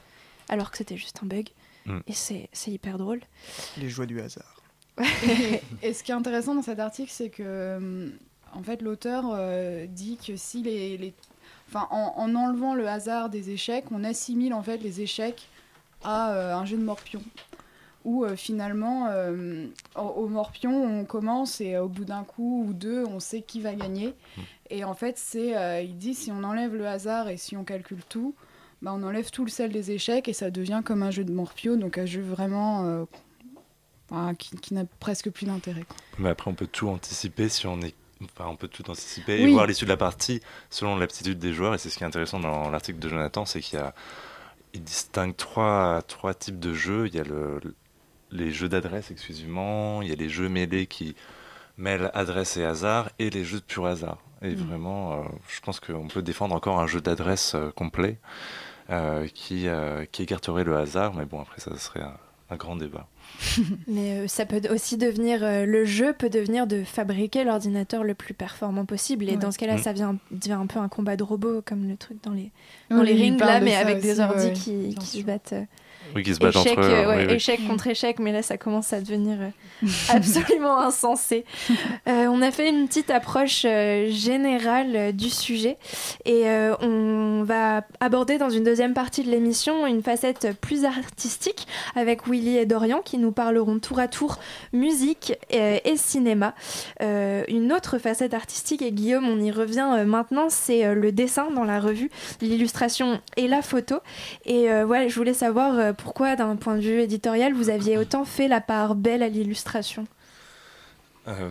alors 0.50 0.72
que 0.72 0.78
c'était 0.78 0.98
juste 0.98 1.20
un 1.24 1.28
bug. 1.28 1.50
Mm. 1.86 2.00
Et 2.08 2.14
c'est 2.14 2.50
c'est 2.52 2.72
hyper 2.72 2.98
drôle. 2.98 3.22
Les 3.78 3.90
joies 3.90 4.06
du 4.06 4.20
hasard. 4.22 4.62
et, 4.98 5.62
et 5.82 5.94
ce 5.94 6.04
qui 6.04 6.12
est 6.12 6.16
intéressant 6.16 6.56
dans 6.56 6.62
cet 6.62 6.80
article, 6.80 7.12
c'est 7.12 7.30
que 7.30 7.44
euh, 7.46 8.10
en 8.54 8.64
fait, 8.64 8.82
l'auteur 8.82 9.26
euh, 9.34 9.86
dit 9.88 10.18
que 10.26 10.36
si 10.38 10.64
les, 10.64 10.98
les- 10.98 11.14
enfin, 11.70 11.88
en, 11.92 12.14
en 12.18 12.34
enlevant 12.36 12.74
le 12.74 12.88
hasard 12.88 13.30
des 13.30 13.50
échecs, 13.50 13.86
on 13.92 14.04
assimile 14.04 14.54
en 14.54 14.64
fait 14.64 14.78
les 14.78 15.02
échecs 15.02 15.48
à 16.04 16.32
euh, 16.34 16.56
un 16.56 16.66
jeu 16.66 16.78
de 16.78 16.84
morpion. 16.84 17.22
Où 18.06 18.24
euh, 18.24 18.36
finalement, 18.36 19.08
euh, 19.10 19.66
au, 19.96 20.28
morpion, 20.28 20.72
on 20.72 21.06
commence 21.06 21.60
et 21.60 21.78
au 21.78 21.90
bout 21.90 22.06
d'un 22.06 22.24
coup 22.24 22.66
ou 22.68 22.74
deux, 22.74 23.04
on 23.06 23.20
sait 23.20 23.42
qui 23.42 23.60
va 23.60 23.74
gagner. 23.74 24.14
Et 24.70 24.84
en 24.84 24.94
fait, 24.94 25.18
c'est, 25.18 25.58
euh, 25.58 25.82
il 25.82 25.98
dit, 25.98 26.14
si 26.14 26.32
on 26.32 26.44
enlève 26.44 26.76
le 26.76 26.88
hasard 26.88 27.30
et 27.30 27.38
si 27.38 27.58
on 27.58 27.64
calcule 27.64 28.04
tout, 28.08 28.36
bah, 28.82 28.94
on 28.96 29.04
enlève 29.04 29.32
tout 29.32 29.44
le 29.44 29.50
sel 29.50 29.72
des 29.72 29.92
échecs 29.92 30.28
et 30.28 30.34
ça 30.34 30.52
devient 30.52 30.82
comme 30.86 31.04
un 31.04 31.12
jeu 31.12 31.24
de 31.24 31.32
morpio, 31.32 31.76
donc 31.76 31.98
un 31.98 32.06
jeu 32.06 32.22
vraiment 32.22 33.06
euh, 34.12 34.34
qui, 34.38 34.56
qui 34.58 34.74
n'a 34.76 34.86
presque 35.00 35.32
plus 35.32 35.48
d'intérêt. 35.48 35.86
Mais 36.20 36.30
après, 36.30 36.50
on 36.50 36.54
peut 36.54 36.68
tout 36.68 36.90
anticiper 36.90 37.50
si 37.50 37.66
on 37.66 37.82
est. 37.82 37.96
Enfin, 38.24 38.50
on 38.50 38.56
peut 38.56 38.68
tout 38.68 38.90
anticiper 38.90 39.44
Oui. 39.44 39.50
et 39.50 39.54
voir 39.54 39.66
l'issue 39.66 39.86
de 39.86 39.90
la 39.90 39.98
partie 39.98 40.42
selon 40.70 40.96
l'aptitude 40.96 41.40
des 41.40 41.54
joueurs. 41.54 41.74
Et 41.74 41.78
c'est 41.78 41.90
ce 41.90 41.98
qui 41.98 42.04
est 42.04 42.08
intéressant 42.08 42.40
dans 42.40 42.70
l'article 42.70 43.00
de 43.00 43.10
Jonathan, 43.10 43.46
c'est 43.46 43.60
qu'il 43.60 43.80
y 43.80 43.82
a, 43.82 43.94
il 44.74 44.84
distingue 44.84 45.36
trois, 45.36 46.02
trois 46.08 46.34
types 46.34 46.60
de 46.60 46.74
jeux. 46.74 47.08
Il 47.08 47.16
y 47.16 47.20
a 47.20 47.24
le, 47.24 47.60
les 48.32 48.52
jeux 48.52 48.70
d'adresse 48.70 49.12
exclusivement, 49.12 50.02
il 50.02 50.10
y 50.10 50.12
a 50.12 50.16
les 50.16 50.30
jeux 50.30 50.50
mêlés 50.50 50.88
qui 50.88 51.16
mêlent 51.78 52.10
adresse 52.14 52.58
et 52.58 52.64
hasard, 52.66 53.10
et 53.20 53.30
les 53.30 53.44
jeux 53.44 53.60
de 53.60 53.64
pur 53.66 53.86
hasard. 53.86 54.18
Et 54.42 54.52
Mm. 54.52 54.68
vraiment, 54.68 55.14
euh, 55.14 55.24
je 55.50 55.60
pense 55.62 55.80
qu'on 55.80 56.08
peut 56.08 56.22
défendre 56.22 56.56
encore 56.56 56.80
un 56.80 56.88
jeu 56.88 57.02
d'adresse 57.02 57.54
euh, 57.56 57.72
complet 57.72 58.18
euh, 58.90 59.28
qui, 59.28 59.68
qui 60.12 60.24
écarterait 60.24 60.64
le 60.64 60.78
hasard. 60.78 61.14
Mais 61.14 61.26
bon, 61.26 61.42
après, 61.42 61.60
ça 61.60 61.76
serait 61.78 62.02
un, 62.02 62.18
un 62.50 62.56
grand 62.56 62.76
débat. 62.76 63.08
Mais 63.88 64.12
euh, 64.20 64.28
ça 64.28 64.46
peut 64.46 64.62
aussi 64.72 64.98
devenir, 64.98 65.40
euh, 65.44 65.66
le 65.66 65.86
jeu 65.86 66.14
peut 66.14 66.30
devenir 66.30 66.68
de 66.68 66.84
fabriquer 66.84 67.44
l'ordinateur 67.44 68.04
le 68.04 68.14
plus 68.14 68.34
performant 68.34 68.86
possible. 68.86 69.26
Et 69.30 69.32
Ouais. 69.32 69.38
dans 69.38 69.52
ce 69.52 69.58
cas-là, 69.58 69.76
Mm. 69.76 69.80
ça 69.84 69.94
vient, 69.94 70.18
devient 70.32 70.54
un 70.54 70.68
peu 70.68 70.80
un 70.80 70.88
combat 70.90 71.16
de 71.16 71.24
robots, 71.24 71.62
comme 71.66 71.88
le 71.90 71.96
truc 71.98 72.18
dans 72.24 72.32
les, 72.32 72.52
Oui, 72.92 72.98
dans 72.98 73.04
les 73.04 73.14
rings 73.14 73.40
là, 73.40 73.60
mais 73.60 73.76
avec 73.76 73.98
aussi, 73.98 74.08
des 74.08 74.20
ordis 74.20 74.46
ouais, 74.48 74.54
qui, 74.54 74.96
qui 75.00 75.20
se 75.20 75.24
battent. 75.26 75.54
euh, 75.54 75.64
Oui, 76.16 76.22
qui 76.24 76.34
se 76.36 76.40
battent 76.40 76.56
échec, 76.56 76.78
entre 76.78 76.88
eux. 76.88 76.92
euh, 76.92 77.08
ouais, 77.10 77.18
oui, 77.18 77.26
oui. 77.30 77.34
échec 77.34 77.68
contre 77.68 77.88
échec, 77.88 78.20
mais 78.20 78.32
là 78.32 78.42
ça 78.44 78.58
commence 78.58 78.94
à 78.94 79.02
devenir 79.02 79.38
euh, 79.42 79.88
absolument 80.10 80.80
insensé. 80.80 81.46
Euh, 82.08 82.28
on 82.28 82.42
a 82.44 82.52
fait 82.52 82.70
une 82.70 82.88
petite 82.88 83.10
approche 83.10 83.64
euh, 83.66 84.10
générale 84.12 84.92
euh, 84.96 85.12
du 85.12 85.30
sujet 85.32 85.78
et 86.26 86.44
euh, 86.48 86.76
on 86.82 87.44
va 87.44 87.84
aborder 88.00 88.38
dans 88.38 88.50
une 88.52 88.64
deuxième 88.64 88.94
partie 88.94 89.24
de 89.24 89.32
l'émission 89.32 89.88
une 89.88 90.04
facette 90.04 90.56
plus 90.62 90.86
artistique 90.86 91.66
avec 91.96 92.28
Willy 92.28 92.58
et 92.58 92.66
Dorian 92.68 93.02
qui 93.04 93.18
nous 93.18 93.25
parleront 93.32 93.80
tour 93.80 94.00
à 94.00 94.08
tour 94.08 94.40
musique 94.74 95.34
et 95.50 95.98
cinéma. 95.98 96.54
Euh, 97.02 97.44
une 97.48 97.72
autre 97.74 97.98
facette 97.98 98.34
artistique, 98.34 98.82
et 98.82 98.92
Guillaume, 98.92 99.28
on 99.28 99.40
y 99.40 99.52
revient 99.52 99.90
euh, 99.98 100.06
maintenant, 100.06 100.50
c'est 100.50 100.86
euh, 100.86 100.94
le 100.94 101.12
dessin 101.12 101.52
dans 101.52 101.64
la 101.64 101.80
revue, 101.80 102.10
l'illustration 102.42 103.22
et 103.38 103.48
la 103.48 103.62
photo. 103.62 104.00
Et 104.46 104.68
voilà, 104.84 105.08
je 105.08 105.16
voulais 105.16 105.34
savoir, 105.34 105.96
pourquoi, 105.96 106.36
d'un 106.36 106.56
point 106.56 106.76
de 106.76 106.82
vue 106.82 107.02
éditorial, 107.02 107.54
vous 107.54 107.70
aviez 107.70 107.98
autant 107.98 108.26
fait 108.26 108.48
la 108.48 108.62
part 108.62 108.96
belle 108.96 109.24
à 109.24 109.30
l'illustration? 109.30 110.06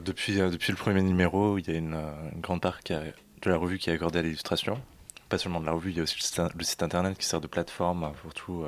Depuis, 0.05 0.37
depuis 0.37 0.72
le 0.72 0.77
premier 0.77 1.03
numéro, 1.03 1.59
il 1.59 1.68
y 1.68 1.75
a 1.75 1.79
une, 1.79 2.01
grande 2.41 2.61
part 2.61 2.81
de 2.87 3.51
la 3.51 3.57
revue 3.57 3.79
qui 3.79 3.91
est 3.91 3.93
accordée 3.93 4.20
à 4.20 4.22
l'illustration. 4.22 4.81
Pas 5.29 5.39
seulement 5.39 5.61
de 5.61 5.66
la 5.66 5.72
revue, 5.72 5.91
il 5.91 5.97
y 5.97 6.01
a 6.01 6.03
aussi 6.03 6.16
le 6.16 6.22
site, 6.22 6.41
le 6.57 6.64
site 6.64 6.83
internet 6.83 7.16
qui 7.18 7.27
sert 7.27 7.41
de 7.41 7.47
plateforme 7.47 8.12
pour 8.22 8.35
tout. 8.35 8.64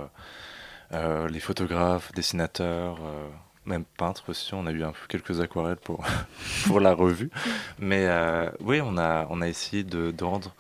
Euh, 0.93 1.29
les 1.29 1.41
photographes, 1.41 2.13
dessinateurs, 2.13 2.99
euh, 3.03 3.29
même 3.65 3.85
peintres 3.85 4.31
aussi. 4.31 4.55
On 4.55 4.67
a 4.67 4.73
eu 4.73 4.85
quelques 5.09 5.41
aquarelles 5.41 5.77
pour, 5.77 6.05
pour 6.67 6.81
la 6.81 6.95
revue. 6.95 7.31
Mais 7.79 8.07
euh, 8.07 8.49
oui, 8.61 8.81
on 8.81 8.97
a, 8.99 9.27
on 9.31 9.41
a 9.41 9.49
essayé 9.49 9.85
de, 9.85 10.13
rendre 10.23 10.55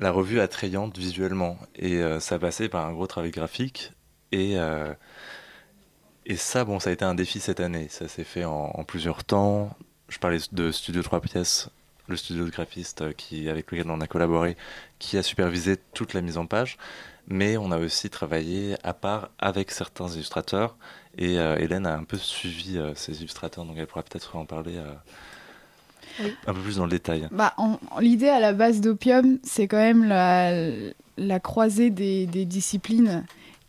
la 0.00 0.10
revue 0.10 0.40
attrayante 0.40 0.96
visuellement. 0.98 1.58
Et 1.76 2.00
ça 2.20 2.38
passé 2.38 2.68
par 2.68 2.86
un 2.86 2.92
gros 2.92 3.06
travail 3.06 3.30
graphique. 3.30 3.92
Et, 4.32 4.56
et 6.26 6.36
ça, 6.36 6.64
bon, 6.64 6.80
ça 6.80 6.90
a 6.90 6.92
été 6.92 7.04
un 7.04 7.14
défi 7.14 7.38
cette 7.38 7.60
année. 7.60 7.86
Ça 7.88 8.08
s'est 8.08 8.24
fait 8.24 8.44
en, 8.44 8.82
plusieurs 8.84 9.22
temps. 9.22 9.76
Je 10.08 10.18
parlais 10.18 10.38
de 10.50 10.72
Studio 10.72 11.02
3 11.02 11.20
pièces, 11.20 11.70
le 12.08 12.16
studio 12.16 12.44
de 12.44 12.50
graphiste 12.50 13.14
qui, 13.14 13.48
avec 13.48 13.70
lequel 13.70 13.90
on 13.90 14.00
a 14.00 14.06
collaboré, 14.06 14.56
qui 14.98 15.16
a 15.18 15.22
supervisé 15.22 15.76
toute 15.94 16.14
la 16.14 16.20
mise 16.20 16.38
en 16.38 16.46
page. 16.46 16.78
Mais 17.28 17.56
on 17.56 17.70
a 17.70 17.78
aussi 17.78 18.10
travaillé 18.10 18.74
à 18.82 18.92
part 18.94 19.30
avec 19.38 19.70
certains 19.70 20.08
illustrateurs. 20.08 20.76
Et 21.18 21.38
euh, 21.38 21.56
Hélène 21.58 21.86
a 21.86 21.94
un 21.94 22.04
peu 22.04 22.16
suivi 22.16 22.78
euh, 22.78 22.92
ces 22.94 23.18
illustrateurs, 23.20 23.64
donc 23.64 23.76
elle 23.78 23.86
pourra 23.86 24.02
peut-être 24.02 24.34
en 24.36 24.44
parler 24.44 24.76
euh, 24.76 24.92
Oui. 26.24 26.34
un 26.46 26.54
peu 26.54 26.60
plus 26.60 26.76
dans 26.76 26.84
le 26.84 26.90
détail. 26.90 27.28
Bah, 27.30 27.54
L'idée 28.00 28.28
à 28.28 28.40
la 28.40 28.52
base 28.52 28.80
d'Opium, 28.80 29.38
c'est 29.42 29.68
quand 29.68 29.76
même 29.78 30.04
la, 30.04 30.52
la 31.16 31.40
croisée 31.40 31.90
des, 31.90 32.26
des 32.26 32.44
disciplines. 32.44 33.24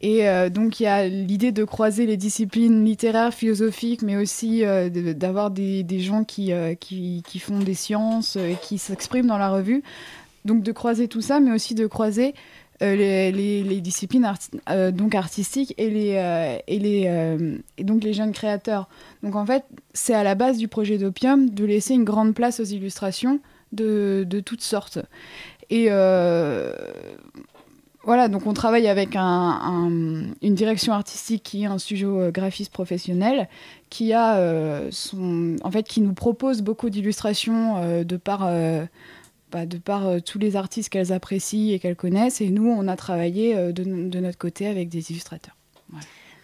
Et 0.05 0.25
donc, 0.49 0.81
il 0.81 0.83
y 0.83 0.87
a 0.87 1.07
l'idée 1.07 1.53
de 1.53 1.63
croiser 1.63 2.05
les 2.05 2.17
disciplines 2.17 2.83
littéraires, 2.83 3.33
philosophiques, 3.33 4.01
mais 4.01 4.17
aussi 4.17 4.61
d'avoir 4.91 5.49
des, 5.49 5.83
des 5.83 6.01
gens 6.01 6.25
qui, 6.25 6.51
qui, 6.81 7.23
qui 7.25 7.39
font 7.39 7.59
des 7.59 7.73
sciences 7.73 8.35
et 8.35 8.57
qui 8.61 8.79
s'expriment 8.79 9.27
dans 9.27 9.37
la 9.37 9.49
revue. 9.49 9.81
Donc, 10.43 10.61
de 10.61 10.73
croiser 10.73 11.07
tout 11.07 11.21
ça, 11.21 11.39
mais 11.39 11.51
aussi 11.53 11.73
de 11.73 11.87
croiser 11.87 12.35
euh, 12.81 12.95
les, 12.95 13.81
disciplines 13.81 14.29
euh, 14.69 14.91
donc 14.91 15.15
artistiques 15.15 15.73
et, 15.77 15.89
les, 15.89 16.15
euh, 16.17 16.57
et, 16.67 16.79
les, 16.79 17.57
donc 17.83 18.03
les 18.03 18.13
jeunes 18.13 18.31
créateurs. 18.31 18.89
Donc, 19.21 19.35
en 19.35 19.45
fait, 19.45 19.63
c'est 19.93 20.13
à 20.13 20.23
la 20.23 20.35
base 20.35 20.57
du 20.57 20.67
projet 20.67 20.97
d'Opium 20.97 21.49
de 21.49 21.65
laisser 21.65 21.93
une 21.93 22.03
grande 22.03 22.33
place 22.33 22.59
aux 22.59 22.65
illustrations 22.65 23.39
de, 23.71 24.25
de 24.27 24.39
toutes 24.39 24.61
sortes. 24.61 24.99
Et 25.69 25.87
voilà, 28.05 28.27
donc 28.27 28.45
on 28.47 28.53
travaille 28.53 28.89
avec 28.89 29.15
un- 29.15 29.21
un- 29.21 30.25
une 30.41 30.55
direction 30.55 30.91
artistique 30.91 31.41
qui 31.43 31.63
est 31.63 31.67
un 31.67 31.77
studio 31.77 32.31
graphiste 32.33 32.71
professionnel, 32.73 33.47
qui 33.89 34.11
a 34.11 34.41
en 35.63 35.71
fait, 35.71 35.83
qui 35.83 36.01
nous 36.01 36.13
propose 36.13 36.61
beaucoup 36.63 36.89
d'illustrations 36.89 38.03
de 38.03 38.17
par, 38.17 38.49
bah, 39.53 39.67
de 39.67 39.77
par 39.77 40.07
euh, 40.07 40.19
tous 40.19 40.39
les 40.39 40.55
artistes 40.55 40.89
qu'elles 40.89 41.13
apprécient 41.13 41.73
et 41.73 41.79
qu'elles 41.79 41.95
connaissent. 41.95 42.41
Et 42.41 42.49
nous, 42.49 42.67
on 42.67 42.87
a 42.87 42.95
travaillé 42.95 43.55
euh, 43.55 43.71
de, 43.71 43.83
de 43.83 44.19
notre 44.19 44.39
côté 44.39 44.65
avec 44.65 44.89
des 44.89 45.11
illustrateurs. 45.11 45.55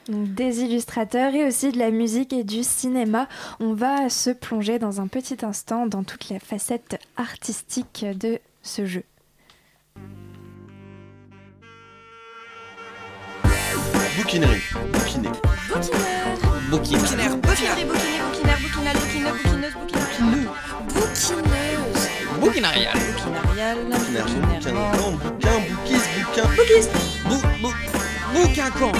Donc, 0.07 0.33
des 0.33 0.61
illustrateurs 0.61 1.33
et 1.33 1.45
aussi 1.45 1.71
de 1.71 1.79
la 1.79 1.89
musique 1.89 2.33
et 2.33 2.43
du 2.43 2.63
cinéma. 2.63 3.27
On 3.59 3.73
va 3.73 4.09
se 4.09 4.29
plonger 4.29 4.77
dans 4.77 5.01
un 5.01 5.07
petit 5.07 5.43
instant 5.43 5.87
dans 5.87 6.03
toute 6.03 6.29
la 6.29 6.39
facette 6.39 6.99
artistique 7.17 8.05
de 8.19 8.39
ce 8.61 8.85
jeu. 8.85 9.03
Bouquinerie. 14.17 14.61
Bouquiner. 14.93 15.29
Bouquinaire. 15.67 16.37
Bouquinaire. 16.69 17.37
Bouquinaire. 17.37 17.37
Bouquinerie, 17.37 17.85
bouquiner, 17.85 18.19
bouquineur, 18.21 18.57
bouquinal, 18.59 18.95
bouquineuse, 18.97 19.33
bouquineuse, 19.43 19.73
bouquinariale. 19.73 20.49
Bouquineuse. 20.93 21.58
Bouquinarial. 22.39 22.93
Bouquinairement. 22.95 25.11
bouquin, 25.11 25.13
bouquin, 25.13 25.59
bouquise, 25.69 26.07
bouquin. 26.25 26.47
Bouquiste. 26.55 26.91
Bou, 27.25 27.35
bou, 27.61 27.69
la 28.33 28.39
bouquinerie. 28.39 28.91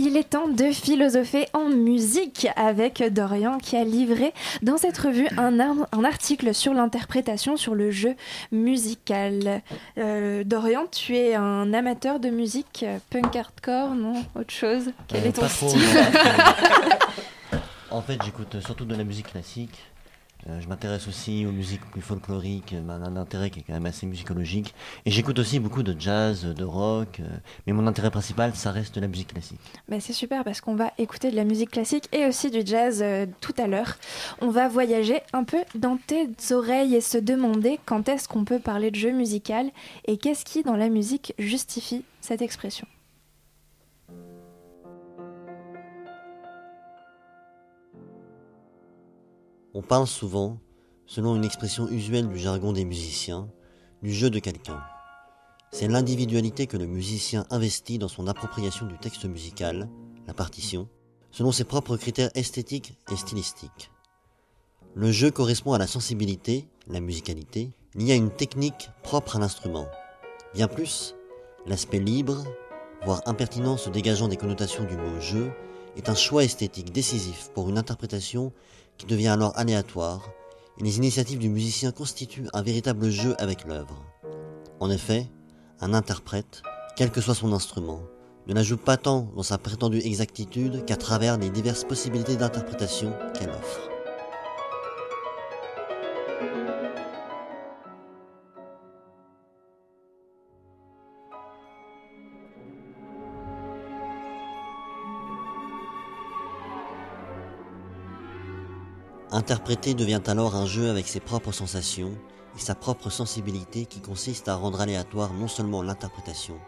Il 0.00 0.16
est 0.16 0.30
temps 0.30 0.46
de 0.48 0.70
philosopher 0.72 1.48
en 1.52 1.68
musique 1.68 2.46
avec 2.56 3.02
Dorian 3.12 3.58
qui 3.58 3.76
a 3.76 3.82
livré 3.84 4.32
dans 4.62 4.76
cette 4.76 4.96
revue 4.98 5.28
un, 5.36 5.58
ar- 5.60 5.88
un 5.92 6.04
article 6.04 6.54
sur 6.54 6.72
l'interprétation 6.74 7.56
sur 7.56 7.74
le 7.74 7.90
jeu 7.90 8.14
musical. 8.52 9.60
Euh, 9.98 10.44
Dorian, 10.44 10.86
tu 10.90 11.16
es 11.16 11.34
un 11.34 11.72
amateur 11.74 12.20
de 12.20 12.30
musique 12.30 12.84
punk 13.10 13.34
hardcore, 13.36 13.94
non? 13.94 14.24
Autre 14.38 14.52
chose? 14.52 14.90
Quel 15.08 15.24
Euh, 15.24 15.28
est 15.28 15.32
ton 15.32 15.48
style? 15.48 15.80
En 17.90 18.02
fait, 18.02 18.22
j'écoute 18.22 18.60
surtout 18.60 18.84
de 18.84 18.94
la 18.94 19.04
musique 19.04 19.28
classique. 19.28 19.78
Euh, 20.46 20.60
je 20.60 20.68
m'intéresse 20.68 21.08
aussi 21.08 21.46
aux 21.46 21.52
musiques 21.52 21.84
plus 21.90 22.02
folkloriques, 22.02 22.72
euh, 22.72 22.88
un 22.88 23.16
intérêt 23.16 23.50
qui 23.50 23.60
est 23.60 23.62
quand 23.62 23.72
même 23.72 23.86
assez 23.86 24.06
musicologique. 24.06 24.74
Et 25.04 25.10
j'écoute 25.10 25.38
aussi 25.38 25.58
beaucoup 25.58 25.82
de 25.82 25.98
jazz, 25.98 26.44
de 26.44 26.64
rock, 26.64 27.20
euh, 27.20 27.28
mais 27.66 27.72
mon 27.72 27.86
intérêt 27.86 28.10
principal, 28.10 28.54
ça 28.54 28.70
reste 28.70 28.98
la 28.98 29.08
musique 29.08 29.32
classique. 29.32 29.60
Bah, 29.88 29.96
c'est 30.00 30.12
super 30.12 30.44
parce 30.44 30.60
qu'on 30.60 30.76
va 30.76 30.92
écouter 30.98 31.30
de 31.30 31.36
la 31.36 31.44
musique 31.44 31.70
classique 31.70 32.08
et 32.12 32.26
aussi 32.26 32.50
du 32.50 32.60
jazz 32.64 33.00
euh, 33.02 33.26
tout 33.40 33.54
à 33.58 33.66
l'heure. 33.66 33.96
On 34.40 34.50
va 34.50 34.68
voyager 34.68 35.20
un 35.32 35.44
peu 35.44 35.64
dans 35.74 35.96
tes 35.96 36.28
oreilles 36.52 36.94
et 36.94 37.00
se 37.00 37.18
demander 37.18 37.80
quand 37.84 38.08
est-ce 38.08 38.28
qu'on 38.28 38.44
peut 38.44 38.60
parler 38.60 38.90
de 38.90 38.96
jeu 38.96 39.10
musical 39.10 39.70
et 40.06 40.18
qu'est-ce 40.18 40.44
qui 40.44 40.62
dans 40.62 40.76
la 40.76 40.88
musique 40.88 41.34
justifie 41.38 42.04
cette 42.20 42.42
expression. 42.42 42.86
On 49.78 49.82
parle 49.82 50.08
souvent, 50.08 50.58
selon 51.06 51.36
une 51.36 51.44
expression 51.44 51.88
usuelle 51.88 52.26
du 52.26 52.36
jargon 52.36 52.72
des 52.72 52.84
musiciens, 52.84 53.48
du 54.02 54.12
jeu 54.12 54.28
de 54.28 54.40
quelqu'un. 54.40 54.82
C'est 55.70 55.86
l'individualité 55.86 56.66
que 56.66 56.76
le 56.76 56.88
musicien 56.88 57.46
investit 57.50 57.96
dans 57.96 58.08
son 58.08 58.26
appropriation 58.26 58.86
du 58.86 58.98
texte 58.98 59.24
musical, 59.26 59.88
la 60.26 60.34
partition, 60.34 60.88
selon 61.30 61.52
ses 61.52 61.62
propres 61.62 61.96
critères 61.96 62.32
esthétiques 62.34 62.98
et 63.12 63.14
stylistiques. 63.14 63.92
Le 64.96 65.12
jeu 65.12 65.30
correspond 65.30 65.74
à 65.74 65.78
la 65.78 65.86
sensibilité, 65.86 66.66
la 66.88 66.98
musicalité, 66.98 67.70
liée 67.94 68.14
à 68.14 68.16
une 68.16 68.34
technique 68.34 68.90
propre 69.04 69.36
à 69.36 69.38
l'instrument. 69.38 69.86
Bien 70.54 70.66
plus, 70.66 71.14
l'aspect 71.66 72.00
libre, 72.00 72.42
voire 73.04 73.22
impertinent 73.26 73.76
se 73.76 73.90
dégageant 73.90 74.26
des 74.26 74.38
connotations 74.38 74.82
du 74.82 74.96
mot 74.96 75.20
jeu, 75.20 75.52
est 75.96 76.08
un 76.08 76.16
choix 76.16 76.42
esthétique 76.42 76.92
décisif 76.92 77.50
pour 77.54 77.68
une 77.68 77.78
interprétation 77.78 78.52
qui 78.98 79.06
devient 79.06 79.28
alors 79.28 79.56
aléatoire, 79.56 80.28
et 80.78 80.84
les 80.84 80.98
initiatives 80.98 81.38
du 81.38 81.48
musicien 81.48 81.92
constituent 81.92 82.48
un 82.52 82.62
véritable 82.62 83.08
jeu 83.10 83.34
avec 83.38 83.64
l'œuvre. 83.64 84.04
En 84.80 84.90
effet, 84.90 85.30
un 85.80 85.94
interprète, 85.94 86.62
quel 86.96 87.10
que 87.10 87.20
soit 87.20 87.34
son 87.34 87.52
instrument, 87.52 88.02
ne 88.46 88.54
la 88.54 88.62
joue 88.62 88.76
pas 88.76 88.96
tant 88.96 89.30
dans 89.36 89.42
sa 89.42 89.58
prétendue 89.58 90.00
exactitude 90.04 90.84
qu'à 90.84 90.96
travers 90.96 91.38
les 91.38 91.50
diverses 91.50 91.84
possibilités 91.84 92.36
d'interprétation 92.36 93.12
qu'elle 93.34 93.50
offre. 93.50 93.97
Interpréter 109.38 109.94
devient 109.94 110.20
alors 110.26 110.56
un 110.56 110.66
jeu 110.66 110.90
avec 110.90 111.06
ses 111.06 111.20
propres 111.20 111.52
sensations 111.52 112.10
et 112.56 112.60
sa 112.60 112.74
propre 112.74 113.08
sensibilité 113.08 113.86
qui 113.86 114.00
consiste 114.00 114.48
à 114.48 114.56
rendre 114.56 114.80
aléatoire 114.80 115.32
non 115.32 115.46
seulement 115.46 115.80
l'interprétation, 115.80 116.58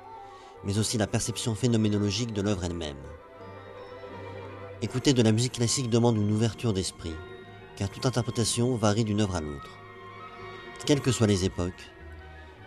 mais 0.62 0.78
aussi 0.78 0.96
la 0.96 1.08
perception 1.08 1.56
phénoménologique 1.56 2.32
de 2.32 2.42
l'œuvre 2.42 2.62
elle-même. 2.62 3.02
Écouter 4.82 5.14
de 5.14 5.22
la 5.22 5.32
musique 5.32 5.54
classique 5.54 5.90
demande 5.90 6.16
une 6.16 6.30
ouverture 6.30 6.72
d'esprit, 6.72 7.16
car 7.74 7.90
toute 7.90 8.06
interprétation 8.06 8.76
varie 8.76 9.02
d'une 9.02 9.20
œuvre 9.20 9.34
à 9.34 9.40
l'autre. 9.40 9.76
Quelles 10.86 11.00
que 11.00 11.10
soient 11.10 11.26
les 11.26 11.44
époques, 11.44 11.90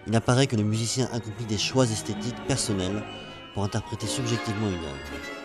il 0.05 0.13
apparaît 0.17 0.47
que 0.47 0.57
le 0.57 0.63
musicien 0.63 1.07
accomplit 1.13 1.45
des 1.45 1.57
choix 1.57 1.85
esthétiques 1.85 2.43
personnels 2.45 3.05
pour 3.53 3.63
interpréter 3.63 4.07
subjectivement 4.07 4.67
une 4.67 4.83
œuvre. 4.83 5.42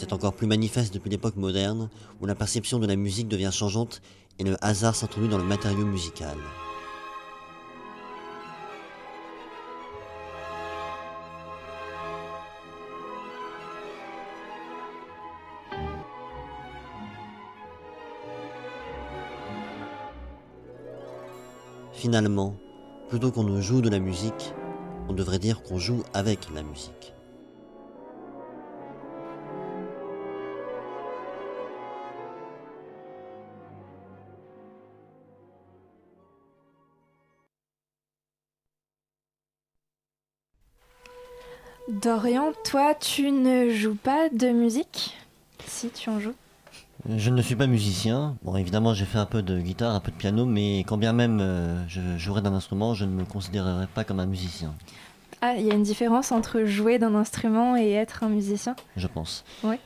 C'est 0.00 0.12
encore 0.12 0.32
plus 0.32 0.46
manifeste 0.46 0.94
depuis 0.94 1.10
l'époque 1.10 1.34
moderne, 1.34 1.90
où 2.20 2.26
la 2.26 2.36
perception 2.36 2.78
de 2.78 2.86
la 2.86 2.94
musique 2.94 3.26
devient 3.26 3.50
changeante 3.52 4.00
et 4.38 4.44
le 4.44 4.56
hasard 4.64 4.94
s'introduit 4.94 5.28
dans 5.28 5.38
le 5.38 5.42
matériau 5.42 5.84
musical. 5.84 6.38
Finalement, 21.92 22.56
Plutôt 23.08 23.32
qu'on 23.32 23.44
ne 23.44 23.62
joue 23.62 23.80
de 23.80 23.88
la 23.88 24.00
musique, 24.00 24.52
on 25.08 25.14
devrait 25.14 25.38
dire 25.38 25.62
qu'on 25.62 25.78
joue 25.78 26.02
avec 26.12 26.40
la 26.54 26.62
musique. 26.62 27.14
Dorian, 42.02 42.52
toi, 42.64 42.94
tu 42.94 43.30
ne 43.30 43.70
joues 43.70 43.96
pas 43.96 44.28
de 44.28 44.50
musique? 44.50 45.16
Si, 45.66 45.90
tu 45.90 46.10
en 46.10 46.20
joues. 46.20 46.34
Je 47.08 47.30
ne 47.30 47.42
suis 47.42 47.56
pas 47.56 47.66
musicien. 47.66 48.36
Bon, 48.42 48.56
évidemment, 48.56 48.94
j'ai 48.94 49.04
fait 49.04 49.18
un 49.18 49.26
peu 49.26 49.42
de 49.42 49.58
guitare, 49.58 49.94
un 49.94 50.00
peu 50.00 50.12
de 50.12 50.16
piano, 50.16 50.44
mais 50.44 50.80
quand 50.80 50.96
bien 50.96 51.12
même 51.12 51.40
euh, 51.40 51.82
je 51.88 52.00
jouerais 52.16 52.42
d'un 52.42 52.52
instrument, 52.52 52.94
je 52.94 53.04
ne 53.04 53.10
me 53.10 53.24
considérerais 53.24 53.88
pas 53.92 54.04
comme 54.04 54.20
un 54.20 54.26
musicien, 54.26 54.74
Ah, 55.40 55.54
il 55.56 55.66
y 55.66 55.70
a 55.70 55.74
une 55.74 55.82
différence 55.82 56.30
entre 56.30 56.64
jouer 56.64 56.98
d'un 56.98 57.14
instrument 57.14 57.76
et 57.76 57.92
être 57.92 58.22
un 58.22 58.28
musicien? 58.28 58.76
Je 58.96 59.06
pense. 59.06 59.44
Oui. 59.64 59.76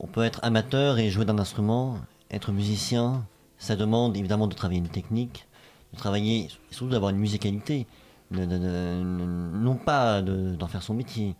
On 0.00 0.06
peut 0.06 0.24
être 0.24 0.40
amateur 0.42 0.98
et 0.98 1.10
jouer 1.10 1.24
d'un 1.24 1.38
instrument. 1.38 1.98
Être 2.30 2.52
musicien, 2.52 3.24
ça 3.58 3.76
demande 3.76 4.16
évidemment 4.16 4.46
de 4.46 4.54
travailler 4.54 4.80
une 4.80 4.88
technique, 4.88 5.46
de 5.92 5.98
travailler, 5.98 6.46
et 6.46 6.48
surtout 6.70 6.90
d'avoir 6.90 7.10
une 7.10 7.18
musicalité. 7.18 7.86
De- 8.30 8.44
de- 8.44 8.58
de- 8.58 9.02
non 9.02 9.76
pas 9.76 10.20
de- 10.20 10.54
d'en 10.54 10.66
faire 10.66 10.82
son 10.82 10.92
métier, 10.94 11.34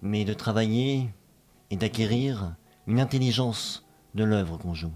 mais 0.00 0.24
de 0.24 0.32
travailler 0.32 1.08
et 1.70 1.76
d'acquérir 1.76 2.54
une 2.86 3.00
intelligence 3.00 3.84
de 4.14 4.22
l'œuvre 4.24 4.56
qu'on 4.56 4.74
joue. 4.74 4.92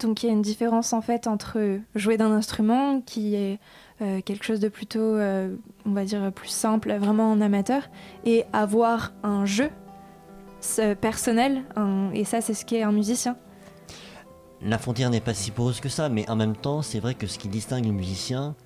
Donc 0.00 0.22
il 0.22 0.26
y 0.26 0.28
a 0.30 0.32
une 0.32 0.42
différence 0.42 0.92
en 0.92 1.00
fait 1.00 1.26
entre 1.28 1.78
jouer 1.94 2.16
d'un 2.16 2.32
instrument 2.32 3.00
qui 3.02 3.34
est 3.36 3.60
euh, 4.02 4.20
quelque 4.22 4.44
chose 4.44 4.58
de 4.58 4.68
plutôt, 4.68 4.98
euh, 4.98 5.54
on 5.86 5.92
va 5.92 6.04
dire, 6.04 6.32
plus 6.32 6.48
simple, 6.48 6.92
vraiment 6.94 7.30
en 7.30 7.40
amateur, 7.40 7.88
et 8.24 8.44
avoir 8.52 9.12
un 9.22 9.44
jeu 9.46 9.70
personnel, 11.00 11.62
un- 11.76 12.10
et 12.12 12.24
ça 12.24 12.40
c'est 12.40 12.54
ce 12.54 12.64
qu'est 12.64 12.82
un 12.82 12.90
musicien. 12.90 13.36
La 14.62 14.78
frontière 14.78 15.10
n'est 15.10 15.20
pas 15.20 15.34
si 15.34 15.50
pose 15.52 15.78
que 15.80 15.88
ça, 15.88 16.08
mais 16.08 16.28
en 16.28 16.36
même 16.36 16.56
temps, 16.56 16.82
c'est 16.82 16.98
vrai 16.98 17.14
que 17.14 17.26
ce 17.28 17.38
qui 17.38 17.48
distingue 17.48 17.84
le 17.84 17.92
musicien, 17.92 18.56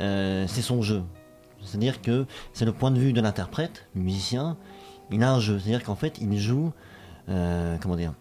euh, 0.00 0.46
c'est 0.48 0.62
son 0.62 0.82
jeu. 0.82 1.02
C'est-à-dire 1.66 2.00
que 2.00 2.26
c'est 2.52 2.64
le 2.64 2.72
point 2.72 2.90
de 2.90 2.98
vue 2.98 3.12
de 3.12 3.20
l'interprète, 3.20 3.86
le 3.94 4.00
musicien, 4.02 4.56
il 5.10 5.22
a 5.22 5.32
un 5.32 5.40
jeu. 5.40 5.58
C'est-à-dire 5.58 5.82
qu'en 5.84 5.94
fait, 5.96 6.18
il 6.20 6.38
joue, 6.38 6.72
euh, 7.28 7.76
comment 7.80 7.96
dire, 7.96 8.14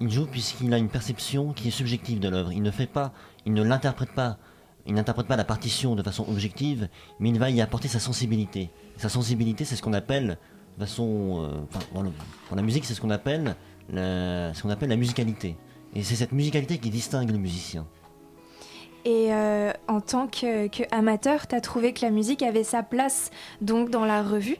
il 0.00 0.10
joue 0.10 0.26
puisqu'il 0.26 0.72
a 0.74 0.78
une 0.78 0.88
perception 0.88 1.52
qui 1.52 1.68
est 1.68 1.72
subjective 1.72 2.18
de 2.20 2.28
l'œuvre. 2.28 2.52
Il 2.52 2.62
ne 2.62 2.70
fait 2.70 2.86
pas, 2.86 3.12
il 3.46 3.52
ne 3.52 3.62
l'interprète 3.62 4.12
pas, 4.14 4.38
il 4.86 4.94
n'interprète 4.94 5.26
pas 5.26 5.36
la 5.36 5.44
partition 5.44 5.94
de 5.94 6.02
façon 6.02 6.24
objective, 6.28 6.88
mais 7.20 7.28
il 7.28 7.38
va 7.38 7.50
y 7.50 7.60
apporter 7.60 7.86
sa 7.88 8.00
sensibilité. 8.00 8.70
Sa 8.96 9.08
sensibilité, 9.08 9.64
c'est 9.64 9.76
ce 9.76 9.82
qu'on 9.82 9.92
appelle, 9.92 10.38
de 10.78 10.84
façon, 10.84 11.44
euh, 11.94 12.02
le- 12.02 12.10
dans 12.50 12.56
la 12.56 12.62
musique, 12.62 12.84
c'est 12.84 12.94
ce 12.94 13.00
qu'on 13.00 13.10
appelle, 13.10 13.54
ce 13.92 14.62
qu'on 14.62 14.70
appelle 14.70 14.88
la 14.88 14.96
musicalité. 14.96 15.56
Et 15.94 16.02
c'est 16.02 16.14
cette 16.16 16.32
musicalité 16.32 16.78
qui 16.78 16.90
distingue 16.90 17.30
le 17.30 17.38
musicien. 17.38 17.86
Et 19.04 19.32
euh, 19.32 19.72
en 19.88 20.00
tant 20.00 20.26
que, 20.26 20.68
que 20.68 20.82
tu 20.82 21.54
as 21.54 21.60
trouvé 21.60 21.92
que 21.94 22.04
la 22.04 22.10
musique 22.10 22.42
avait 22.42 22.64
sa 22.64 22.82
place 22.82 23.30
donc 23.60 23.88
dans 23.88 24.04
la 24.04 24.22
revue. 24.22 24.56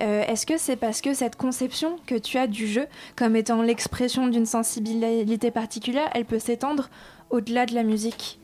Euh, 0.00 0.22
Est-ce 0.22 0.46
que 0.46 0.58
c'est 0.58 0.76
parce 0.76 1.00
que 1.00 1.14
cette 1.14 1.36
conception 1.36 1.96
que 2.06 2.16
tu 2.16 2.38
as 2.38 2.46
du 2.46 2.66
jeu 2.66 2.86
comme 3.14 3.36
étant 3.36 3.62
l'expression 3.62 4.26
d'une 4.26 4.46
sensibilité 4.46 5.50
particulière, 5.50 6.10
elle 6.12 6.24
peut 6.24 6.40
s'étendre 6.40 6.90
au-delà 7.30 7.66
de 7.66 7.74
la 7.74 7.84
musique? 7.84 8.40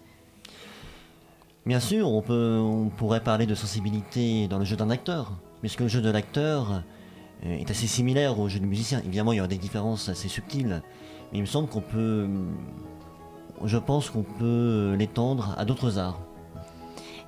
Bien 1.66 1.80
sûr, 1.80 2.08
on, 2.08 2.22
peut, 2.22 2.58
on 2.58 2.88
pourrait 2.88 3.22
parler 3.22 3.46
de 3.46 3.54
sensibilité 3.54 4.48
dans 4.48 4.58
le 4.58 4.64
jeu 4.64 4.76
d'un 4.76 4.88
acteur, 4.88 5.32
puisque 5.60 5.80
le 5.80 5.88
jeu 5.88 6.00
de 6.00 6.10
l'acteur 6.10 6.82
euh, 7.44 7.58
est 7.58 7.70
assez 7.70 7.86
similaire 7.86 8.38
au 8.38 8.48
jeu 8.48 8.60
du 8.60 8.66
musicien. 8.66 9.02
Évidemment, 9.04 9.32
il 9.32 9.36
y 9.36 9.40
aura 9.40 9.48
des 9.48 9.58
différences 9.58 10.08
assez 10.08 10.28
subtiles, 10.28 10.82
mais 11.32 11.38
il 11.38 11.42
me 11.42 11.46
semble 11.46 11.68
qu'on 11.68 11.82
peut, 11.82 12.28
je 13.64 13.78
pense 13.78 14.10
qu'on 14.10 14.22
peut 14.22 14.94
l'étendre 14.98 15.54
à 15.58 15.64
d'autres 15.64 15.98
arts. 15.98 16.20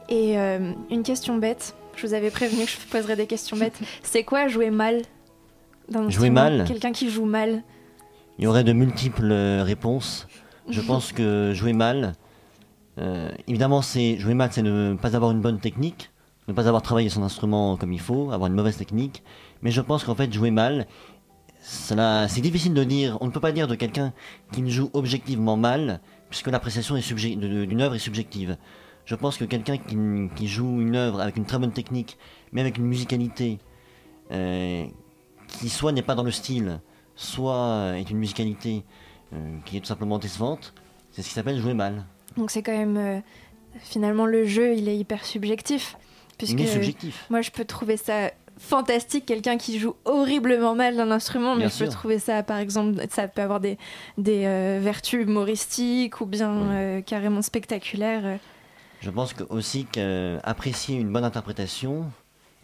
Et 0.09 0.39
euh, 0.39 0.73
une 0.91 1.03
question 1.03 1.39
bête, 1.39 1.75
je 1.97 2.07
vous 2.07 2.15
avais 2.15 2.31
prévenu 2.31 2.65
que 2.65 2.71
je 2.71 2.79
poserais 2.91 3.17
des 3.17 3.27
questions 3.27 3.57
bêtes. 3.57 3.79
C'est 4.03 4.25
quoi 4.25 4.49
jouer 4.49 4.71
mal 4.71 5.03
dans 5.89 6.09
Jouer 6.11 6.31
mal 6.31 6.65
Quelqu'un 6.67 6.93
qui 6.93 7.11
joue 7.11 7.25
mal. 7.25 7.63
Il 8.39 8.45
y 8.45 8.47
aurait 8.47 8.65
de 8.65 8.73
multiples 8.73 9.31
euh, 9.31 9.63
réponses. 9.63 10.27
Je 10.69 10.81
pense 10.87 11.13
que 11.13 11.53
jouer 11.55 11.73
mal, 11.73 12.15
euh, 12.99 13.31
évidemment, 13.49 13.83
c'est 13.83 14.19
jouer 14.19 14.35
mal, 14.35 14.51
c'est 14.53 14.63
ne 14.63 14.95
pas 15.01 15.17
avoir 15.17 15.31
une 15.31 15.41
bonne 15.41 15.61
technique, 15.61 16.11
ne 16.49 16.53
pas 16.53 16.69
avoir 16.69 16.83
travaillé 16.83 17.09
son 17.09 17.23
instrument 17.23 17.77
comme 17.77 17.93
il 17.93 18.01
faut, 18.01 18.31
avoir 18.33 18.49
une 18.49 18.57
mauvaise 18.57 18.77
technique. 18.77 19.23
Mais 19.63 19.71
je 19.71 19.81
pense 19.81 20.05
qu'en 20.05 20.15
fait, 20.15 20.33
jouer 20.33 20.51
mal, 20.51 20.87
cela, 21.63 22.27
c'est 22.29 22.41
difficile 22.41 22.75
de 22.75 22.85
dire. 22.85 23.19
On 23.21 23.27
ne 23.27 23.31
peut 23.31 23.41
pas 23.41 23.53
dire 23.53 23.69
de 23.69 23.75
quelqu'un 23.75 24.13
qui 24.53 24.63
ne 24.63 24.71
joue 24.71 24.91
objectivement 24.93 25.57
mal, 25.57 26.01
puisque 26.33 26.47
l'appréciation 26.47 26.95
d'une 26.97 27.83
œuvre 27.83 27.95
est 27.95 27.99
subjective. 27.99 28.57
Je 29.05 29.15
pense 29.15 29.37
que 29.37 29.45
quelqu'un 29.45 29.77
qui, 29.77 29.99
qui 30.35 30.49
joue 30.49 30.81
une 30.81 30.97
œuvre 30.97 31.21
avec 31.21 31.37
une 31.37 31.45
très 31.45 31.59
bonne 31.59 31.73
technique, 31.73 32.17
mais 32.53 32.63
avec 32.63 32.79
une 32.79 32.87
musicalité 32.87 33.59
euh, 34.31 34.87
qui 35.47 35.69
soit 35.69 35.93
n'est 35.93 36.01
pas 36.01 36.15
dans 36.15 36.23
le 36.23 36.31
style, 36.31 36.81
soit 37.17 37.93
est 37.99 38.09
une 38.09 38.17
musicalité 38.17 38.83
euh, 39.35 39.59
qui 39.67 39.77
est 39.77 39.81
tout 39.81 39.87
simplement 39.87 40.19
décevante, 40.19 40.73
c'est 41.11 41.21
ce 41.21 41.29
qui 41.29 41.35
s'appelle 41.35 41.61
jouer 41.61 41.75
mal. 41.75 42.07
Donc 42.39 42.51
c'est 42.51 42.63
quand 42.63 42.73
même 42.73 42.97
euh, 42.97 43.21
finalement 43.81 44.25
le 44.25 44.47
jeu, 44.47 44.75
il 44.75 44.89
est 44.89 44.97
hyper 44.97 45.27
subjectif. 45.27 45.99
Puisque 46.39 46.55
Il 46.55 46.63
est 46.63 46.73
subjectif. 46.73 47.27
moi 47.29 47.43
je 47.43 47.51
peux 47.51 47.67
trouver 47.67 47.99
ça 47.99 48.31
fantastique, 48.63 49.27
quelqu'un 49.27 49.59
qui 49.59 49.79
joue 49.79 49.95
horriblement 50.05 50.75
mal 50.75 50.97
d'un 50.97 51.11
instrument, 51.11 51.55
mais 51.55 51.67
Bien 51.67 51.69
je 51.69 51.79
peux 51.79 51.91
sûr. 51.91 51.99
trouver 51.99 52.19
ça 52.19 52.43
par 52.43 52.59
exemple, 52.59 53.05
ça 53.11 53.29
peut 53.29 53.43
avoir 53.43 53.61
des, 53.61 53.77
des 54.19 54.45
euh, 54.47 54.79
vertus 54.83 55.23
humoristiques 55.27 56.21
ou 56.21 56.27
bien 56.27 56.51
euh, 56.71 57.01
carrément 57.03 57.43
spectaculaires. 57.43 58.23
euh. 58.25 58.37
Je 59.01 59.11
pense 59.11 59.35
que 59.35 59.43
aussi 59.51 59.85
qu'apprécier 59.87 60.97
une 60.97 61.13
bonne 61.13 61.25
interprétation, 61.25 62.11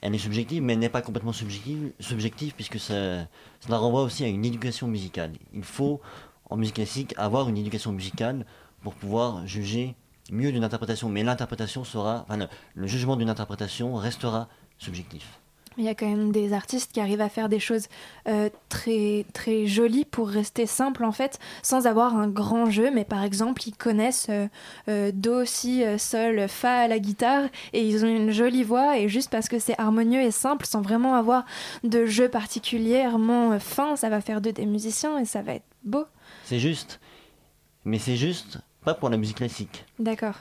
elle 0.01 0.15
est 0.15 0.19
subjective, 0.19 0.63
mais 0.63 0.75
elle 0.75 0.79
n'est 0.79 0.89
pas 0.89 1.03
complètement 1.03 1.33
subjective, 1.33 1.91
subjective 1.99 2.55
puisque 2.55 2.79
ça, 2.79 3.19
ça 3.61 3.69
la 3.69 3.77
renvoie 3.77 4.03
aussi 4.03 4.23
à 4.25 4.29
une 4.29 4.45
éducation 4.45 4.87
musicale. 4.87 5.33
Il 5.53 5.65
faut, 5.65 6.01
en 6.49 6.57
musique 6.57 6.77
classique, 6.77 7.13
avoir 7.17 7.49
une 7.49 7.59
éducation 7.59 7.91
musicale 7.93 8.47
pour 8.83 8.95
pouvoir 8.95 9.45
juger 9.47 9.97
mieux 10.31 10.53
d'une 10.53 10.63
interprétation. 10.63 11.09
Mais 11.09 11.25
l'interprétation 11.25 11.83
sera, 11.83 12.25
enfin, 12.29 12.47
le 12.75 12.87
jugement 12.87 13.17
d'une 13.17 13.31
interprétation 13.31 13.97
restera 13.97 14.49
subjectif. 14.79 15.41
Il 15.79 15.85
y 15.85 15.89
a 15.89 15.95
quand 15.95 16.09
même 16.09 16.33
des 16.33 16.53
artistes 16.53 16.91
qui 16.93 17.01
arrivent 17.01 17.21
à 17.21 17.29
faire 17.29 17.49
des 17.49 17.61
choses 17.61 17.87
euh, 18.27 18.51
très, 18.69 19.25
très 19.33 19.67
jolies 19.67 20.05
pour 20.05 20.29
rester 20.29 20.67
simples 20.67 21.05
en 21.05 21.13
fait, 21.13 21.39
sans 21.63 21.87
avoir 21.87 22.17
un 22.17 22.27
grand 22.27 22.69
jeu. 22.69 22.91
Mais 22.93 23.05
par 23.05 23.23
exemple, 23.23 23.63
ils 23.65 23.77
connaissent 23.77 24.27
euh, 24.29 24.49
euh, 24.89 25.13
Do, 25.15 25.45
Si, 25.45 25.85
Sol, 25.99 26.49
Fa 26.49 26.81
à 26.81 26.89
la 26.89 26.99
guitare 26.99 27.45
et 27.73 27.87
ils 27.87 28.05
ont 28.05 28.09
une 28.09 28.33
jolie 28.33 28.65
voix. 28.65 28.99
Et 28.99 29.09
juste 29.09 29.31
parce 29.31 29.49
que 29.49 29.61
c'est 29.61 29.79
harmonieux 29.79 30.21
et 30.21 30.33
simple, 30.33 30.67
sans 30.67 30.83
vraiment 30.83 31.15
avoir 31.15 31.45
de 31.85 32.07
jeu 32.07 32.29
particulièrement 32.29 33.61
fin, 33.61 33.95
ça 33.95 34.09
va 34.09 34.21
faire 34.21 34.41
d'eux 34.41 34.53
des 34.53 34.67
musiciens 34.67 35.17
et 35.19 35.25
ça 35.25 35.43
va 35.43 35.55
être 35.55 35.67
beau. 35.85 36.07
C'est 36.43 36.59
juste, 36.59 36.99
mais 37.85 38.01
c'est 38.01 38.17
juste 38.17 38.59
pas 38.85 38.95
pour 38.95 39.11
la 39.11 39.17
musique 39.17 39.37
classique. 39.37 39.85
D'accord. 40.01 40.35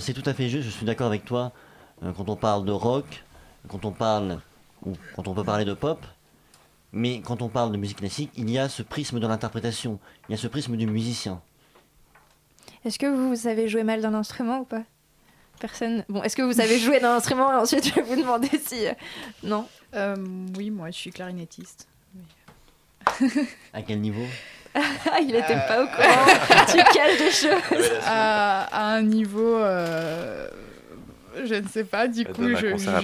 C'est 0.00 0.14
tout 0.14 0.28
à 0.28 0.34
fait 0.34 0.48
juste, 0.48 0.64
je 0.64 0.70
suis 0.70 0.86
d'accord 0.86 1.06
avec 1.06 1.24
toi, 1.24 1.52
quand 2.02 2.28
on 2.28 2.36
parle 2.36 2.64
de 2.64 2.72
rock, 2.72 3.22
quand 3.68 3.84
on 3.84 3.92
parle, 3.92 4.40
ou 4.84 4.92
quand 5.16 5.28
on 5.28 5.34
peut 5.34 5.44
parler 5.44 5.64
de 5.64 5.74
pop, 5.74 6.04
mais 6.92 7.20
quand 7.20 7.42
on 7.42 7.48
parle 7.48 7.70
de 7.72 7.76
musique 7.76 7.98
classique, 7.98 8.30
il 8.36 8.50
y 8.50 8.58
a 8.58 8.68
ce 8.68 8.82
prisme 8.82 9.20
de 9.20 9.26
l'interprétation, 9.26 9.98
il 10.28 10.32
y 10.32 10.34
a 10.34 10.38
ce 10.38 10.46
prisme 10.48 10.76
du 10.76 10.86
musicien. 10.86 11.40
Est-ce 12.84 12.98
que 12.98 13.06
vous 13.06 13.36
savez 13.36 13.68
jouer 13.68 13.82
mal 13.84 14.00
d'un 14.00 14.14
instrument 14.14 14.60
ou 14.60 14.64
pas? 14.64 14.82
Personne. 15.60 16.04
Bon, 16.08 16.22
est-ce 16.22 16.34
que 16.36 16.42
vous 16.42 16.54
savez 16.54 16.78
jouer 16.78 17.00
d'un 17.00 17.14
instrument 17.16 17.52
et 17.52 17.56
ensuite 17.56 17.86
je 17.86 17.94
vais 17.94 18.00
vous 18.02 18.16
demander 18.16 18.48
si. 18.64 18.86
euh, 18.86 18.92
Non? 19.42 19.66
Euh, 19.94 20.16
oui, 20.56 20.70
moi 20.70 20.86
je 20.90 20.96
suis 20.96 21.10
clarinettiste. 21.10 21.86
À 23.72 23.82
quel 23.82 24.00
niveau? 24.00 24.24
Ah, 24.74 25.20
il 25.20 25.34
était 25.34 25.56
Euh, 25.56 25.68
pas 25.68 25.82
au 25.82 25.86
courant. 25.86 26.64
tu 26.70 26.76
caches 26.94 27.18
des 27.18 27.30
choses. 27.30 27.90
à, 28.06 28.62
à 28.64 28.94
un 28.96 29.02
niveau. 29.02 29.56
euh, 29.56 30.48
je 31.46 31.54
ne 31.54 31.66
sais 31.68 31.84
pas, 31.84 32.08
du 32.08 32.24
coup, 32.24 32.42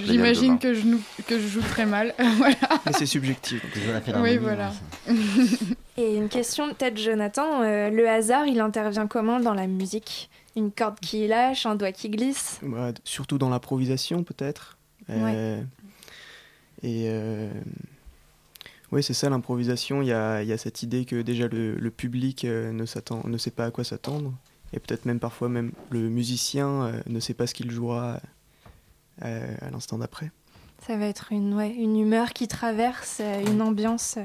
j'imagine 0.05 0.59
que 0.59 0.73
je, 0.73 0.85
nou- 0.85 1.01
que 1.27 1.39
je 1.39 1.47
joue 1.47 1.61
très 1.61 1.85
mal. 1.85 2.13
voilà. 2.37 2.55
Mais 2.85 2.93
c'est 2.93 3.05
subjectif. 3.05 3.61
donc. 4.07 4.23
Oui, 4.23 4.37
voilà. 4.37 4.71
Et 5.97 6.15
une 6.15 6.29
question 6.29 6.69
peut-être, 6.73 6.97
Jonathan. 6.97 7.61
euh, 7.63 7.89
le 7.89 8.07
hasard, 8.07 8.45
il 8.45 8.59
intervient 8.59 9.07
comment 9.07 9.39
dans 9.39 9.53
la 9.53 9.67
musique? 9.67 10.29
Une 10.55 10.71
corde 10.71 10.99
qui 10.99 11.27
lâche, 11.27 11.65
un 11.65 11.75
doigt 11.75 11.91
qui 11.91 12.09
glisse? 12.09 12.59
Ouais, 12.63 12.93
surtout 13.03 13.37
dans 13.37 13.49
l'improvisation 13.49 14.23
peut-être. 14.23 14.77
Euh, 15.09 15.61
Et 16.83 17.05
euh, 17.09 17.49
oui, 18.91 19.03
c'est 19.03 19.13
ça 19.13 19.29
l'improvisation. 19.29 20.01
Il 20.01 20.07
y 20.07 20.13
a, 20.13 20.41
il 20.43 20.47
y 20.49 20.53
a 20.53 20.57
cette 20.57 20.83
idée 20.83 21.05
que 21.05 21.21
déjà 21.21 21.47
le, 21.47 21.75
le 21.75 21.91
public 21.91 22.45
euh, 22.45 22.71
ne 22.71 23.37
sait 23.37 23.51
pas 23.51 23.65
à 23.65 23.71
quoi 23.71 23.83
s'attendre. 23.83 24.33
Et 24.73 24.79
peut-être 24.79 25.05
même 25.05 25.19
parfois 25.19 25.49
même 25.49 25.71
le 25.91 26.09
musicien 26.09 26.67
euh, 26.83 27.01
ne 27.07 27.19
sait 27.19 27.33
pas 27.33 27.47
ce 27.47 27.53
qu'il 27.53 27.71
jouera. 27.71 28.19
euh, 29.23 29.55
à 29.61 29.69
l'instant 29.71 29.97
d'après. 29.97 30.31
Ça 30.85 30.95
va 30.95 31.07
être 31.07 31.31
une, 31.31 31.55
ouais, 31.55 31.73
une 31.73 31.97
humeur 31.97 32.33
qui 32.33 32.47
traverse, 32.47 33.17
euh, 33.19 33.43
une 33.47 33.61
ambiance, 33.63 34.19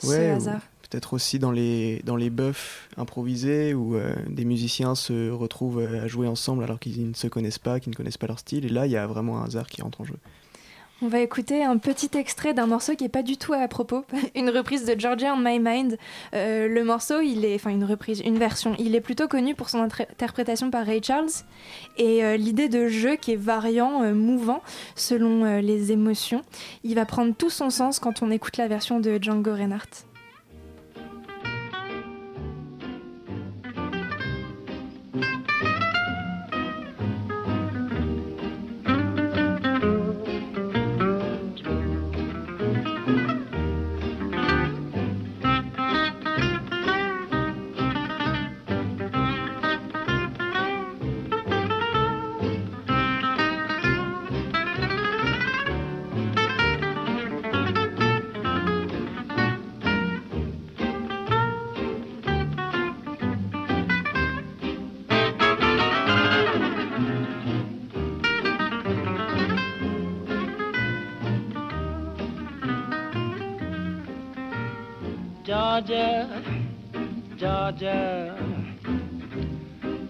ce 0.00 0.06
Ouais, 0.06 0.32
ou 0.32 0.36
hasard. 0.36 0.60
peut-être 0.90 1.14
aussi 1.14 1.38
dans 1.38 1.50
les, 1.50 2.02
dans 2.04 2.16
les 2.16 2.28
buffs 2.28 2.90
improvisés 2.98 3.72
où 3.72 3.94
euh, 3.96 4.14
des 4.28 4.44
musiciens 4.44 4.94
se 4.94 5.30
retrouvent 5.30 5.80
à 5.80 6.06
jouer 6.06 6.26
ensemble 6.28 6.62
alors 6.62 6.78
qu'ils 6.78 7.08
ne 7.08 7.14
se 7.14 7.26
connaissent 7.26 7.58
pas, 7.58 7.80
qu'ils 7.80 7.90
ne 7.92 7.96
connaissent 7.96 8.18
pas 8.18 8.26
leur 8.26 8.38
style. 8.38 8.66
Et 8.66 8.68
là, 8.68 8.84
il 8.86 8.92
y 8.92 8.96
a 8.98 9.06
vraiment 9.06 9.40
un 9.40 9.44
hasard 9.46 9.66
qui 9.66 9.80
rentre 9.80 10.02
en 10.02 10.04
jeu. 10.04 10.16
On 11.02 11.08
va 11.08 11.20
écouter 11.20 11.62
un 11.64 11.76
petit 11.76 12.10
extrait 12.16 12.54
d'un 12.54 12.66
morceau 12.66 12.94
qui 12.94 13.04
est 13.04 13.08
pas 13.08 13.22
du 13.22 13.36
tout 13.36 13.52
à 13.52 13.66
propos, 13.68 14.04
une 14.34 14.48
reprise 14.48 14.86
de 14.86 14.98
Georgia 14.98 15.34
on 15.34 15.38
My 15.38 15.58
Mind. 15.58 15.98
Euh, 16.34 16.68
le 16.68 16.84
morceau, 16.84 17.20
il 17.20 17.44
est, 17.44 17.56
enfin 17.56 17.70
une 17.70 17.84
reprise, 17.84 18.22
une 18.24 18.38
version, 18.38 18.74
il 18.78 18.94
est 18.94 19.00
plutôt 19.00 19.28
connu 19.28 19.54
pour 19.54 19.68
son 19.68 19.80
inter- 19.80 20.06
interprétation 20.10 20.70
par 20.70 20.86
Ray 20.86 21.02
Charles 21.02 21.28
et 21.98 22.24
euh, 22.24 22.36
l'idée 22.36 22.68
de 22.68 22.88
jeu 22.88 23.16
qui 23.16 23.32
est 23.32 23.36
variant, 23.36 24.02
euh, 24.02 24.14
mouvant 24.14 24.62
selon 24.94 25.60
les 25.60 25.92
émotions. 25.92 26.42
Il 26.84 26.94
va 26.94 27.04
prendre 27.04 27.34
tout 27.34 27.50
son 27.50 27.70
sens 27.70 27.98
quand 27.98 28.22
on 28.22 28.30
écoute 28.30 28.56
la 28.56 28.68
version 28.68 29.00
de 29.00 29.18
Django 29.20 29.52
Reinhardt. 29.52 30.06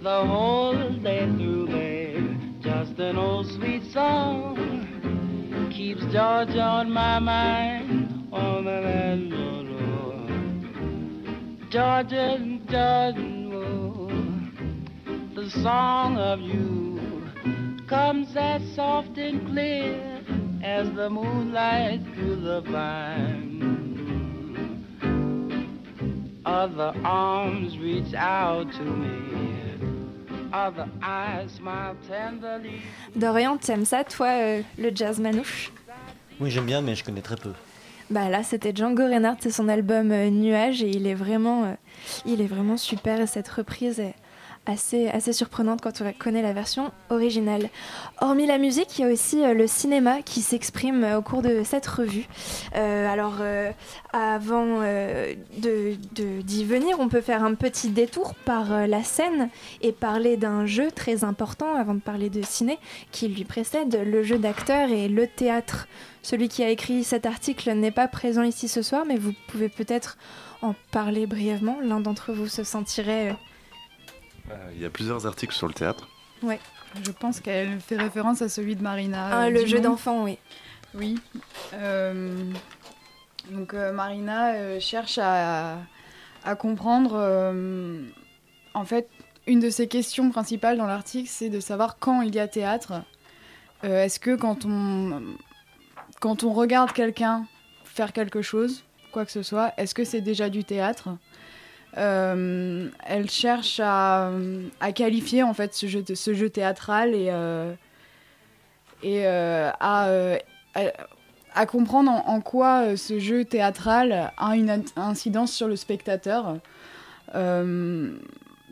The 0.02 0.24
whole 0.26 0.90
day 1.02 1.26
through, 1.26 1.66
babe, 1.68 2.38
just 2.60 2.98
an 2.98 3.16
old 3.16 3.46
sweet 3.52 3.82
song 3.90 5.70
keeps 5.72 6.02
Georgia 6.12 6.60
on 6.60 6.90
my 6.90 7.18
mind 7.18 8.28
the 8.64 8.80
land 8.80 9.32
road. 9.32 10.28
Georgia, 11.70 12.38
Georgia, 12.68 13.14
oh, 13.54 14.10
the 15.34 15.48
song 15.62 16.18
of 16.18 16.40
you 16.40 17.00
comes 17.86 18.36
as 18.36 18.60
soft 18.74 19.16
and 19.16 19.46
clear 19.46 20.20
as 20.62 20.90
the 20.94 21.08
moonlight 21.08 22.02
through 22.14 22.36
the 22.36 22.60
vine. 22.60 23.34
Other 26.47 26.92
arms 27.05 27.78
reach 27.78 28.14
out 28.14 28.70
to 28.72 28.82
me. 28.84 29.09
Other 30.53 30.86
eyes 31.03 31.51
smile 31.57 31.97
tenderly. 32.07 32.80
Dorian, 33.16 33.57
t'aimes 33.57 33.84
ça, 33.84 34.05
toi, 34.05 34.28
euh, 34.28 34.62
le 34.78 34.90
jazz 34.95 35.18
manouche? 35.18 35.72
Oui, 36.40 36.51
j'aime 36.51 36.66
bien, 36.66 36.80
mais 36.80 36.95
je 36.95 37.03
connais 37.03 37.22
très 37.22 37.36
peu. 37.36 37.53
Bah 38.11 38.28
là, 38.28 38.42
c'était 38.42 38.72
Django 38.74 39.05
Reinhardt, 39.05 39.38
c'est 39.40 39.51
son 39.51 39.68
album 39.68 40.12
euh, 40.12 40.28
Nuages 40.28 40.82
et 40.82 40.90
il 40.90 41.07
est 41.07 41.14
vraiment, 41.14 41.64
euh, 41.64 41.72
il 42.26 42.42
est 42.42 42.47
vraiment 42.47 42.76
super 42.76 43.20
et 43.20 43.26
cette 43.26 43.49
reprise 43.49 43.99
est 43.99 44.14
assez, 44.66 45.08
assez 45.08 45.32
surprenante 45.32 45.80
quand 45.80 46.00
on 46.00 46.12
connaît 46.12 46.42
la 46.42 46.52
version 46.52 46.92
originale. 47.10 47.68
Hormis 48.20 48.46
la 48.46 48.58
musique, 48.58 48.98
il 48.98 49.02
y 49.02 49.04
a 49.04 49.12
aussi 49.12 49.42
euh, 49.42 49.54
le 49.54 49.66
cinéma 49.66 50.22
qui 50.22 50.40
s'exprime 50.40 51.04
euh, 51.04 51.18
au 51.18 51.22
cours 51.22 51.42
de 51.42 51.62
cette 51.64 51.86
revue. 51.86 52.26
Euh, 52.76 53.12
alors, 53.12 53.34
avant 54.12 54.80
d'y 55.58 56.64
venir, 56.64 56.96
on 56.98 57.08
peut 57.08 57.20
faire 57.20 57.44
un 57.44 57.54
petit 57.54 57.88
détour 57.88 58.34
par 58.44 58.86
la 58.86 59.02
scène 59.02 59.48
et 59.82 59.92
parler 59.92 60.36
d'un 60.36 60.66
jeu 60.66 60.90
très 60.90 61.24
important 61.24 61.74
avant 61.74 61.94
de 61.94 62.00
parler 62.00 62.30
de 62.30 62.42
ciné 62.42 62.78
qui 63.10 63.28
lui 63.28 63.44
précède, 63.44 64.00
le 64.04 64.22
jeu 64.22 64.38
d'acteur 64.38 64.90
et 64.90 65.08
le 65.08 65.26
théâtre. 65.26 65.88
Celui 66.22 66.48
qui 66.48 66.62
a 66.62 66.70
écrit 66.70 67.04
cet 67.04 67.26
article 67.26 67.72
n'est 67.72 67.90
pas 67.90 68.08
présent 68.08 68.42
ici 68.42 68.68
ce 68.68 68.82
soir, 68.82 69.04
mais 69.06 69.16
vous 69.16 69.32
pouvez 69.48 69.68
peut-être 69.68 70.16
en 70.62 70.74
parler 70.90 71.26
brièvement. 71.26 71.76
L'un 71.82 72.00
d'entre 72.00 72.32
vous 72.32 72.48
se 72.48 72.64
sentirait... 72.64 73.36
euh, 74.51 74.70
Il 74.74 74.80
y 74.82 74.84
a 74.84 74.90
plusieurs 74.90 75.26
articles 75.26 75.55
sur 75.55 75.66
le 75.68 75.74
théâtre. 75.74 76.09
Ouais. 76.42 76.61
Je 77.05 77.11
pense 77.11 77.40
qu'elle 77.40 77.80
fait 77.80 77.97
référence 77.97 78.40
à 78.42 78.49
celui 78.49 78.76
de 78.76 78.82
Marina. 78.82 79.28
Ah, 79.32 79.45
euh, 79.47 79.51
le 79.51 79.66
jeu 79.66 79.80
d'enfant, 79.80 80.22
oui. 80.24 80.38
Oui. 80.95 81.18
Euh, 81.72 82.53
donc 83.51 83.74
euh, 83.74 83.92
Marina 83.92 84.53
euh, 84.55 84.78
cherche 84.80 85.18
à, 85.20 85.78
à 86.45 86.55
comprendre. 86.55 87.14
euh, 87.16 88.03
en 88.74 88.84
fait, 88.84 89.09
une 89.47 89.61
de 89.61 89.70
ses 89.70 89.88
questions 89.88 90.30
principales 90.30 90.76
dans 90.78 90.86
l'article, 90.86 91.28
c'est 91.28 91.51
de 91.51 91.61
savoir 91.61 91.99
quand 91.99 92.22
il 92.22 92.34
y 92.34 92.38
a 92.38 92.47
théâtre. 92.47 92.92
Euh, 93.82 94.05
Est-ce 94.05 94.20
que 94.20 94.36
quand 94.36 94.64
on, 94.64 95.20
quand 96.20 96.45
on 96.45 96.53
regarde 96.53 96.92
quelqu'un 96.92 97.45
faire 97.84 98.12
quelque 98.12 98.40
chose, 98.42 98.84
quoi 99.12 99.24
que 99.24 99.32
ce 99.32 99.42
soit, 99.42 99.72
est-ce 99.76 99.95
que 99.95 100.05
c'est 100.05 100.20
déjà 100.20 100.49
du 100.49 100.64
théâtre? 100.64 101.09
Elle 101.97 103.30
cherche 103.30 103.80
à, 103.82 104.30
qualifier 104.95 105.42
en 105.42 105.55
fait 105.55 105.74
ce 105.74 105.86
jeu, 105.86 106.51
théâtral 106.51 107.14
et, 107.14 107.28
euh, 107.30 107.72
euh, 109.05 109.70
à, 109.80 110.09
euh, 110.09 110.38
comprendre 111.66 112.11
en, 112.11 112.40
quoi 112.40 112.82
euh, 112.82 112.97
ce 112.97 113.18
jeu 113.18 113.45
théâtral 113.45 114.32
a 114.36 114.57
une 114.57 114.70
in- 114.70 114.82
incidence 114.97 115.53
sur 115.53 115.68
le 115.68 115.76
spectateur. 115.76 116.57
Euh, 117.34 118.16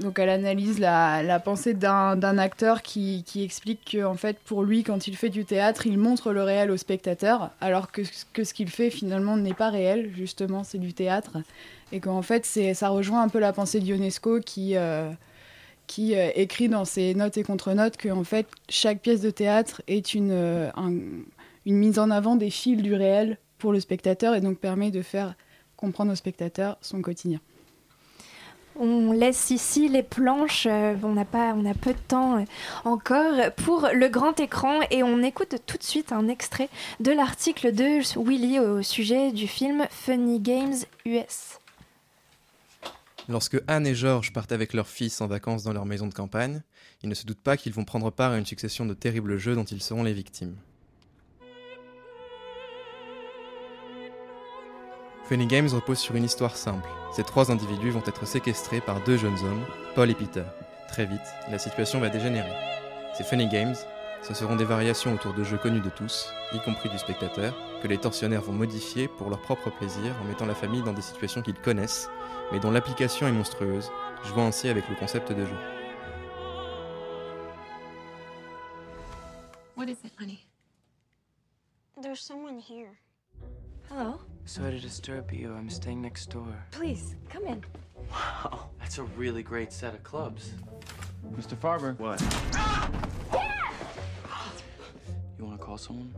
donc 0.02 0.18
elle 0.18 0.28
analyse 0.28 0.78
la, 0.78 1.40
pensée 1.40 1.74
d'un 1.74 2.38
acteur 2.38 2.82
qui, 2.82 3.24
explique 3.36 3.92
que 3.92 4.04
en 4.04 4.14
fait 4.14 4.38
pour 4.38 4.62
lui 4.62 4.82
quand 4.82 5.06
il 5.06 5.16
fait 5.16 5.28
du 5.28 5.44
théâtre 5.44 5.86
il 5.86 5.98
montre 5.98 6.32
le 6.32 6.42
réel 6.42 6.70
au 6.70 6.76
spectateur 6.76 7.50
alors 7.60 7.90
que, 7.90 8.02
ce 8.04 8.54
qu'il 8.54 8.70
fait 8.70 8.90
finalement 8.90 9.36
n'est 9.36 9.54
pas 9.54 9.70
réel 9.70 10.10
justement 10.14 10.64
c'est 10.64 10.78
du 10.78 10.92
théâtre 10.92 11.38
et 11.92 12.00
qu'en 12.00 12.22
fait 12.22 12.46
ça 12.74 12.88
rejoint 12.88 13.22
un 13.22 13.28
peu 13.28 13.38
la 13.38 13.52
pensée 13.52 13.80
d'Ionesco 13.80 14.40
qui 14.40 14.76
euh, 14.76 15.10
euh, 15.98 16.30
écrit 16.34 16.68
dans 16.68 16.84
ses 16.84 17.14
notes 17.14 17.36
et 17.36 17.42
contre-notes 17.42 17.96
que 17.96 18.08
en 18.08 18.24
fait 18.24 18.46
chaque 18.68 19.00
pièce 19.00 19.20
de 19.20 19.30
théâtre 19.30 19.82
est 19.88 20.16
euh, 20.16 20.70
un- 20.76 20.92
une 21.66 21.76
mise 21.76 21.98
en 21.98 22.10
avant 22.10 22.36
des 22.36 22.50
fils 22.50 22.80
du 22.82 22.94
réel 22.94 23.38
pour 23.58 23.72
le 23.72 23.80
spectateur 23.80 24.34
et 24.34 24.40
donc 24.40 24.58
permet 24.58 24.90
de 24.90 25.02
faire 25.02 25.34
comprendre 25.76 26.12
au 26.12 26.14
spectateur 26.14 26.76
son 26.80 27.02
quotidien. 27.02 27.40
On 28.78 29.12
laisse 29.12 29.50
ici 29.50 29.88
les 29.88 30.02
planches, 30.02 30.66
euh, 30.68 30.94
on 31.02 31.12
n'a 31.12 31.24
pas, 31.24 31.52
on 31.54 31.64
a 31.64 31.74
peu 31.74 31.92
de 31.92 31.98
temps 32.08 32.38
euh, 32.38 32.44
encore 32.84 33.52
pour 33.56 33.88
le 33.92 34.08
grand 34.08 34.40
écran 34.40 34.80
et 34.90 35.02
on 35.02 35.22
écoute 35.22 35.56
tout 35.66 35.76
de 35.76 35.82
suite 35.82 36.12
un 36.12 36.28
extrait 36.28 36.70
de 37.00 37.12
l'article 37.12 37.72
de 37.72 38.00
Willy 38.18 38.58
au 38.58 38.82
sujet 38.82 39.30
du 39.32 39.46
film 39.46 39.86
Funny 39.90 40.40
Games 40.40 40.74
US. 41.04 41.58
Lorsque 43.28 43.62
Anne 43.68 43.86
et 43.86 43.94
George 43.94 44.32
partent 44.32 44.52
avec 44.52 44.72
leur 44.72 44.88
fils 44.88 45.20
en 45.20 45.26
vacances 45.26 45.62
dans 45.62 45.72
leur 45.72 45.86
maison 45.86 46.06
de 46.06 46.14
campagne, 46.14 46.62
ils 47.02 47.08
ne 47.08 47.14
se 47.14 47.26
doutent 47.26 47.42
pas 47.42 47.56
qu'ils 47.56 47.72
vont 47.72 47.84
prendre 47.84 48.10
part 48.10 48.32
à 48.32 48.38
une 48.38 48.46
succession 48.46 48.86
de 48.86 48.94
terribles 48.94 49.36
jeux 49.36 49.54
dont 49.54 49.64
ils 49.64 49.82
seront 49.82 50.02
les 50.02 50.12
victimes. 50.12 50.56
Funny 55.32 55.46
Games 55.46 55.70
repose 55.72 55.98
sur 55.98 56.14
une 56.14 56.24
histoire 56.24 56.54
simple. 56.54 56.86
Ces 57.10 57.24
trois 57.24 57.50
individus 57.50 57.88
vont 57.88 58.02
être 58.04 58.26
séquestrés 58.26 58.82
par 58.82 59.02
deux 59.02 59.16
jeunes 59.16 59.38
hommes, 59.46 59.64
Paul 59.94 60.10
et 60.10 60.14
Peter. 60.14 60.44
Très 60.88 61.06
vite, 61.06 61.22
la 61.50 61.58
situation 61.58 62.00
va 62.00 62.10
dégénérer. 62.10 62.52
Ces 63.16 63.24
Funny 63.24 63.48
Games, 63.48 63.74
ce 64.22 64.34
seront 64.34 64.56
des 64.56 64.66
variations 64.66 65.14
autour 65.14 65.32
de 65.32 65.42
jeux 65.42 65.56
connus 65.56 65.80
de 65.80 65.88
tous, 65.88 66.30
y 66.52 66.60
compris 66.60 66.90
du 66.90 66.98
spectateur, 66.98 67.54
que 67.82 67.88
les 67.88 67.96
tortionnaires 67.96 68.42
vont 68.42 68.52
modifier 68.52 69.08
pour 69.08 69.30
leur 69.30 69.40
propre 69.40 69.70
plaisir 69.70 70.14
en 70.20 70.24
mettant 70.26 70.44
la 70.44 70.54
famille 70.54 70.82
dans 70.82 70.92
des 70.92 71.00
situations 71.00 71.40
qu'ils 71.40 71.54
connaissent, 71.54 72.10
mais 72.52 72.60
dont 72.60 72.70
l'application 72.70 73.26
est 73.26 73.32
monstrueuse, 73.32 73.90
jouant 74.24 74.48
ainsi 74.48 74.68
avec 74.68 74.86
le 74.90 74.96
concept 74.96 75.32
de 75.32 75.46
jeu. 75.46 75.56
What 79.78 79.86
is 79.86 79.96
it, 80.04 80.12
honey? 80.20 80.44
There's 82.02 82.20
someone 82.20 82.58
here. 82.58 82.98
Hello? 83.88 84.20
Sorry 84.44 84.72
to 84.72 84.80
disturb 84.80 85.32
you. 85.32 85.54
I'm 85.54 85.70
staying 85.70 86.02
next 86.02 86.30
door. 86.30 86.46
Please, 86.72 87.14
come 87.28 87.46
in. 87.46 87.64
Wow, 88.10 88.70
that's 88.78 88.98
a 88.98 89.04
really 89.04 89.42
great 89.42 89.72
set 89.72 89.94
of 89.94 90.02
clubs. 90.02 90.52
Mr. 91.36 91.56
Farber. 91.56 91.98
What? 91.98 92.20
You 95.38 95.44
want 95.44 95.58
to 95.58 95.64
call 95.64 95.78
someone? 95.78 96.14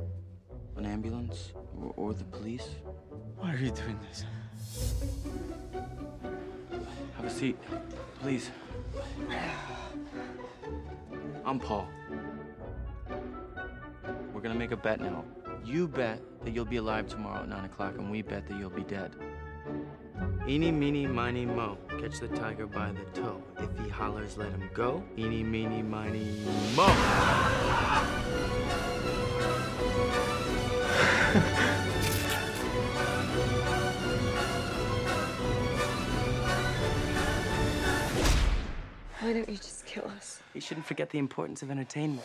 An 0.77 0.87
ambulance? 0.87 1.53
Or, 1.81 1.93
or 1.97 2.14
the 2.14 2.25
police? 2.25 2.68
Why 3.37 3.53
are 3.53 3.59
you 3.59 3.70
doing 3.70 3.99
this? 4.09 4.25
Have 7.16 7.27
a 7.27 7.31
seat, 7.31 7.57
please. 8.20 8.51
I'm 11.45 11.61
Paul. 11.61 11.87
We're 14.33 14.41
gonna 14.41 14.55
make 14.55 14.72
a 14.72 14.77
bet 14.77 15.01
now. 15.01 15.25
You 15.65 15.89
bet 15.89 16.21
that 16.45 16.53
you'll 16.53 16.67
be 16.67 16.77
alive 16.77 17.09
tomorrow 17.09 17.43
at 17.43 17.49
9 17.49 17.65
o'clock, 17.65 17.95
and 17.97 18.11
we 18.11 18.21
bet 18.21 18.47
that 18.49 18.59
you'll 18.59 18.69
be 18.69 18.83
dead. 18.85 19.12
Eeny, 20.47 20.71
meeny, 20.71 21.07
miny, 21.07 21.47
mo. 21.47 21.79
Catch 21.89 22.21
the 22.21 22.29
tiger 22.29 22.67
by 22.67 22.93
the 22.93 23.05
toe. 23.19 23.43
If 23.59 23.71
he 23.83 23.89
hollers, 23.89 24.37
let 24.37 24.51
him 24.51 24.69
go. 24.75 25.03
Eeny, 25.17 25.43
meeny, 25.43 25.83
miny, 25.83 26.37
mo. 26.77 26.85
Why 39.21 39.33
don't 39.33 39.49
you 39.49 39.57
just 39.57 39.87
kill 39.87 40.05
us? 40.05 40.41
You 40.53 40.61
shouldn't 40.61 40.85
forget 40.85 41.09
the 41.09 41.19
importance 41.19 41.62
of 41.62 41.71
entertainment. 41.71 42.23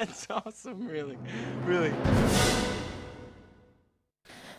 That's 0.00 0.26
awesome, 0.30 0.88
really. 0.88 1.16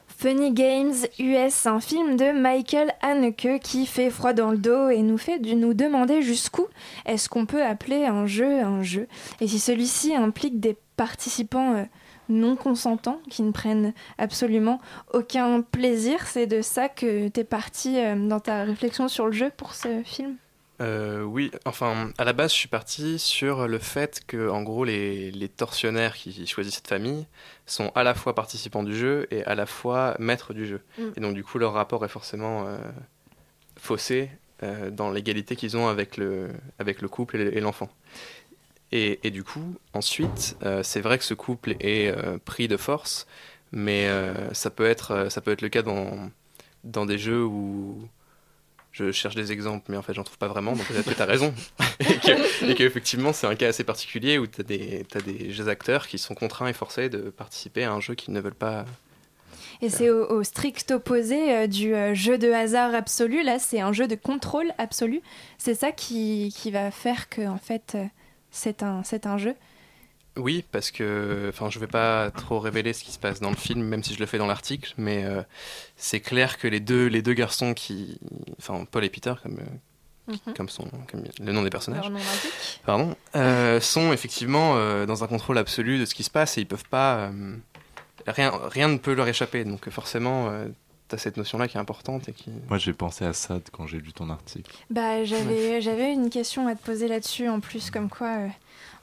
Funny 0.06 0.52
Games 0.54 1.08
US, 1.18 1.66
un 1.66 1.80
film 1.80 2.16
de 2.16 2.32
Michael 2.32 2.94
Haneke 3.02 3.60
qui 3.60 3.88
fait 3.88 4.12
froid 4.12 4.34
dans 4.34 4.52
le 4.52 4.60
dos 4.60 4.90
et 4.90 5.02
nous 5.02 5.18
fait 5.18 5.40
nous 5.40 5.74
demander 5.74 6.22
jusqu'où 6.22 6.68
est-ce 7.08 7.28
qu'on 7.28 7.48
peut 7.48 7.64
appeler 7.64 8.06
un 8.06 8.28
jeu 8.28 8.60
un 8.60 8.84
jeu 8.84 9.08
et 9.40 9.48
si 9.48 9.58
celui-ci 9.58 10.16
implique 10.16 10.60
des 10.60 10.78
participants 10.96 11.74
euh, 11.74 11.86
non 12.30 12.56
consentants 12.56 13.20
qui 13.32 13.42
ne 13.42 13.52
prennent 13.52 13.94
absolument 14.20 14.80
aucun 15.12 15.62
plaisir. 15.64 16.28
C'est 16.28 16.46
de 16.46 16.62
ça 16.62 16.88
que 16.88 17.30
tu 17.30 17.40
es 17.40 17.44
parti 17.44 17.98
euh, 17.98 18.16
dans 18.16 18.40
ta 18.40 18.64
réflexion 18.64 19.08
sur 19.08 19.26
le 19.26 19.32
jeu 19.32 19.52
pour 19.58 19.74
ce 19.74 20.04
film? 20.04 20.38
Euh, 20.82 21.22
oui, 21.22 21.52
enfin, 21.66 22.12
à 22.18 22.24
la 22.24 22.34
base, 22.34 22.52
je 22.52 22.58
suis 22.58 22.68
parti 22.68 23.20
sur 23.20 23.68
le 23.68 23.78
fait 23.78 24.22
que, 24.26 24.50
en 24.50 24.64
gros, 24.64 24.84
les, 24.84 25.32
les 25.32 25.48
tortionnaires 25.48 26.16
qui 26.16 26.48
choisissent 26.48 26.76
cette 26.76 26.88
famille 26.88 27.28
sont 27.68 27.92
à 27.94 28.04
la 28.04 28.16
fois 28.16 28.34
participants 28.34 28.82
du 28.82 28.96
jeu 28.96 29.28
et 29.30 29.44
à 29.46 29.54
la 29.54 29.68
fois 29.68 30.16
maîtres 30.18 30.54
du 30.54 30.66
jeu. 30.66 30.82
Mm. 30.98 31.04
Et 31.16 31.20
donc, 31.22 31.36
du 31.36 31.44
coup, 31.44 31.60
leur 31.60 31.74
rapport 31.74 32.04
est 32.04 32.10
forcément 32.10 32.66
euh, 32.66 32.78
faussé 33.78 34.32
euh, 34.64 34.90
dans 34.90 35.12
l'égalité 35.12 35.56
qu'ils 35.56 35.78
ont 35.78 35.88
avec 35.88 36.18
le, 36.18 36.50
avec 36.80 37.02
le 37.02 37.08
couple 37.08 37.38
et, 37.38 37.60
l'enfant. 37.60 37.90
Et, 38.92 39.20
et 39.24 39.30
du 39.30 39.44
coup, 39.44 39.76
ensuite, 39.94 40.58
c'est 40.84 41.00
vrai 41.00 41.18
que 41.18 41.24
ce 41.24 41.34
couple 41.34 41.76
est 41.80 42.14
pris 42.44 42.68
de 42.68 42.76
force, 42.76 43.26
mais 43.72 44.10
ça, 44.52 44.70
peut 44.70 44.86
être, 44.86 45.32
ça 45.32 45.40
peut 45.40 45.52
être 45.52 45.62
le 45.62 45.70
cas 45.70 45.82
dans, 45.82 46.30
dans 46.84 47.06
des 47.06 47.18
jeux 47.18 47.46
où 47.46 48.06
je 48.92 49.12
cherche 49.12 49.36
des 49.36 49.52
exemples, 49.52 49.86
mais 49.90 49.98
en 49.98 50.02
fait, 50.02 50.14
j'en 50.14 50.24
trouve 50.24 50.38
pas 50.38 50.48
vraiment, 50.48 50.74
donc 50.74 50.86
peut-être 50.86 51.10
que 51.10 51.14
tu 51.14 51.22
as 51.22 51.26
raison. 51.26 51.54
et 52.00 52.06
que- 52.16 52.74
qu'effectivement, 52.74 53.34
c'est 53.34 53.48
un 53.48 53.56
cas 53.56 53.70
assez 53.70 53.84
particulier 53.84 54.38
où 54.38 54.48
tu 54.48 54.62
as, 54.62 54.64
des 54.64 55.70
acteurs 55.70 56.08
qui 56.08 56.18
sont 56.18 56.36
contraints 56.36 56.68
et 56.68 56.74
forcés 56.74 57.10
de 57.10 57.30
participer 57.30 57.84
à 57.84 57.94
un 57.94 58.00
jeu 58.00 58.16
qu'ils 58.16 58.34
ne 58.34 58.42
veulent 58.42 58.54
pas. 58.54 58.86
Et 59.82 59.90
c'est 59.90 60.10
au, 60.10 60.44
strict 60.44 60.92
opposé 60.92 61.56
euh, 61.56 61.68
du 61.68 61.96
euh, 61.96 62.14
jeu 62.14 62.38
de 62.38 62.52
hasard 62.52 62.94
absolu. 62.94 63.42
Là, 63.44 63.58
c'est 63.58 63.80
un 63.80 63.94
jeu 63.94 64.08
de 64.08 64.16
contrôle 64.16 64.72
absolu. 64.78 65.22
C'est 65.58 65.74
ça 65.74 65.92
qui, 65.92 66.54
va 66.72 66.92
faire 66.92 67.30
que, 67.30 67.48
en 67.48 67.58
fait, 67.58 67.94
euh, 67.96 68.06
c'est 68.52 68.84
un 68.84 69.38
jeu. 69.38 69.56
Oui, 70.38 70.64
parce 70.72 70.92
que, 70.92 71.48
enfin, 71.50 71.70
je 71.70 71.78
vais 71.78 71.88
pas 71.88 72.32
trop 72.32 72.60
révéler 72.60 72.94
ce 72.94 73.04
qui 73.04 73.12
se 73.12 73.20
passe 73.20 73.42
dans 73.42 73.50
le 73.50 73.56
film, 73.58 73.84
même 73.84 74.02
si 74.02 74.14
je 74.14 74.20
le 74.20 74.26
fais 74.26 74.38
dans 74.38 74.48
l'article, 74.48 74.94
mais 74.98 75.26
euh, 75.26 75.42
c'est 75.98 76.22
clair 76.22 76.58
que 76.58 76.68
les 76.70 76.80
deux, 76.80 77.08
les 77.08 77.22
deux 77.22 77.34
garçons 77.34 77.74
qui, 77.74 78.18
enfin, 78.58 78.86
Paul 78.90 79.04
et 79.04 79.10
Peter, 79.10 79.34
comme, 79.44 79.60
euh, 79.60 79.64
Mhm. 80.28 80.54
comme, 80.56 80.70
son, 80.70 80.86
comme 81.12 81.24
le 81.42 81.52
nom 81.52 81.64
des 81.64 81.70
personnages, 81.70 82.08
nom 82.10 82.20
pardon, 82.86 83.16
euh, 83.36 83.82
sont 83.82 84.14
effectivement 84.14 84.76
dans 85.06 85.24
un 85.24 85.28
contrôle 85.28 85.58
absolu 85.58 85.98
de 86.00 86.06
ce 86.06 86.14
qui 86.16 86.24
se 86.24 86.30
passe 86.30 86.58
et 86.58 86.62
ils 86.62 86.68
peuvent 86.68 86.88
pas, 86.90 87.32
rien, 88.28 88.52
rien 88.70 88.88
ne 88.88 88.98
peut 88.98 89.14
leur 89.14 89.28
échapper. 89.28 89.66
Donc 89.66 89.90
forcément, 89.90 90.50
as 91.16 91.18
cette 91.18 91.38
notion-là 91.38 91.68
qui 91.68 91.78
est 91.78 91.80
importante 91.80 92.30
et 92.30 92.34
qui. 92.34 92.50
Moi, 92.70 92.78
j'ai 92.78 92.94
pensé 92.94 93.26
à 93.26 93.34
ça 93.34 93.60
quand 93.72 93.88
j'ai 93.88 93.98
lu 93.98 94.14
ton 94.14 94.30
article. 94.30 94.72
Bah, 94.90 95.24
j'avais, 95.24 95.82
j'avais 95.82 96.12
une 96.14 96.30
question 96.30 96.68
à 96.68 96.76
te 96.76 96.84
poser 96.84 97.08
là-dessus, 97.08 97.48
en 97.50 97.60
plus, 97.60 97.90
comme 97.92 98.10
quoi 98.10 98.28
euh, 98.28 98.48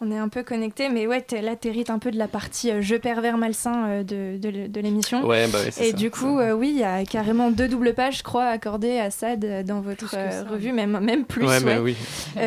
on 0.01 0.11
est 0.13 0.19
un 0.19 0.29
peu 0.29 0.43
connectés. 0.45 0.89
Mais 0.89 1.07
ouais, 1.07 1.21
t'es- 1.23 1.43
là, 1.43 1.57
t'hérites 1.57 1.91
un 1.91 1.99
peu 1.99 2.11
de 2.11 2.19
la 2.19 2.29
partie 2.29 2.71
euh, 2.71 2.81
jeu 2.83 2.99
pervers 2.99 3.37
malsain 3.37 3.87
euh, 3.89 4.03
de, 4.03 4.39
de, 4.39 4.67
de 4.69 4.81
l'émission. 4.81 5.25
Ouais, 5.27 5.47
bah 5.49 5.61
ouais, 5.61 5.71
c'est 5.71 5.89
Et 5.89 5.91
ça, 5.91 5.97
du 5.97 6.11
coup, 6.11 6.39
euh, 6.39 6.53
oui, 6.53 6.71
il 6.71 6.79
y 6.79 6.85
a 6.85 7.05
carrément 7.05 7.51
deux 7.51 7.67
doubles 7.69 7.95
pages, 7.95 8.19
je 8.19 8.23
crois, 8.23 8.47
accordées 8.47 8.99
à 9.01 9.11
Sad 9.11 9.45
euh, 9.45 9.63
dans 9.63 9.81
votre 9.81 10.15
euh, 10.15 10.45
revue, 10.49 10.73
même, 10.73 10.99
même 11.01 11.25
plus. 11.25 11.45
Ouais, 11.47 11.61
mais 11.61 11.79
oui. 11.79 11.97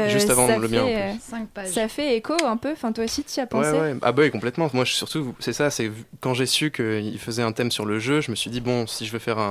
Juste 0.07 0.29
avant 0.29 0.47
ça 0.47 0.57
le 0.57 0.67
mien, 0.67 0.83
en 0.83 0.87
fait, 0.87 1.11
plus. 1.11 1.21
Cinq 1.21 1.47
pages. 1.49 1.69
Ça 1.69 1.87
fait 1.87 2.15
écho 2.15 2.33
un 2.45 2.55
peu. 2.57 2.71
Enfin, 2.71 2.91
toi 2.93 3.03
aussi, 3.03 3.23
tu 3.23 3.35
y 3.37 3.39
as 3.41 3.47
pensé? 3.47 3.69
Ouais, 3.71 3.79
ouais. 3.79 3.95
Ah 4.01 4.11
bah 4.13 4.23
oui, 4.23 4.31
complètement. 4.31 4.69
Moi, 4.73 4.85
je, 4.85 4.93
surtout, 4.93 5.35
c'est 5.39 5.53
ça, 5.53 5.69
c'est 5.69 5.91
quand 6.21 6.33
j'ai 6.33 6.45
su 6.45 6.71
qu'il 6.71 7.19
faisait 7.19 7.43
un 7.43 7.51
thème 7.51 7.71
sur 7.71 7.85
le 7.85 7.99
jeu, 7.99 8.21
je 8.21 8.31
me 8.31 8.35
suis 8.35 8.49
dit, 8.49 8.61
bon, 8.61 8.87
si 8.87 9.05
je 9.05 9.11
veux 9.11 9.19
faire 9.19 9.37
un, 9.39 9.50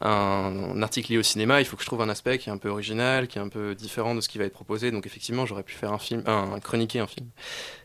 un, 0.00 0.82
article 0.82 1.12
lié 1.12 1.18
au 1.18 1.22
cinéma, 1.22 1.60
il 1.60 1.64
faut 1.64 1.76
que 1.76 1.82
je 1.82 1.86
trouve 1.86 2.02
un 2.02 2.08
aspect 2.08 2.38
qui 2.38 2.48
est 2.48 2.52
un 2.52 2.58
peu 2.58 2.68
original, 2.68 3.28
qui 3.28 3.38
est 3.38 3.40
un 3.40 3.48
peu 3.48 3.74
différent 3.74 4.14
de 4.14 4.20
ce 4.20 4.28
qui 4.28 4.38
va 4.38 4.44
être 4.44 4.52
proposé. 4.52 4.90
Donc 4.90 5.06
effectivement, 5.06 5.46
j'aurais 5.46 5.62
pu 5.62 5.74
faire 5.74 5.92
un 5.92 5.98
film, 5.98 6.22
un, 6.26 6.52
un 6.54 6.60
chroniquer 6.60 7.00
un 7.00 7.06
film 7.06 7.28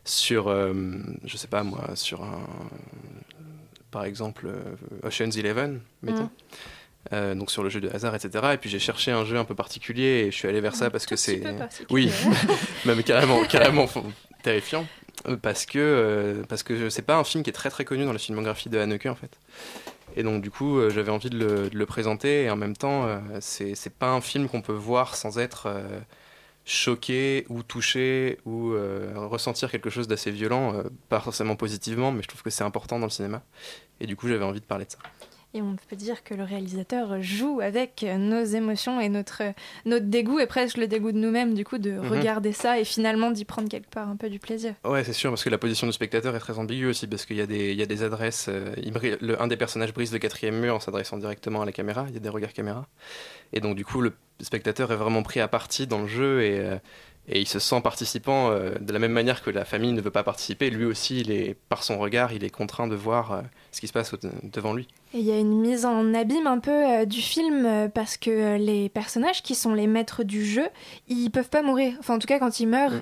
sur, 0.03 0.47
euh, 0.47 0.73
je 1.23 1.37
sais 1.37 1.47
pas 1.47 1.63
moi, 1.63 1.95
sur 1.95 2.23
un, 2.23 2.41
par 3.91 4.05
exemple, 4.05 4.47
euh, 4.47 5.07
Ocean's 5.07 5.37
Eleven, 5.37 5.81
mettons. 6.01 6.23
Mhm. 6.23 6.29
Euh, 7.13 7.33
donc 7.33 7.49
sur 7.49 7.63
le 7.63 7.69
jeu 7.69 7.81
de 7.81 7.89
hasard, 7.89 8.13
etc. 8.13 8.49
Et 8.53 8.57
puis 8.57 8.69
j'ai 8.69 8.77
cherché 8.77 9.11
un 9.11 9.25
jeu 9.25 9.35
un 9.35 9.43
peu 9.43 9.55
particulier 9.55 10.25
et 10.25 10.31
je 10.31 10.35
suis 10.35 10.47
allé 10.47 10.61
vers 10.61 10.75
ça 10.75 10.91
parce 10.91 11.07
que 11.07 11.15
c'est, 11.15 11.41
oui, 11.89 12.11
même 12.85 13.01
carrément, 13.01 13.43
carrément 13.45 13.87
terrifiant, 14.43 14.85
euh, 15.27 15.35
parce 15.35 15.65
que 15.65 16.43
parce 16.47 16.61
que 16.61 16.91
c'est 16.91 17.01
pas 17.01 17.17
un 17.17 17.23
film 17.23 17.43
qui 17.43 17.49
est 17.49 17.53
très 17.53 17.71
très 17.71 17.85
connu 17.85 18.05
dans 18.05 18.13
la 18.13 18.19
filmographie 18.19 18.69
de 18.69 18.77
Haneke 18.77 19.07
en 19.07 19.15
fait. 19.15 19.31
Et 20.15 20.23
donc 20.23 20.41
du 20.41 20.51
coup, 20.51 20.77
euh, 20.77 20.89
j'avais 20.89 21.11
envie 21.11 21.29
de 21.29 21.69
le, 21.71 21.85
présenter 21.85 22.43
et 22.43 22.49
en 22.49 22.55
même 22.55 22.75
temps, 22.75 23.05
euh, 23.05 23.19
c'est 23.39 23.93
pas 23.93 24.09
un 24.09 24.21
film 24.21 24.47
qu'on 24.47 24.61
peut 24.61 24.73
voir 24.73 25.15
sans 25.15 25.39
être 25.39 25.67
euh, 25.67 25.99
choqué 26.65 27.45
ou 27.49 27.63
touché 27.63 28.39
ou 28.45 28.73
ressentir 29.15 29.71
quelque 29.71 29.89
chose 29.89 30.07
d'assez 30.07 30.31
violent, 30.31 30.83
pas 31.09 31.19
forcément 31.19 31.55
positivement, 31.55 32.11
mais 32.11 32.21
je 32.21 32.27
trouve 32.27 32.43
que 32.43 32.49
c'est 32.49 32.63
important 32.63 32.99
dans 32.99 33.07
le 33.07 33.11
cinéma. 33.11 33.41
Et 33.99 34.05
du 34.05 34.15
coup, 34.15 34.27
j'avais 34.27 34.45
envie 34.45 34.61
de 34.61 34.65
parler 34.65 34.85
de 34.85 34.91
ça. 34.91 34.99
Et 35.53 35.61
on 35.61 35.75
peut 35.89 35.97
dire 35.97 36.23
que 36.23 36.33
le 36.33 36.43
réalisateur 36.43 37.21
joue 37.21 37.59
avec 37.61 38.03
nos 38.17 38.43
émotions 38.43 39.01
et 39.01 39.09
notre, 39.09 39.41
notre 39.85 40.05
dégoût, 40.05 40.39
et 40.39 40.45
presque 40.47 40.77
le 40.77 40.87
dégoût 40.87 41.11
de 41.11 41.17
nous-mêmes, 41.17 41.53
du 41.53 41.65
coup, 41.65 41.77
de 41.77 41.91
Mhm. 41.91 42.07
regarder 42.07 42.53
ça 42.53 42.79
et 42.79 42.85
finalement 42.85 43.31
d'y 43.31 43.43
prendre 43.43 43.67
quelque 43.67 43.89
part 43.89 44.07
un 44.07 44.15
peu 44.15 44.29
du 44.29 44.39
plaisir. 44.39 44.75
Ouais, 44.85 45.03
c'est 45.03 45.11
sûr, 45.11 45.29
parce 45.29 45.43
que 45.43 45.49
la 45.49 45.57
position 45.57 45.87
du 45.87 45.93
spectateur 45.93 46.33
est 46.37 46.39
très 46.39 46.57
ambiguë 46.57 46.87
aussi, 46.87 47.05
parce 47.05 47.25
qu'il 47.25 47.35
y, 47.35 47.41
a 47.41 47.47
des- 47.47 47.71
il 47.71 47.77
y 47.77 47.83
a 47.83 47.85
des 47.85 48.03
adresses. 48.03 48.45
euh, 48.49 48.73
il 48.81 48.93
brise- 48.93 49.17
le- 49.19 49.41
un 49.41 49.47
des 49.47 49.57
personnages 49.57 49.93
brise 49.93 50.13
le 50.13 50.19
quatrième 50.19 50.57
mur 50.57 50.75
en 50.75 50.79
s'adressant 50.79 51.17
directement 51.17 51.61
à 51.61 51.65
la 51.65 51.73
caméra, 51.73 52.05
il 52.07 52.13
y 52.13 52.17
a 52.17 52.21
des 52.21 52.29
regards 52.29 52.53
caméra. 52.53 52.87
Et 53.51 53.59
donc, 53.59 53.75
du 53.75 53.83
coup, 53.83 53.99
le 54.01 54.13
spectateur 54.39 54.91
est 54.93 54.95
vraiment 54.95 55.21
pris 55.23 55.41
à 55.41 55.47
partie 55.49 55.85
dans 55.85 55.99
le 56.01 56.07
jeu 56.07 56.41
et, 56.43 56.59
euh, 56.59 56.75
et 57.27 57.39
il 57.39 57.47
se 57.47 57.59
sent 57.59 57.81
participant 57.81 58.49
euh, 58.51 58.71
de 58.79 58.91
la 58.93 58.97
même 58.99 59.11
manière 59.11 59.43
que 59.43 59.51
la 59.51 59.63
famille 59.65 59.91
ne 59.93 60.01
veut 60.01 60.09
pas 60.11 60.23
participer. 60.23 60.69
Lui 60.71 60.85
aussi, 60.85 61.19
il 61.21 61.29
est, 61.31 61.55
par 61.69 61.83
son 61.83 61.99
regard, 61.99 62.33
il 62.33 62.43
est 62.43 62.49
contraint 62.49 62.87
de 62.87 62.95
voir 62.95 63.31
euh, 63.33 63.41
ce 63.71 63.79
qui 63.81 63.87
se 63.87 63.93
passe 63.93 64.13
devant 64.43 64.73
lui. 64.73 64.87
Et 65.13 65.19
il 65.19 65.25
y 65.25 65.31
a 65.31 65.37
une 65.39 65.59
mise 65.59 65.85
en 65.85 66.13
abîme 66.13 66.47
un 66.47 66.59
peu 66.59 66.71
euh, 66.71 67.05
du 67.05 67.21
film 67.21 67.65
euh, 67.65 67.87
parce 67.89 68.15
que 68.17 68.29
euh, 68.29 68.57
les 68.57 68.87
personnages 68.89 69.43
qui 69.43 69.55
sont 69.55 69.73
les 69.73 69.87
maîtres 69.87 70.23
du 70.23 70.45
jeu, 70.45 70.67
ils 71.09 71.29
peuvent 71.29 71.49
pas 71.49 71.61
mourir. 71.61 71.93
Enfin, 71.99 72.15
en 72.15 72.19
tout 72.19 72.27
cas, 72.27 72.39
quand 72.39 72.59
ils 72.59 72.67
meurent. 72.67 73.01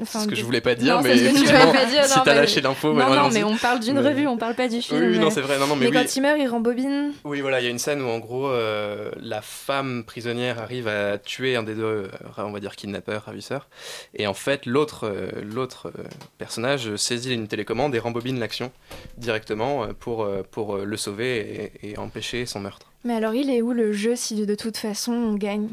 Enfin, 0.00 0.20
Mm. 0.20 0.22
ce 0.22 0.28
que 0.28 0.34
je 0.36 0.44
voulais 0.44 0.60
pas 0.60 0.76
dire, 0.76 0.94
Non, 0.94 1.02
mais 1.02 1.16
c'est 1.18 1.30
ce 1.30 1.34
que 1.42 1.46
tu 1.48 1.52
pas 1.52 1.84
dire, 1.86 2.04
si 2.06 2.16
non, 2.16 2.22
t'as 2.24 2.34
mais- 2.34 2.40
lâché 2.42 2.60
l'info, 2.60 2.92
non, 2.92 3.12
non, 3.12 3.30
mais 3.32 3.42
on 3.42 3.56
parle 3.56 3.80
d'une 3.80 4.00
Mais- 4.00 4.08
revue, 4.08 4.28
on 4.28 4.36
parle 4.36 4.54
pas 4.54 4.68
du 4.68 4.80
film. 4.80 5.00
Oui, 5.00 5.06
oui, 5.08 5.18
non, 5.18 5.28
c'est 5.28 5.40
vrai. 5.40 5.58
Non, 5.58 5.66
non, 5.66 5.74
mais, 5.74 5.86
mais 5.90 5.96
oui. 5.98 6.04
quand 6.04 6.14
il 6.16 6.20
meurt, 6.22 6.38
il 6.38 6.46
rembobine. 6.46 7.12
Oui, 7.24 7.40
voilà, 7.40 7.60
il 7.60 7.64
y 7.64 7.66
a 7.66 7.70
une 7.70 7.80
scène 7.80 8.00
où 8.02 8.06
en 8.06 8.20
gros 8.20 8.46
euh, 8.48 9.10
la 9.20 9.42
femme 9.42 10.04
prisonnière 10.06 10.60
arrive 10.62 10.86
à 10.86 11.18
tuer 11.18 11.56
un 11.56 11.64
des 11.64 11.74
deux, 11.74 12.08
on 12.36 12.52
va 12.52 12.60
dire 12.60 12.76
kidnappeurs, 12.76 13.24
ravisseurs, 13.26 13.68
et 14.14 14.28
en 14.28 14.34
fait 14.34 14.66
l'autre 14.66 15.08
euh, 15.08 15.30
l'autre 15.42 15.90
personnage 16.38 16.94
saisit 16.94 17.34
une 17.34 17.48
télécommande 17.48 17.92
et 17.96 17.98
rembobine 17.98 18.38
l'action 18.38 18.70
directement 19.16 19.82
euh, 19.82 19.88
pour, 20.08 20.22
euh, 20.22 20.42
pour 20.50 20.76
euh, 20.76 20.84
le 20.86 20.96
sauver 20.96 21.70
et, 21.82 21.90
et 21.90 21.98
empêcher 21.98 22.46
son 22.46 22.60
meurtre. 22.60 22.90
Mais 23.04 23.14
alors, 23.14 23.34
il 23.34 23.50
est 23.50 23.60
où 23.60 23.72
le 23.72 23.92
jeu 23.92 24.16
si 24.16 24.34
de, 24.34 24.54
toute 24.54 24.78
façon 24.78 25.12
on 25.12 25.34
gagne? 25.34 25.68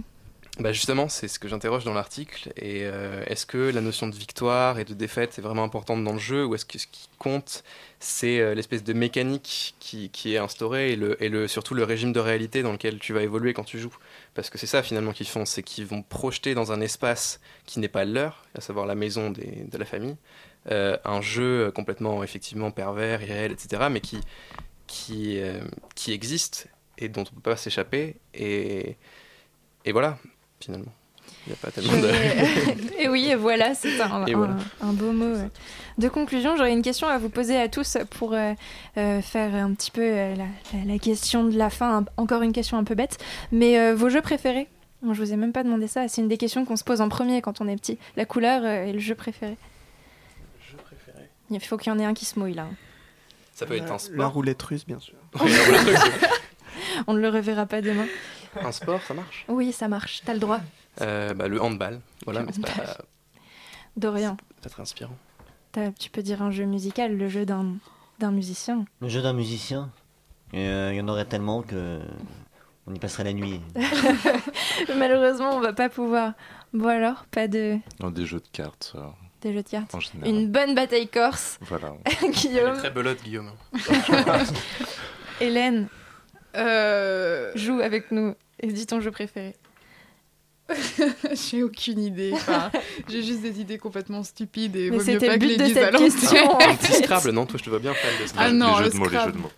Bah 0.60 0.74
justement, 0.74 1.08
c'est 1.10 1.30
ce 1.30 1.40
que 1.40 1.48
j'interroge 1.48 1.86
dans 1.86 1.94
l'article. 1.94 2.52
Et 2.58 2.82
euh, 2.84 3.24
est-ce 3.28 3.46
que 3.46 3.58
la 3.58 3.80
notion 3.80 4.08
de 4.08 4.16
victoire 4.16 4.78
et 4.78 4.84
de 4.84 4.94
défaite 4.94 5.38
est 5.38 5.42
vraiment 5.42 5.64
importante 5.64 6.04
dans 6.04 6.14
le 6.14 6.20
jeu, 6.20 6.46
ou 6.46 6.54
est-ce 6.56 6.66
que 6.66 6.78
ce 6.78 6.88
qui 6.88 7.08
compte, 7.18 7.64
c'est 8.00 8.56
l'espèce 8.56 8.84
de 8.84 8.94
mécanique 8.94 9.76
qui, 9.80 10.10
qui 10.10 10.34
est 10.34 10.38
instaurée 10.38 10.94
et, 10.94 10.96
le, 10.98 11.22
et 11.24 11.30
le, 11.30 11.48
surtout 11.48 11.74
le 11.74 11.84
régime 11.84 12.14
de 12.14 12.20
réalité 12.20 12.62
dans 12.62 12.74
lequel 12.74 13.00
tu 13.00 13.12
vas 13.14 13.22
évoluer 13.22 13.54
quand 13.54 13.66
tu 13.66 13.80
joues? 13.80 13.98
Parce 14.34 14.50
que 14.50 14.58
c'est 14.58 14.68
ça 14.68 14.84
finalement 14.84 15.14
qu'ils 15.14 15.28
font, 15.28 15.46
c'est 15.46 15.64
qu'ils 15.64 15.86
vont 15.86 16.04
projeter 16.04 16.54
dans 16.56 16.72
un 16.72 16.82
espace 16.82 17.40
qui 17.66 17.80
n'est 17.80 17.90
pas 17.90 18.06
leur, 18.06 18.46
à 18.54 18.62
savoir 18.62 18.86
la 18.86 18.96
maison 18.96 19.32
des, 19.32 19.66
de 19.70 19.78
la 19.78 19.86
famille, 19.86 20.16
euh, 20.72 20.98
un 21.06 21.22
jeu 21.22 21.72
complètement 21.72 22.24
effectivement 22.24 22.72
pervers, 22.72 23.22
irréel, 23.22 23.52
etc., 23.52 23.84
mais 23.92 24.02
qui, 24.02 24.20
qui, 24.88 25.40
euh, 25.40 25.60
qui 25.96 26.12
existe 26.14 26.68
et 26.98 27.10
dont 27.10 27.22
on 27.22 27.36
ne 27.36 27.42
peut 27.42 27.52
pas 27.52 27.58
s'échapper. 27.58 28.16
Et, 28.34 28.98
et 29.86 29.92
voilà, 29.92 30.18
finalement. 30.60 30.92
Il 31.48 31.50
n'y 31.52 31.54
a 31.54 31.58
pas 31.58 31.70
tellement 31.72 31.94
de... 32.02 32.10
et 33.00 33.08
oui, 33.08 33.28
et 33.30 33.36
voilà, 33.36 33.76
c'est 33.76 34.00
un, 34.02 34.24
un- 34.24 34.94
beau 34.94 35.12
mot. 35.12 35.36
De 36.00 36.10
conclusion, 36.10 36.56
j'aurais 36.58 36.74
une 36.74 36.82
question 36.82 37.08
à 37.08 37.18
vous 37.20 37.30
poser 37.30 37.56
à 37.58 37.68
tous 37.68 37.98
pour 38.12 38.34
euh, 38.34 38.54
euh, 38.98 39.22
faire 39.22 39.54
un 39.54 39.74
petit 39.76 39.92
peu 39.92 40.02
euh, 40.02 40.36
la, 40.36 40.46
la- 40.74 40.86
la 40.94 40.98
question 41.00 41.44
de 41.44 41.56
la 41.58 41.70
fin. 41.70 42.00
Un- 42.00 42.06
Encore 42.18 42.42
une 42.42 42.52
question 42.54 42.78
un 42.78 42.84
peu 42.84 42.96
bête, 42.96 43.18
mais 43.52 43.94
vos 43.94 44.10
jeux 44.10 44.22
préférés? 44.22 44.68
Moi, 45.04 45.14
Je 45.14 45.22
vous 45.22 45.34
ai 45.34 45.36
même 45.36 45.52
pas 45.54 45.64
demandé 45.64 45.86
ça. 45.88 46.08
C'est 46.08 46.22
une 46.22 46.28
des 46.28 46.38
questions 46.38 46.66
qu'on 46.66 46.78
se 46.78 46.84
pose 46.84 47.00
en 47.02 47.10
premier 47.10 47.42
quand 47.42 47.62
on 47.62 47.68
est 47.68 47.76
petit. 47.76 48.00
La 48.16 48.26
couleur 48.26 48.66
et 48.66 48.92
le 48.92 48.98
jeu 49.00 49.14
préféré. 49.14 49.56
Il 51.50 51.60
faut 51.62 51.78
qu'il 51.78 51.92
y 51.92 51.96
en 51.96 52.00
ait 52.00 52.06
un 52.06 52.14
qui 52.14 52.26
se 52.26 52.40
mouille 52.40 52.54
là. 52.54 52.68
Ça 53.54 53.66
peut 53.66 53.76
être 53.76 53.88
un 53.90 53.94
La 53.94 54.00
sport. 54.00 54.34
roulette 54.34 54.62
russe, 54.64 54.86
bien 54.86 55.00
sûr. 55.00 55.16
Oui, 55.40 55.52
la 55.52 55.64
roulette 55.66 56.00
russe. 56.00 56.30
On 57.08 57.14
ne 57.14 57.20
le 57.20 57.30
reverra 57.30 57.66
pas 57.66 57.82
demain. 57.82 58.06
un 58.62 58.72
sport, 58.72 59.02
ça 59.04 59.14
marche? 59.14 59.46
Oui, 59.48 59.72
ça 59.72 59.88
marche. 59.88 60.22
T'as 60.26 60.34
le 60.34 60.40
droit. 60.40 60.60
Euh, 61.02 61.34
bah, 61.34 61.48
Le 61.48 61.62
handball, 61.62 62.00
voilà, 62.26 62.42
Le 62.42 62.46
mais 62.48 62.52
c'est 62.54 62.62
pas, 62.62 62.72
handball. 62.72 63.06
Dorian, 63.98 64.38
pas 64.62 64.70
très 64.70 64.82
inspirant. 64.82 65.16
t'as- 65.72 65.92
tu 65.92 66.10
peux 66.10 66.22
dire 66.22 66.42
un 66.42 66.52
jeu 66.52 66.66
musical, 66.66 67.16
le 67.18 67.28
jeu 67.30 67.46
d'un 67.46 67.76
d'un 68.20 68.32
musicien. 68.32 68.86
Le 69.02 69.10
jeu 69.10 69.22
d'un 69.22 69.34
musicien, 69.34 69.92
euh, 70.54 70.90
il 70.94 70.98
y 70.98 71.02
en 71.02 71.08
aurait 71.10 71.26
tellement 71.26 71.62
que 71.62 72.00
on 72.88 72.94
y 72.96 73.00
passerait 73.00 73.26
la 73.26 73.34
nuit. 73.34 73.60
Malheureusement, 74.98 75.52
on 75.56 75.60
va 75.60 75.74
pas 75.74 75.90
pouvoir. 75.90 76.34
Bon 76.74 76.88
alors, 76.88 77.26
pas 77.26 77.48
de 77.48 77.78
Non, 78.02 78.10
des 78.12 78.26
jeux 78.26 78.40
de 78.40 78.48
cartes. 78.52 78.94
euh, 78.96 79.02
des 79.46 79.54
jeux 79.54 79.64
de 79.64 79.70
cartes. 79.70 79.96
Une 80.26 80.52
bonne 80.52 80.76
bataille 80.76 81.08
corse. 81.08 81.58
Voilà. 81.62 81.94
Elle 82.24 82.32
Guillaume, 82.32 82.76
est 82.76 82.80
très 82.80 82.90
belote, 82.90 83.22
Guillaume. 83.24 83.52
Hélène, 85.42 85.88
Euh, 86.56 87.52
joue 87.56 87.82
avec 87.82 88.12
nous 88.12 88.34
et 88.62 88.68
dis 88.68 88.86
ton 88.88 89.02
jeu 89.02 89.12
préféré. 89.12 89.56
J'ai 91.34 91.62
aucune 91.64 92.00
idée. 92.00 92.32
Enfin, 92.34 92.72
j'ai 93.08 93.22
juste 93.22 93.42
des 93.42 93.62
idées 93.62 93.78
complètement 93.78 94.24
stupides 94.24 94.76
et 94.76 94.90
Mais 94.90 94.98
vaut 94.98 95.04
mieux 95.04 95.14
c'était 95.14 95.28
pas 95.28 95.34
le 95.34 95.40
que 95.40 95.46
but 95.46 95.50
les 95.50 95.58
de 95.58 95.64
dise 95.66 95.74
cette 95.76 95.94
à 95.94 95.98
question. 95.98 96.60
Un 96.60 96.76
petit 96.76 96.94
Scrabble, 97.04 97.32
non 97.32 97.46
Toi, 97.46 97.60
je 97.60 97.64
te 97.66 97.70
vois 97.70 97.80
bien 97.80 97.94
faire 97.94 98.10
le 98.12 98.26
Ah 98.26 98.28
Scrabble. 98.28 98.56
non, 98.58 98.78
les 98.80 98.86
le 98.86 98.86
jeux 98.86 98.92
de 98.92 98.98
mots, 98.98 99.10
les 99.10 99.20
jeux 99.20 99.32
de 99.32 99.38
mots. 99.38 99.52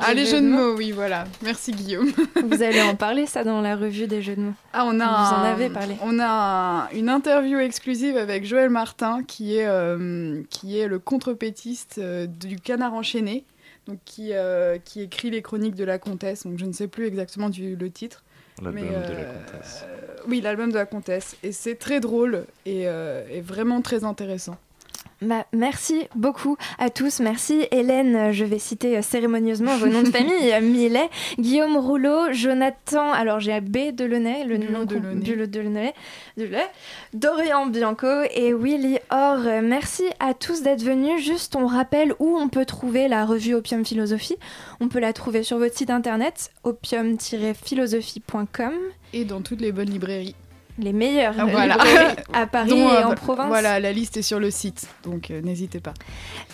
Ah, 0.00 0.14
les 0.14 0.26
jeux 0.26 0.40
de 0.40 0.46
mots, 0.46 0.74
oui, 0.76 0.92
voilà. 0.92 1.24
Merci 1.42 1.72
Guillaume. 1.72 2.12
Vous 2.44 2.62
allez 2.62 2.80
en 2.80 2.94
parler 2.94 3.26
ça 3.26 3.42
dans 3.42 3.60
la 3.60 3.74
revue 3.76 4.06
des 4.06 4.22
jeux 4.22 4.36
de 4.36 4.40
mots. 4.42 4.54
Ah, 4.72 4.84
on 4.86 5.00
a 5.00 5.06
Vous 5.06 5.34
en 5.34 5.42
avez 5.44 5.68
parlé. 5.68 5.96
On 6.02 6.18
a 6.20 6.26
un- 6.26 6.88
une 6.90 7.08
interview 7.08 7.58
exclusive 7.58 8.16
avec 8.16 8.44
Joël 8.46 8.70
Martin, 8.70 9.24
qui 9.26 9.56
est, 9.56 9.66
euh, 9.66 10.42
qui 10.48 10.78
est 10.78 10.86
le 10.86 10.98
contrepétiste 11.00 11.96
euh, 11.98 12.26
du 12.26 12.56
Canard 12.56 12.94
enchaîné, 12.94 13.44
donc 13.88 13.98
qui, 14.04 14.28
euh, 14.32 14.78
qui 14.84 15.00
écrit 15.00 15.30
les 15.30 15.42
chroniques 15.42 15.74
de 15.74 15.84
la 15.84 15.98
comtesse. 15.98 16.44
Donc 16.46 16.58
je 16.58 16.66
ne 16.66 16.72
sais 16.72 16.86
plus 16.86 17.06
exactement 17.06 17.50
du, 17.50 17.74
le 17.74 17.90
titre. 17.90 18.22
L'album 18.60 18.86
de 18.86 18.92
la 18.92 18.98
euh, 18.98 19.32
comtesse. 19.32 19.84
Oui, 20.28 20.40
l'album 20.40 20.70
de 20.70 20.76
la 20.76 20.86
comtesse. 20.86 21.36
Et 21.42 21.52
c'est 21.52 21.76
très 21.76 22.00
drôle 22.00 22.44
et, 22.66 22.86
euh, 22.86 23.24
et 23.30 23.40
vraiment 23.40 23.80
très 23.80 24.04
intéressant. 24.04 24.56
Bah, 25.22 25.46
merci 25.52 26.02
beaucoup 26.16 26.56
à 26.78 26.90
tous. 26.90 27.20
Merci 27.20 27.66
Hélène, 27.70 28.32
je 28.32 28.44
vais 28.44 28.58
citer 28.58 28.96
euh, 28.98 29.02
cérémonieusement 29.02 29.76
vos 29.76 29.86
noms 29.86 30.02
de 30.02 30.08
famille. 30.10 30.52
euh, 30.52 30.60
Millet, 30.60 31.08
Guillaume 31.38 31.76
Rouleau, 31.76 32.32
Jonathan, 32.32 33.12
alors 33.12 33.38
j'ai 33.40 33.60
B 33.60 33.92
de 33.94 34.04
Lenay, 34.04 34.44
le 34.44 34.58
nom 34.58 34.84
de 34.84 34.94
com- 34.94 35.02
Launay. 35.04 35.20
Bulot 35.24 35.46
de 35.46 35.60
Lenay, 35.60 35.94
de 36.36 36.44
Lenay, 36.44 36.66
Dorian 37.14 37.66
Bianco 37.66 38.06
et 38.34 38.52
Willy 38.52 38.98
Or. 39.10 39.38
Merci 39.62 40.02
à 40.18 40.34
tous 40.34 40.62
d'être 40.62 40.82
venus. 40.82 41.22
Juste, 41.24 41.54
on 41.56 41.66
rappelle 41.66 42.14
où 42.18 42.36
on 42.36 42.48
peut 42.48 42.64
trouver 42.64 43.06
la 43.08 43.24
revue 43.24 43.54
Opium 43.54 43.84
Philosophie. 43.84 44.36
On 44.80 44.88
peut 44.88 44.98
la 45.00 45.12
trouver 45.12 45.42
sur 45.44 45.58
votre 45.58 45.76
site 45.76 45.90
internet 45.90 46.50
opium-philosophie.com. 46.64 48.72
Et 49.12 49.24
dans 49.24 49.40
toutes 49.42 49.60
les 49.60 49.72
bonnes 49.72 49.90
librairies. 49.90 50.34
Les 50.78 50.92
meilleures 50.92 51.34
Ah, 51.38 51.44
voilà. 51.50 51.76
à 52.32 52.46
Paris 52.46 52.72
et 52.72 52.82
euh, 52.82 53.06
en 53.06 53.14
province. 53.14 53.48
Voilà, 53.48 53.80
la 53.80 53.92
liste 53.92 54.16
est 54.16 54.22
sur 54.22 54.40
le 54.40 54.50
site, 54.50 54.86
donc 55.04 55.30
euh, 55.30 55.40
n'hésitez 55.40 55.80
pas. 55.80 55.94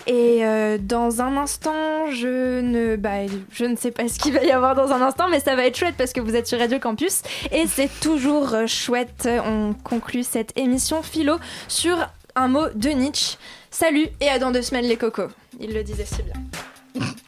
Et 0.07 0.45
euh, 0.45 0.79
dans 0.81 1.21
un 1.21 1.37
instant, 1.37 2.11
je 2.11 2.61
ne, 2.61 2.97
bah, 2.97 3.27
je 3.53 3.65
ne 3.65 3.77
sais 3.77 3.91
pas 3.91 4.09
ce 4.09 4.19
qu'il 4.19 4.33
va 4.33 4.43
y 4.43 4.51
avoir 4.51 4.75
dans 4.75 4.91
un 4.93 5.01
instant, 5.03 5.29
mais 5.29 5.41
ça 5.41 5.55
va 5.55 5.65
être 5.67 5.77
chouette 5.77 5.95
parce 5.97 6.13
que 6.13 6.21
vous 6.21 6.35
êtes 6.35 6.47
sur 6.47 6.59
Radio 6.59 6.79
Campus 6.79 7.23
et 7.53 7.67
c'est 7.67 7.91
toujours 8.01 8.55
chouette. 8.67 9.29
On 9.45 9.75
conclut 9.85 10.25
cette 10.25 10.57
émission 10.59 11.03
philo 11.03 11.37
sur 11.69 11.97
un 12.35 12.49
mot 12.49 12.69
de 12.75 12.91
Nietzsche. 12.91 13.37
Salut 13.71 14.07
et 14.21 14.29
à 14.29 14.39
dans 14.39 14.51
deux 14.51 14.63
semaines 14.63 14.87
les 14.87 14.97
cocos. 14.97 15.29
Il 15.61 15.75
le 15.75 15.83
disait 15.83 16.07
si 16.07 16.23
bien. 16.23 17.05